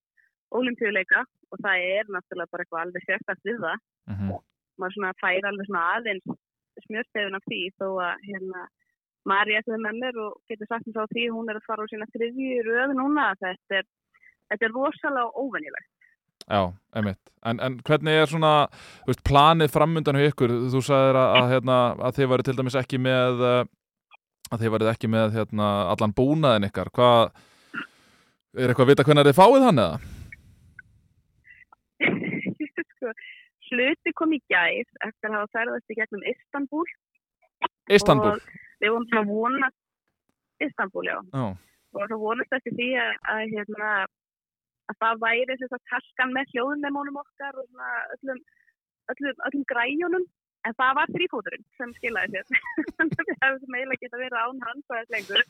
olimpíuleika 0.59 1.26
og 1.51 1.57
það 1.63 1.78
er 1.97 2.05
náttúrulega 2.13 2.51
bara 2.51 2.63
eitthvað 2.63 2.84
alveg 2.84 3.03
sérstakt 3.05 3.45
við 3.49 3.59
það 3.66 3.78
Mm 4.05 4.16
-hmm. 4.16 4.41
maður 4.78 4.93
svona 4.93 5.13
fær 5.22 5.45
alveg 5.49 5.66
svona 5.66 5.84
aðeins 5.95 6.26
smjörstefun 6.84 7.38
af 7.39 7.45
því 7.49 7.61
þó 7.80 7.88
að 8.05 8.26
hérna 8.30 8.65
Marja 9.26 9.61
sem 9.65 9.73
er 9.73 9.82
með 9.82 10.01
mér 10.03 10.17
og 10.21 10.34
getur 10.51 10.69
sagt 10.69 10.86
mér 10.86 10.97
frá 10.97 11.13
því 11.13 11.28
hún 11.34 11.49
er 11.49 11.59
að 11.59 11.67
fara 11.69 11.86
á 11.86 11.91
sína 11.91 12.07
þriðju 12.13 12.63
röð 12.67 12.95
núna 12.99 13.32
þetta 13.41 13.80
er, 13.80 13.88
þetta 14.51 14.67
er 14.67 14.76
rosalega 14.76 15.32
óvenjulegt 15.34 15.91
Já, 16.45 16.61
einmitt. 16.93 17.32
En, 17.41 17.57
en 17.63 17.80
hvernig 17.82 18.19
er 18.21 18.30
svona 18.30 18.51
veist, 19.07 19.23
planið 19.26 19.71
framundan 19.73 20.19
hjá 20.19 20.28
ykkur? 20.30 20.51
Þú 20.69 20.82
sagðir 20.86 21.17
að, 21.17 21.38
að, 21.39 21.47
hérna, 21.55 21.78
að 22.05 22.19
þið 22.19 22.30
varu 22.30 22.45
til 22.45 22.55
dæmis 22.59 22.78
ekki 22.78 22.99
með 23.01 23.41
eh, 23.49 23.61
að 24.53 24.61
þið 24.61 24.73
varu 24.76 24.89
ekki 24.91 25.09
með 25.09 25.39
hérna, 25.39 25.69
allan 25.93 26.13
búnaðin 26.13 26.67
ykkar. 26.69 26.91
Hvað 26.93 27.32
er 28.61 28.69
eitthvað 28.69 28.86
að 28.86 28.91
vita 28.91 29.07
hvernig 29.07 29.30
þið 29.32 29.39
fáið 29.39 29.65
hann 29.65 29.84
eða? 29.86 29.97
sko, 32.95 33.15
hluti 33.70 34.13
kom 34.20 34.36
í 34.36 34.41
gæð 34.51 34.86
eftir 35.07 35.32
að 35.32 35.38
hafa 35.39 35.53
ferðast 35.57 35.91
í 35.91 35.97
gegnum 35.99 36.28
Istanbul 36.32 36.86
Istanbul? 37.91 38.36
og 38.36 38.82
við 38.82 38.93
vorum 38.93 39.07
svona 39.09 39.26
vonast 39.30 39.82
Istanbul, 40.63 41.05
já. 41.07 41.18
Já. 41.34 41.45
og 41.95 42.07
það 42.11 42.22
vonast 42.22 42.55
eftir 42.57 42.76
því 42.78 42.89
að, 43.01 43.11
að, 43.34 43.43
hérna, 43.55 43.91
að 44.91 44.97
það 45.03 45.22
væri 45.26 45.57
þess 45.59 45.78
að 45.78 45.86
taskan 45.91 46.34
með 46.36 46.53
hljóðnumónum 46.53 47.22
okkar 47.22 47.59
og 47.59 47.68
svona 47.68 47.91
öllum, 48.16 48.41
öllum, 49.13 49.45
öllum 49.49 49.68
græjunum. 49.72 50.28
En 50.66 50.74
það 50.80 50.95
var 50.97 51.11
þrýfóturinn 51.13 51.66
sem 51.78 51.91
skilaði 51.99 52.39
sér. 52.39 52.61
Þannig 52.97 53.20
að 53.22 53.36
hefum 53.43 53.76
eiginlega 53.78 54.01
geta 54.01 54.22
verið 54.22 54.39
án 54.39 54.63
hans 54.66 54.88
og 54.88 54.95
eitthvað 54.97 55.16
lengur. 55.18 55.43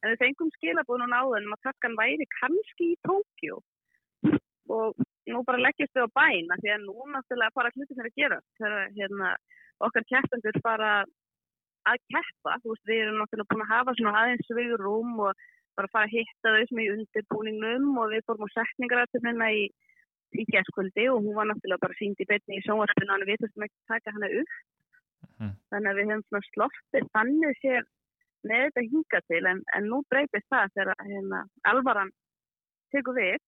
En 0.00 0.12
við 0.12 0.22
fengum 0.22 0.52
skilabúðun 0.54 1.04
og 1.04 1.10
náðum 1.12 1.56
að 1.56 1.66
taskan 1.66 1.98
væri 1.98 2.26
kannski 2.38 2.92
í 2.94 3.00
Tókjó 3.04 3.58
og 4.72 4.94
nú 5.30 5.42
bara 5.44 5.60
leggjast 5.60 5.96
við 5.96 6.06
á 6.08 6.16
bæna 6.18 6.58
því 6.60 6.72
að 6.74 6.84
nú 6.86 6.96
náttúrulega 7.12 7.56
fara 7.56 7.72
hlutin 7.74 8.04
að 8.04 8.16
gera 8.20 8.38
þegar 8.60 8.92
hérna, 8.98 9.30
okkar 9.86 10.06
keppendur 10.12 10.60
fara 10.64 10.92
að 11.84 11.98
veist, 12.12 12.84
við 12.88 13.02
erum 13.04 13.18
náttúrulega 13.20 13.50
búin 13.52 13.64
að 13.64 13.72
hafa 13.74 13.96
svona 13.98 14.20
aðeins 14.20 14.52
við 14.58 14.76
rúm 14.80 15.18
og 15.20 15.42
bara 15.76 15.90
fara 15.92 16.08
að 16.08 16.14
hitta 16.16 16.54
þau 16.54 16.68
sem 16.68 16.84
í 16.84 16.90
undirbúningnum 16.94 17.98
og 17.98 18.12
við 18.14 18.24
fórum 18.28 18.46
á 18.48 18.54
setningarættumina 18.54 19.50
í, 19.52 19.64
í 20.38 20.44
gerðskvöldi 20.52 21.08
og 21.12 21.24
hún 21.24 21.36
var 21.36 21.50
náttúrulega 21.50 21.84
bara 21.84 21.98
sínd 21.98 22.20
í 22.22 22.28
betni 22.30 22.60
í 22.60 22.64
sjónvarpinu 22.64 23.16
og 23.16 23.26
við 23.28 23.42
þurftum 23.42 23.66
ekki 23.66 23.80
að 23.82 23.92
taka 23.94 24.16
hana 24.16 24.32
upp. 24.40 24.56
Mhm. 25.40 25.52
þannig 25.72 25.90
að 25.90 25.98
við 25.98 26.10
hefum 26.10 26.24
svona 26.28 26.48
sloppið 26.52 27.06
þannig 27.16 27.56
sér 27.60 27.86
með 28.44 28.62
þetta 28.64 28.82
hinga 28.92 29.20
til 29.30 29.42
en, 29.50 29.60
en 29.76 29.88
nú 29.90 30.00
breytist 30.12 30.48
það 30.52 30.74
þegar 30.76 31.06
hérna, 31.08 31.40
alvaran 31.70 32.12
tekur 32.94 33.16
við 33.18 33.38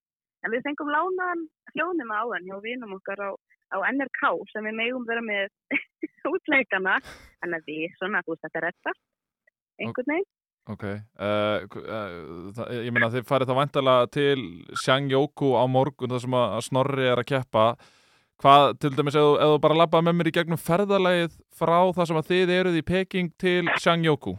en 0.47 0.55
við 0.55 0.65
fengum 0.69 0.93
lánaðan 0.95 1.45
hljónum 1.75 2.15
á 2.15 2.23
hann 2.23 2.47
hjá 2.49 2.57
vinum 2.65 2.95
okkar 2.97 3.21
á, 3.27 3.31
á 3.75 3.77
NRK 3.91 4.23
sem 4.53 4.65
við 4.71 4.79
megum 4.79 5.05
vera 5.09 5.25
með 5.27 5.51
útleikana 6.33 6.97
en 7.45 7.59
að 7.59 7.69
við 7.69 7.93
svona, 7.99 8.23
þú 8.25 8.35
veist, 8.37 8.47
þetta 8.47 8.63
er 8.63 8.71
þetta 8.71 8.97
einhvern 9.83 10.13
veginn 10.15 10.33
Ok. 10.67 10.83
Uh, 10.83 11.63
uh, 11.79 12.63
ég 12.75 12.91
meina 12.91 13.07
þið 13.13 13.27
farið 13.29 13.53
þá 13.53 13.59
væntalega 13.61 14.09
til 14.11 14.41
Shangyoku 14.83 15.53
á 15.55 15.63
morgun 15.71 16.11
þar 16.11 16.23
sem 16.25 16.35
að 16.35 16.57
Snorri 16.67 17.05
er 17.07 17.23
að 17.23 17.29
keppa. 17.31 17.67
Hvað, 18.43 18.73
til 18.83 18.91
dæmis, 18.99 19.15
ef 19.15 19.29
þú- 19.31 19.61
bara 19.63 19.77
labbaði 19.79 20.09
með 20.09 20.17
mér 20.19 20.31
í 20.33 20.35
gegnum 20.35 20.59
ferðalagið 20.59 21.37
frá 21.55 21.79
það 21.95 22.09
sem 22.11 22.19
að 22.19 22.33
þið 22.33 22.53
eruð 22.57 22.81
í 22.81 22.83
Peking 22.91 23.31
til 23.39 23.71
Shangyoku? 23.79 24.35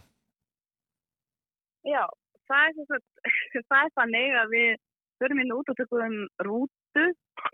Já, 1.87 2.03
það 2.51 2.83
er, 2.83 3.01
það 3.71 3.79
er 3.79 3.95
þannig 4.01 4.37
að 4.43 4.53
við 4.57 4.75
förum 5.21 5.41
inn 5.41 5.53
út 5.55 5.69
og 5.71 5.77
tökum 5.79 6.17
rútu 6.45 7.05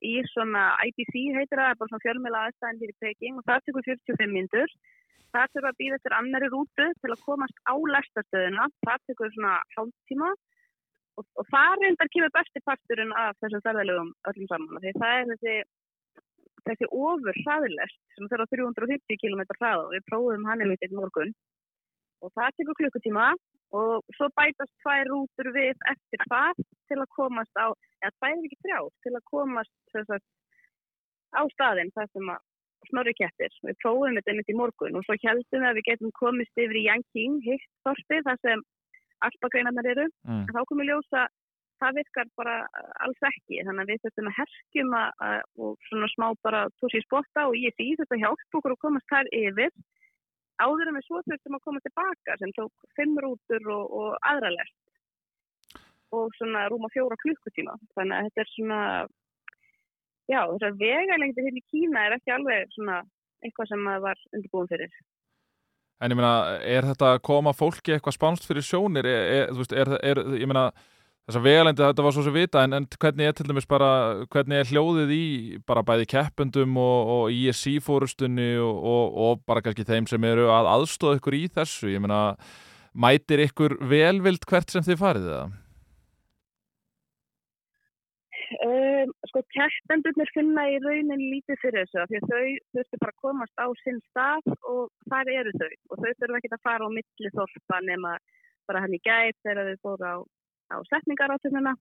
í 0.06 0.16
svona 0.32 0.64
IPC 0.88 1.14
heitir 1.38 1.60
það, 1.60 1.78
bara 1.80 1.92
svona 1.92 2.06
fjölmjöla 2.06 2.42
aðstæðin 2.48 2.82
fyrir 2.82 2.98
Peking 3.04 3.40
og 3.40 3.46
það 3.50 3.64
tekur 3.68 3.88
45 3.90 4.34
mindur. 4.34 4.74
Það 5.34 5.54
þurfa 5.54 5.70
að 5.72 5.78
býða 5.82 5.98
eftir 5.98 6.16
annari 6.18 6.50
rútu 6.54 6.88
til 7.02 7.12
að 7.14 7.24
komast 7.28 7.62
á 7.66 7.74
lestastöðuna. 7.94 8.68
Það 8.86 9.06
tekur 9.10 9.32
svona 9.34 9.54
hálftíma 9.76 10.34
og, 11.18 11.26
og 11.40 11.48
það 11.54 11.78
reyndar 11.84 12.12
kemur 12.14 12.36
besti 12.36 12.64
parturinn 12.68 13.16
af 13.24 13.40
þessum 13.42 13.64
ferðalögum 13.66 14.12
öllum 14.32 14.52
saman. 14.52 14.84
Því 14.84 14.94
það 15.00 15.16
er 15.22 15.32
þessi, 15.32 15.56
þessi 16.70 16.92
ofur 16.92 17.42
hraðilest 17.46 18.00
sem 18.18 18.30
þurfa 18.30 18.52
350 18.54 19.22
km 19.24 19.44
hraða 19.58 19.88
og 19.88 19.96
við 19.96 20.08
prófum 20.12 20.48
hann 20.50 20.64
einmitt 20.66 20.86
einn 20.86 21.00
morgun 21.00 21.34
og 22.24 22.32
það 22.38 22.56
tekur 22.60 22.80
klukkutíma 22.80 23.34
og 23.74 24.16
svo 24.18 24.30
bætast 24.38 24.74
tvær 24.84 25.10
rútur 25.10 25.50
við 25.56 25.76
eftir 25.90 26.24
það 26.30 26.64
til 26.92 27.00
að 27.02 27.12
komast 27.18 27.58
á, 27.58 27.74
eða 28.04 28.16
tvær 28.20 28.34
er 28.34 28.48
ekki 28.48 28.62
þrjá, 28.62 28.80
til 29.06 29.14
að 29.14 29.30
komast 29.32 29.96
sagt, 29.96 30.28
á 31.34 31.42
staðinn 31.56 31.94
þar 31.96 32.10
sem 32.12 32.34
að 32.36 32.44
snorri 32.90 33.14
kettir. 33.18 33.54
Við 33.64 33.80
prófum 33.82 34.18
þetta 34.18 34.34
einmitt 34.34 34.52
í 34.52 34.58
morgun 34.60 35.00
og 35.00 35.06
svo 35.08 35.16
heldum 35.24 35.64
við 35.64 35.70
að 35.70 35.78
við 35.80 35.88
getum 35.90 36.12
komist 36.20 36.60
yfir 36.60 36.80
í 36.80 36.88
Yanqing, 36.88 37.40
hitt 37.46 37.70
þorpið, 37.88 38.26
þar 38.28 38.42
sem 38.44 38.66
alpagreinarnar 39.28 39.90
eru. 39.94 40.10
Mm. 40.28 40.44
Þá 40.52 40.60
komum 40.68 40.84
við 40.84 40.92
ljósa, 40.92 41.24
það 41.82 41.98
virkar 42.00 42.32
bara 42.40 42.56
alls 43.06 43.26
ekki, 43.32 43.62
þannig 43.64 43.84
að 43.86 43.92
við 43.94 44.04
þurfum 44.04 44.30
að 44.30 44.38
herskjum 44.40 44.96
að, 45.00 45.10
að, 45.28 45.40
og 45.64 45.90
svona 45.90 46.12
smá 46.14 46.28
bara 46.46 46.64
tósi 46.82 47.04
spotta 47.06 47.48
og 47.50 47.58
ég 47.60 47.76
því 47.80 47.90
þetta 48.02 48.22
hjálp 48.24 48.60
okkur 48.60 48.76
að 48.76 48.84
komast 48.84 49.12
þær 49.12 49.32
yfir 49.40 49.74
áður 50.62 50.92
en 50.92 50.98
við 51.00 51.08
svo 51.08 51.22
þurftum 51.26 51.58
að 51.58 51.66
koma 51.66 51.84
tilbaka 51.84 52.38
sem 52.40 52.54
tók 52.58 52.88
fimm 52.98 53.18
rútur 53.24 53.70
og, 53.74 53.98
og 54.00 54.30
aðra 54.30 54.54
lest. 54.54 54.78
Og 56.14 56.30
svona 56.38 56.68
rúma 56.70 56.92
fjóra 56.94 57.18
klukkutíma. 57.24 57.74
Þannig 57.98 58.18
að 58.18 58.28
þetta 58.28 58.44
er 58.44 58.52
svona 58.52 58.82
já, 60.30 60.42
þessar 60.52 60.78
vegalengdir 60.80 61.48
hérna 61.48 61.62
í 61.62 61.68
Kína 61.72 62.06
er 62.06 62.18
ekki 62.18 62.36
alveg 62.36 62.76
svona 62.76 63.02
eitthvað 63.44 63.72
sem 63.72 63.84
maður 63.84 64.06
var 64.08 64.24
undirbúin 64.32 64.70
fyrir. 64.72 64.96
En 66.04 66.12
ég 66.12 66.20
meina, 66.20 66.34
er 66.68 66.88
þetta 66.88 67.14
að 67.16 67.22
koma 67.28 67.54
fólki 67.56 67.96
eitthvað 67.96 68.18
spánst 68.18 68.48
fyrir 68.48 68.66
sjónir? 68.66 69.08
Er, 69.08 69.52
er, 69.54 69.94
er, 70.04 70.22
ég 70.40 70.50
meina, 70.50 70.70
þessar 71.28 71.44
vegalendi 71.46 71.84
þetta 71.84 72.06
var 72.06 72.16
svo 72.16 72.26
sem 72.26 72.36
vita, 72.36 72.64
en, 72.66 72.76
en 72.78 72.88
hvernig 73.00 73.30
er 73.30 73.38
til 73.38 73.48
dæmis 73.48 73.70
bara, 73.70 73.90
hvernig 74.34 74.60
er 74.60 74.70
hljóðið 74.72 75.16
í 75.16 75.24
bara 75.68 75.86
bæði 75.88 76.10
keppendum 76.14 76.78
og, 76.82 77.12
og 77.16 77.34
ISC-fórustunni 77.38 78.52
og, 78.60 78.84
og, 78.94 79.18
og 79.26 79.44
bara 79.48 79.64
kannski 79.64 79.88
þeim 79.88 80.10
sem 80.12 80.30
eru 80.30 80.50
að 80.52 80.72
aðstóða 80.76 81.22
ykkur 81.22 81.40
í 81.40 81.44
þessu? 81.56 81.94
Ég 81.94 82.04
meina, 82.04 82.22
mætir 82.94 83.46
ykkur 83.48 83.80
velvild 83.88 84.48
hvert 84.50 84.74
sem 84.74 84.86
þið 84.86 85.00
farið 85.00 85.30
það? 85.32 85.60
Um, 88.62 89.10
sko 89.32 89.42
keppendurnir 89.56 90.30
finna 90.36 90.68
í 90.70 90.76
raunin 90.84 91.22
lítið 91.32 91.58
fyrir 91.62 91.88
þessu 91.88 92.04
því 92.12 92.20
að 92.20 92.28
þau 92.30 92.76
þurftu 92.76 93.00
bara 93.02 93.14
að 93.14 93.24
komast 93.24 93.58
á 93.58 93.68
sinn 93.82 94.00
stað 94.12 94.52
og 94.70 94.92
þar 95.10 95.32
eru 95.34 95.54
þau 95.56 95.72
og 95.72 96.04
þau 96.04 96.12
þurfum 96.12 96.38
ekki 96.38 96.52
að 96.52 96.66
fara 96.68 96.86
á 96.86 96.90
milli 96.94 97.32
þorpa 97.34 97.80
nema 97.88 98.14
bara 98.70 98.84
hann 98.84 98.94
í 98.94 99.02
gæt 99.02 99.40
þegar 99.42 99.72
þau 99.72 99.82
fóru 99.88 100.12
á, 100.12 100.16
á 100.76 100.80
setningarátununa 100.90 101.74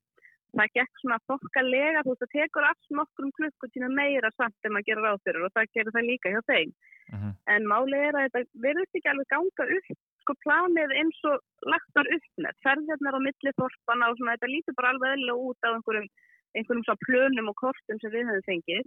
það 0.52 0.72
gekk 0.76 1.00
svona 1.00 1.18
þokkalega 1.30 2.02
þú 2.04 2.12
veist 2.12 2.24
það 2.24 2.34
tekur 2.36 2.68
alls 2.68 2.88
nokkrum 2.98 3.34
klukkutíma 3.38 3.88
meira 3.98 4.30
samt 4.36 4.68
en 4.68 4.74
maður 4.74 4.88
gerir 4.88 5.06
ráð 5.06 5.22
fyrir 5.26 5.46
og 5.46 5.54
það 5.56 5.70
gerir 5.76 5.94
það 5.96 6.08
líka 6.10 6.32
hjá 6.34 6.40
þeim. 6.50 6.72
Mm 7.12 7.18
-hmm. 7.18 7.32
en 7.54 7.62
málið 7.72 8.02
er 8.08 8.14
að 8.16 8.24
þetta 8.26 8.40
verðist 8.66 8.98
ekki 8.98 9.12
alveg 9.12 9.28
ganga 9.32 9.64
upp 9.76 9.88
sko 10.22 10.34
planið 10.44 10.90
eins 11.00 11.18
og 11.30 11.36
lagt 11.72 11.90
var 11.98 12.06
upp 12.16 12.28
með 12.44 12.60
ferðirnar 12.64 13.16
á 13.18 13.20
milli 13.26 13.52
þorpana 13.60 14.10
og 14.10 14.16
svona 14.16 14.34
þetta 14.36 14.52
lítur 14.54 14.76
bara 14.78 14.92
alveg 14.92 15.08
eðlilega 15.12 15.44
út 15.48 15.60
á 15.66 15.68
einhverjum 15.72 16.08
einhverjum 16.56 16.84
svona 16.86 17.04
plönum 17.06 17.50
og 17.50 17.56
kortum 17.62 17.98
sem 17.98 18.12
við 18.14 18.28
höfum 18.28 18.48
fengið 18.50 18.86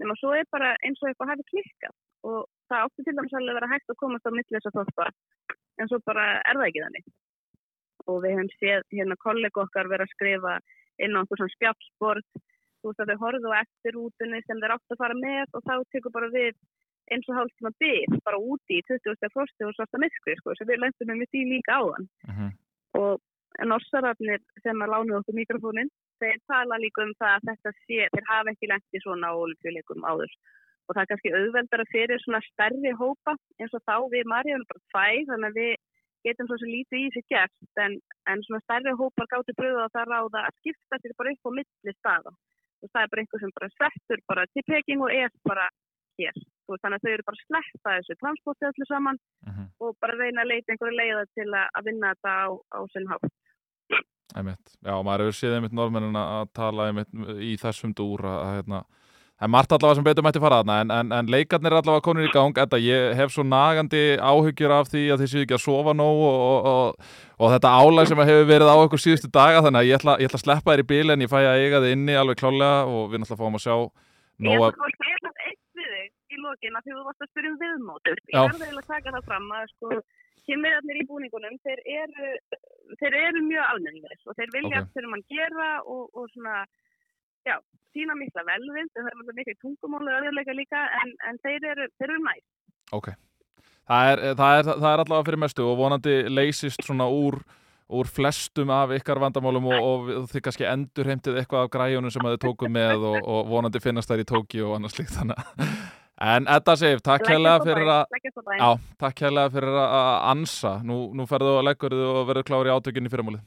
nema 0.00 0.16
svo 0.20 0.32
er 0.36 0.46
bara 0.54 0.74
eins 0.84 1.00
og 1.02 1.08
eitthvað 1.08 1.32
hafi 1.32 1.48
klikkað 1.50 1.94
og 2.28 2.40
það 2.68 2.84
átti 2.84 3.06
til 3.06 3.16
dæmis 3.16 3.36
alveg 3.38 3.52
að 3.52 3.58
vera 3.58 3.72
hægt 3.72 3.92
að 3.92 4.00
komast 4.02 4.28
á 4.28 4.30
milli 4.36 4.56
þess 4.56 4.70
að 4.70 4.78
þorpa 4.78 5.06
en 5.80 5.90
svo 5.90 6.00
bara 6.08 6.26
er 6.44 6.60
það 6.60 6.68
ekki 6.68 6.84
þannig 6.86 7.08
og 8.06 8.22
við 8.24 8.36
höfum 8.36 8.52
séð 8.60 8.82
hérna 8.94 9.16
kollega 9.22 9.62
okkar 9.64 9.90
vera 9.92 10.06
að 10.06 10.14
skrifa 10.14 10.58
inn 11.02 11.16
á 11.16 11.20
einhver 11.20 11.40
svona 11.40 11.56
spjallsport 11.56 12.30
þú 12.80 12.90
veist 12.90 13.02
að 13.02 13.12
þau 13.12 13.22
horfðu 13.24 13.52
á 13.52 13.60
eftir 13.62 13.96
rútunni 13.96 14.42
sem 14.46 14.60
þeir 14.62 14.74
átt 14.76 14.94
að 14.94 15.00
fara 15.02 15.16
með 15.20 15.56
og 15.58 15.64
þá 15.68 15.74
tekur 15.92 16.14
bara 16.16 16.32
við 16.34 16.52
eins 17.12 17.28
og 17.30 17.38
hálftíma 17.38 17.72
byrð 17.82 18.18
bara 18.26 18.42
úti 18.52 18.80
í 18.80 18.84
20. 18.90 19.30
frosti 19.34 19.66
og 19.66 19.74
svarta 19.76 20.00
miskri 20.02 20.34
sko, 20.40 20.54
sem 20.58 20.68
við 20.70 20.82
lendum 20.82 21.12
með 21.12 21.30
því 21.30 21.42
líka 21.52 21.78
áðan 21.80 22.06
mm 22.26 22.34
-hmm. 22.34 22.50
og 23.00 23.66
norsararnir 23.70 24.42
sem 24.62 24.82
að 24.82 24.92
lánu 24.92 25.16
okkur 25.18 25.38
mikrofónin, 25.38 25.90
þeir 26.20 26.38
tala 26.50 26.82
líka 26.82 27.04
um 27.06 27.14
það 27.20 27.32
að 27.36 27.46
þetta 27.48 27.70
sé, 27.86 28.00
þeir 28.12 28.26
hafa 28.30 28.52
ekki 28.52 28.70
lendi 28.72 29.02
svona 29.02 29.30
á 29.32 29.34
olimpíuleikum 29.44 30.04
áður 30.10 30.32
og 30.86 30.94
það 30.94 31.02
er 31.02 31.10
kannski 31.10 31.34
auðveldara 31.38 31.86
fyrir 31.94 32.18
svona 32.22 32.40
stærri 32.50 32.92
hópa 33.00 33.32
eins 33.60 33.74
og 33.74 33.82
þá 33.88 33.96
við 34.14 34.24
Marja 34.32 34.54
erum 34.54 34.70
bara 34.70 34.86
tvæ 34.92 35.06
þannig 35.30 35.48
að 35.50 35.58
við 35.60 35.74
getum 36.26 36.50
svo 36.50 36.58
lítið 36.62 37.06
í 37.06 37.08
sig 37.14 37.26
gert 37.32 37.82
en, 37.84 37.96
en 38.30 38.44
svona 38.46 38.62
stærri 38.64 38.94
hópar 39.00 39.30
gátti 39.32 39.56
bröðu 39.58 39.82
að 39.84 39.94
það 39.96 40.12
ráða 40.12 40.44
að 40.48 40.60
skipta 40.60 41.00
sér 41.00 41.16
bara 41.18 41.34
upp 41.34 41.48
á 41.48 41.50
milli 41.58 41.96
staða 41.96 42.32
og 42.82 42.92
það 42.92 43.02
er 43.02 43.10
bara 43.12 43.22
einhver 43.24 43.42
sem 43.42 43.56
bara 43.58 43.74
settur 43.78 44.22
bara 44.30 44.46
til 44.52 44.66
Peking 44.70 45.04
og 45.06 45.14
er 45.14 45.30
bara 45.46 45.68
hér 46.20 46.36
og 46.66 46.80
þannig 46.82 46.98
að 46.98 47.04
þau 47.04 47.12
eru 47.14 47.26
bara 47.28 47.38
að 47.38 47.46
sleppa 47.46 47.96
þessu 47.96 48.18
transporti 48.20 48.70
öllu 48.70 48.88
saman 48.90 49.18
Mm 49.46 49.52
-hmm. 49.52 49.68
og 49.80 49.96
bara 50.00 50.18
reyna 50.18 50.42
að 50.42 50.50
leita 50.50 50.72
einhverju 50.72 50.96
leiða 50.96 51.24
til 51.38 51.50
að, 51.54 51.84
vinna 51.86 52.12
þetta 52.14 52.30
á, 52.44 52.46
á 52.76 52.80
sinn 52.92 53.08
hátt. 53.10 53.34
Já, 54.82 54.94
maður 55.02 55.22
hefur 55.22 55.38
séð 55.38 55.54
einmitt 55.56 55.76
norðmennin 55.76 56.18
að 56.18 56.46
tala 56.52 56.88
einmitt 56.88 57.12
í 57.40 57.52
þessum 57.56 57.92
dúr 57.94 58.20
að 58.26 58.56
hérna, 58.56 58.80
er 59.36 59.50
margt 59.52 59.72
allavega 59.74 59.98
sem 59.98 60.06
betur 60.06 60.24
mætti 60.24 60.40
fara 60.40 60.62
þarna 60.62 60.76
en, 60.82 60.92
en, 60.94 61.12
en 61.18 61.30
leikarnir 61.32 61.72
er 61.74 61.80
allavega 61.82 62.04
konur 62.06 62.24
í 62.24 62.32
gang 62.32 62.56
þetta 62.56 62.80
ég 62.80 63.14
hef 63.18 63.34
svo 63.34 63.44
nagandi 63.44 64.02
áhyggjur 64.16 64.74
af 64.78 64.90
því 64.92 65.04
að 65.12 65.22
þið 65.22 65.32
séu 65.32 65.44
ekki 65.44 65.56
að 65.58 65.64
sofa 65.66 65.94
nóg 65.96 66.22
og, 66.28 66.38
og, 66.46 66.68
og, 66.72 67.12
og 67.36 67.54
þetta 67.56 67.74
álag 67.82 68.10
sem 68.10 68.24
hefur 68.24 68.50
verið 68.50 68.72
á 68.72 68.76
okkur 68.76 69.04
síðustu 69.04 69.32
daga 69.32 69.62
þannig 69.66 69.82
að 69.82 69.90
ég 69.90 70.00
ætla, 70.00 70.18
ég 70.22 70.30
ætla 70.30 70.40
að 70.40 70.46
sleppa 70.46 70.72
þér 70.72 70.84
í 70.84 70.88
bíl 70.92 71.14
en 71.14 71.24
ég 71.26 71.32
fæ 71.32 71.38
að 71.42 71.62
eiga 71.62 71.82
þið 71.84 71.96
inni 71.98 72.18
alveg 72.20 72.42
klálega 72.42 72.84
og 72.88 73.08
við 73.12 73.22
náttúrulega 73.22 73.42
fáum 73.44 73.60
að 73.60 73.66
sjá 73.66 73.76
Ég 73.76 74.48
nóg 74.48 74.68
ætla 74.70 74.90
að 74.90 75.30
að 75.30 75.42
eitt 75.48 75.62
við 75.76 75.92
þig 75.96 76.36
í 76.36 76.42
lokin 76.44 76.78
að 76.80 76.88
þú 76.88 77.02
varst 77.04 77.24
að 77.24 77.30
spyrja 77.32 77.50
um 77.52 77.58
viðmótur. 77.60 78.22
Ég 78.32 78.50
verði 78.50 78.66
eiginlega 78.66 78.84
að 78.84 78.90
taka 78.92 79.14
það 79.16 79.28
fram 79.30 79.52
að 79.56 79.68
sko 79.72 80.00
kynverjarnir 80.46 81.00
í 81.00 81.06
búningunum, 81.08 81.56
þeir 81.66 81.80
eru, 82.02 82.32
þeir 83.00 83.16
eru 83.20 83.44
mjög 83.46 83.70
almennilegir 83.72 84.20
og 84.30 84.36
þeir 84.38 84.52
vilja 84.54 84.80
Ok. 84.80 84.82
okay. 84.82 84.92
fyrir 84.94 85.12
mann 85.12 85.24
gera 85.32 85.70
og, 85.82 86.04
og 86.14 86.28
svona, 86.34 86.60
já, 87.46 87.56
sína 87.96 88.16
mikla 88.18 88.42
velvind, 88.48 88.90
þeir 88.96 89.12
eru 89.12 89.36
mikla 89.38 89.54
tungumálu 89.62 90.10
og 90.12 90.18
öðruleika 90.22 90.56
líka 90.58 90.82
en, 91.02 91.14
en 91.30 91.38
þeir 91.44 91.68
eru, 91.72 91.86
eru 92.06 92.18
næst. 92.24 92.46
Ok, 92.96 93.08
það 93.88 94.10
er, 94.12 94.24
það, 94.38 94.58
er, 94.58 94.72
það 94.72 94.90
er 94.92 95.04
allavega 95.04 95.28
fyrir 95.30 95.42
mestu 95.46 95.64
og 95.66 95.78
vonandi 95.80 96.16
leysist 96.30 96.84
svona 96.86 97.06
úr, 97.10 97.38
úr 97.96 98.08
flestum 98.10 98.70
af 98.74 98.90
ykkar 98.98 99.20
vandamálum 99.22 99.68
og, 99.70 99.84
og 99.90 100.30
þið 100.32 100.42
kannski 100.48 100.66
endur 100.66 101.06
heimtið 101.12 101.36
eitthvað 101.42 101.66
af 101.68 101.72
græjunum 101.76 102.10
sem 102.14 102.26
þið 102.26 102.40
tókum 102.42 102.72
með 102.74 103.04
og, 103.12 103.18
og 103.22 103.46
vonandi 103.52 103.82
finnast 103.84 104.10
þær 104.10 104.24
í 104.24 104.26
Tóki 104.26 104.62
og 104.66 104.74
annars 104.80 104.98
líkt 104.98 105.14
þannig 105.14 105.38
að- 105.38 105.76
En 106.16 106.46
Edda 106.48 106.72
Sif, 106.80 107.02
takk 107.04 107.26
hérlega 107.28 107.60
fyrir 107.60 107.88
að 107.92 108.78
takk 109.02 109.18
hérlega 109.20 109.50
fyrir 109.52 109.74
að 109.76 110.06
ansa. 110.30 110.70
Nú, 110.80 111.10
nú 111.12 111.26
ferðu 111.28 111.58
og 111.58 111.66
leggur 111.68 111.92
þið 111.92 112.06
og 112.08 112.22
verður 112.30 112.46
klári 112.48 112.72
átökinni 112.72 113.10
fyrirmálið 113.12 113.42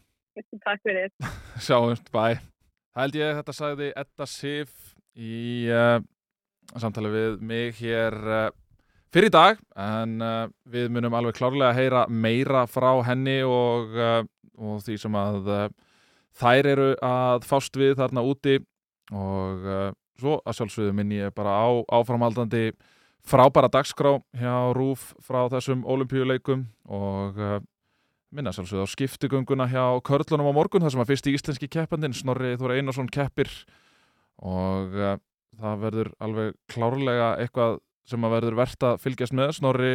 Takk 0.64 0.84
fyrir. 0.86 1.10
Sjáumst, 1.66 2.12
bæ 2.14 2.38
Það 3.00 3.06
held 3.06 3.16
ég 3.16 3.30
að 3.32 3.38
þetta 3.38 3.54
sagði 3.56 3.86
Edda 3.96 4.26
Sif 4.28 4.72
í 5.16 5.36
uh, 5.72 6.02
samtali 6.84 7.12
við 7.14 7.38
mig 7.48 7.78
hér 7.78 8.18
uh, 8.20 8.50
fyrir 9.16 9.30
í 9.30 9.32
dag. 9.32 9.62
En 9.80 10.18
uh, 10.20 10.50
við 10.68 10.90
munum 10.92 11.16
alveg 11.16 11.38
klárlega 11.38 11.70
að 11.70 11.78
heyra 11.78 12.02
meira 12.12 12.66
frá 12.68 12.90
henni 13.08 13.38
og, 13.48 13.96
og 14.60 14.84
því 14.84 14.98
sem 15.00 15.16
að 15.16 15.48
þær 16.42 16.70
eru 16.74 16.90
að 17.00 17.48
fást 17.48 17.80
við 17.80 17.96
þarna 18.02 18.26
úti. 18.28 18.58
Og 19.16 19.64
svo 20.20 20.36
að 20.44 20.60
sjálfsögðu 20.60 21.00
minn 21.00 21.16
ég 21.16 21.32
bara 21.40 21.56
á 21.56 21.80
áframhaldandi 22.02 22.74
frábæra 23.24 23.72
dagskrá 23.72 24.18
hjá 24.36 24.76
Rúf 24.76 25.14
frá 25.24 25.46
þessum 25.56 25.88
olimpíuleikum 25.88 26.68
og 26.84 27.40
minna 28.36 28.54
sjálfsögðu 28.54 28.86
á 28.86 28.94
skiptugönguna 28.94 29.68
hjá 29.72 29.84
Körlunum 30.06 30.52
á 30.52 30.54
morgun 30.54 30.84
þar 30.86 30.94
sem 30.94 31.04
að 31.04 31.12
fyrsti 31.14 31.34
íslenski 31.34 31.70
keppandinn 31.72 32.16
Snorri 32.18 32.54
Þóra 32.60 32.78
Einarsson 32.78 33.10
keppir. 33.12 33.50
Og 34.46 34.96
uh, 34.96 35.16
það 35.60 35.84
verður 35.84 36.12
alveg 36.24 36.58
klárlega 36.72 37.32
eitthvað 37.42 37.80
sem 38.10 38.26
að 38.26 38.36
verður 38.38 38.60
verðt 38.62 38.86
að 38.86 39.00
fylgjast 39.04 39.36
með. 39.38 39.54
Snorri 39.58 39.94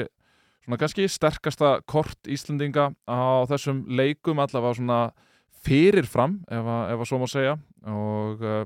svona 0.65 0.81
kannski 0.81 1.07
sterkasta 1.11 1.75
kort 1.91 2.31
Íslendinga 2.31 2.91
á 3.07 3.47
þessum 3.51 3.85
leikum 3.91 4.43
allavega 4.43 4.79
svona 4.79 5.01
fyrirfram 5.65 6.41
ef 6.53 6.71
að, 6.75 6.83
ef 6.93 7.05
að 7.05 7.11
svo 7.11 7.21
má 7.23 7.29
segja. 7.31 7.55
Og 7.91 8.43
uh, 8.45 8.65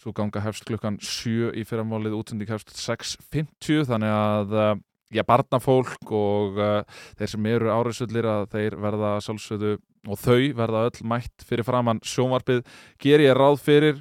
svo 0.00 0.14
ganga 0.16 0.42
hefst 0.44 0.66
klukkan 0.68 0.98
7 0.98 1.52
í 1.54 1.62
fyrramálið 1.68 2.18
útsending 2.18 2.50
hefst 2.50 2.74
6.50 2.76 3.86
þannig 3.88 4.14
að 4.18 4.58
uh, 4.58 4.74
já, 5.12 5.24
barnafólk 5.26 6.12
og 6.14 6.60
uh, 6.60 7.02
þeir 7.18 7.32
sem 7.34 7.50
eru 7.50 7.72
áriðsullir 7.72 8.28
að 8.28 8.46
þeir 8.54 8.78
verða 8.84 9.16
sjálfsögðu 9.24 9.76
og 10.04 10.20
þau 10.20 10.40
verða 10.56 10.86
öll 10.88 11.06
mætt 11.08 11.44
fyrir 11.48 11.66
framann 11.66 12.02
sjónvarpið 12.04 12.64
ger 13.02 13.24
ég 13.24 13.36
ráð 13.36 13.60
fyrir 13.64 14.00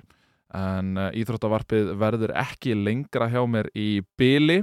en 0.53 0.97
uh, 0.99 1.09
íþróttavarpið 1.17 1.93
verður 1.99 2.35
ekki 2.43 2.77
lengra 2.77 3.29
hjá 3.31 3.41
mér 3.49 3.71
í 3.73 4.03
byli 4.19 4.61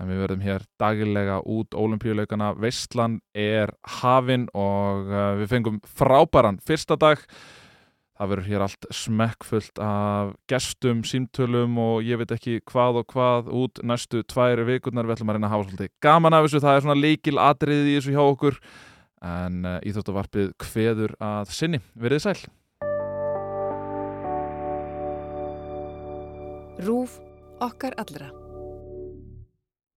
en 0.00 0.08
við 0.08 0.22
verðum 0.22 0.44
hér 0.44 0.64
dagilega 0.80 1.40
út 1.44 1.74
olimpíuleikana, 1.76 2.54
Veistlan 2.56 3.18
er 3.36 3.72
hafin 4.00 4.46
og 4.56 5.10
uh, 5.10 5.32
við 5.40 5.50
fengum 5.54 5.80
frábæran 5.98 6.60
fyrsta 6.64 6.96
dag 7.00 7.22
það 8.20 8.32
verður 8.34 8.48
hér 8.50 8.64
allt 8.66 8.86
smekkfullt 8.92 9.80
af 9.80 10.34
gestum, 10.50 11.00
símtölum 11.08 11.78
og 11.80 12.04
ég 12.04 12.20
veit 12.20 12.34
ekki 12.36 12.58
hvað 12.68 13.00
og 13.00 13.14
hvað 13.14 13.48
út 13.56 13.80
næstu 13.86 14.20
tvær 14.28 14.60
vikurnar, 14.68 15.08
við 15.08 15.16
ætlum 15.16 15.32
að 15.32 15.38
reyna 15.38 15.48
að 15.48 15.54
hafa 15.54 15.68
svolítið 15.68 15.92
gaman 16.04 16.36
af 16.36 16.46
þessu, 16.46 16.62
það 16.66 16.76
er 16.76 16.84
svona 16.84 17.00
líkil 17.00 17.40
atriði 17.40 17.94
í 17.94 17.96
þessu 17.96 18.16
hjá 18.16 18.22
okkur. 18.26 18.60
En 19.20 19.64
uh, 19.68 19.78
íþróttavarpið 19.84 20.52
kveður 20.60 21.16
að 21.20 21.54
sinni, 21.56 21.80
verið 21.96 22.24
sæl. 22.24 22.38
Rúf 26.80 27.18
okkar 27.60 27.96
allra. 28.00 28.30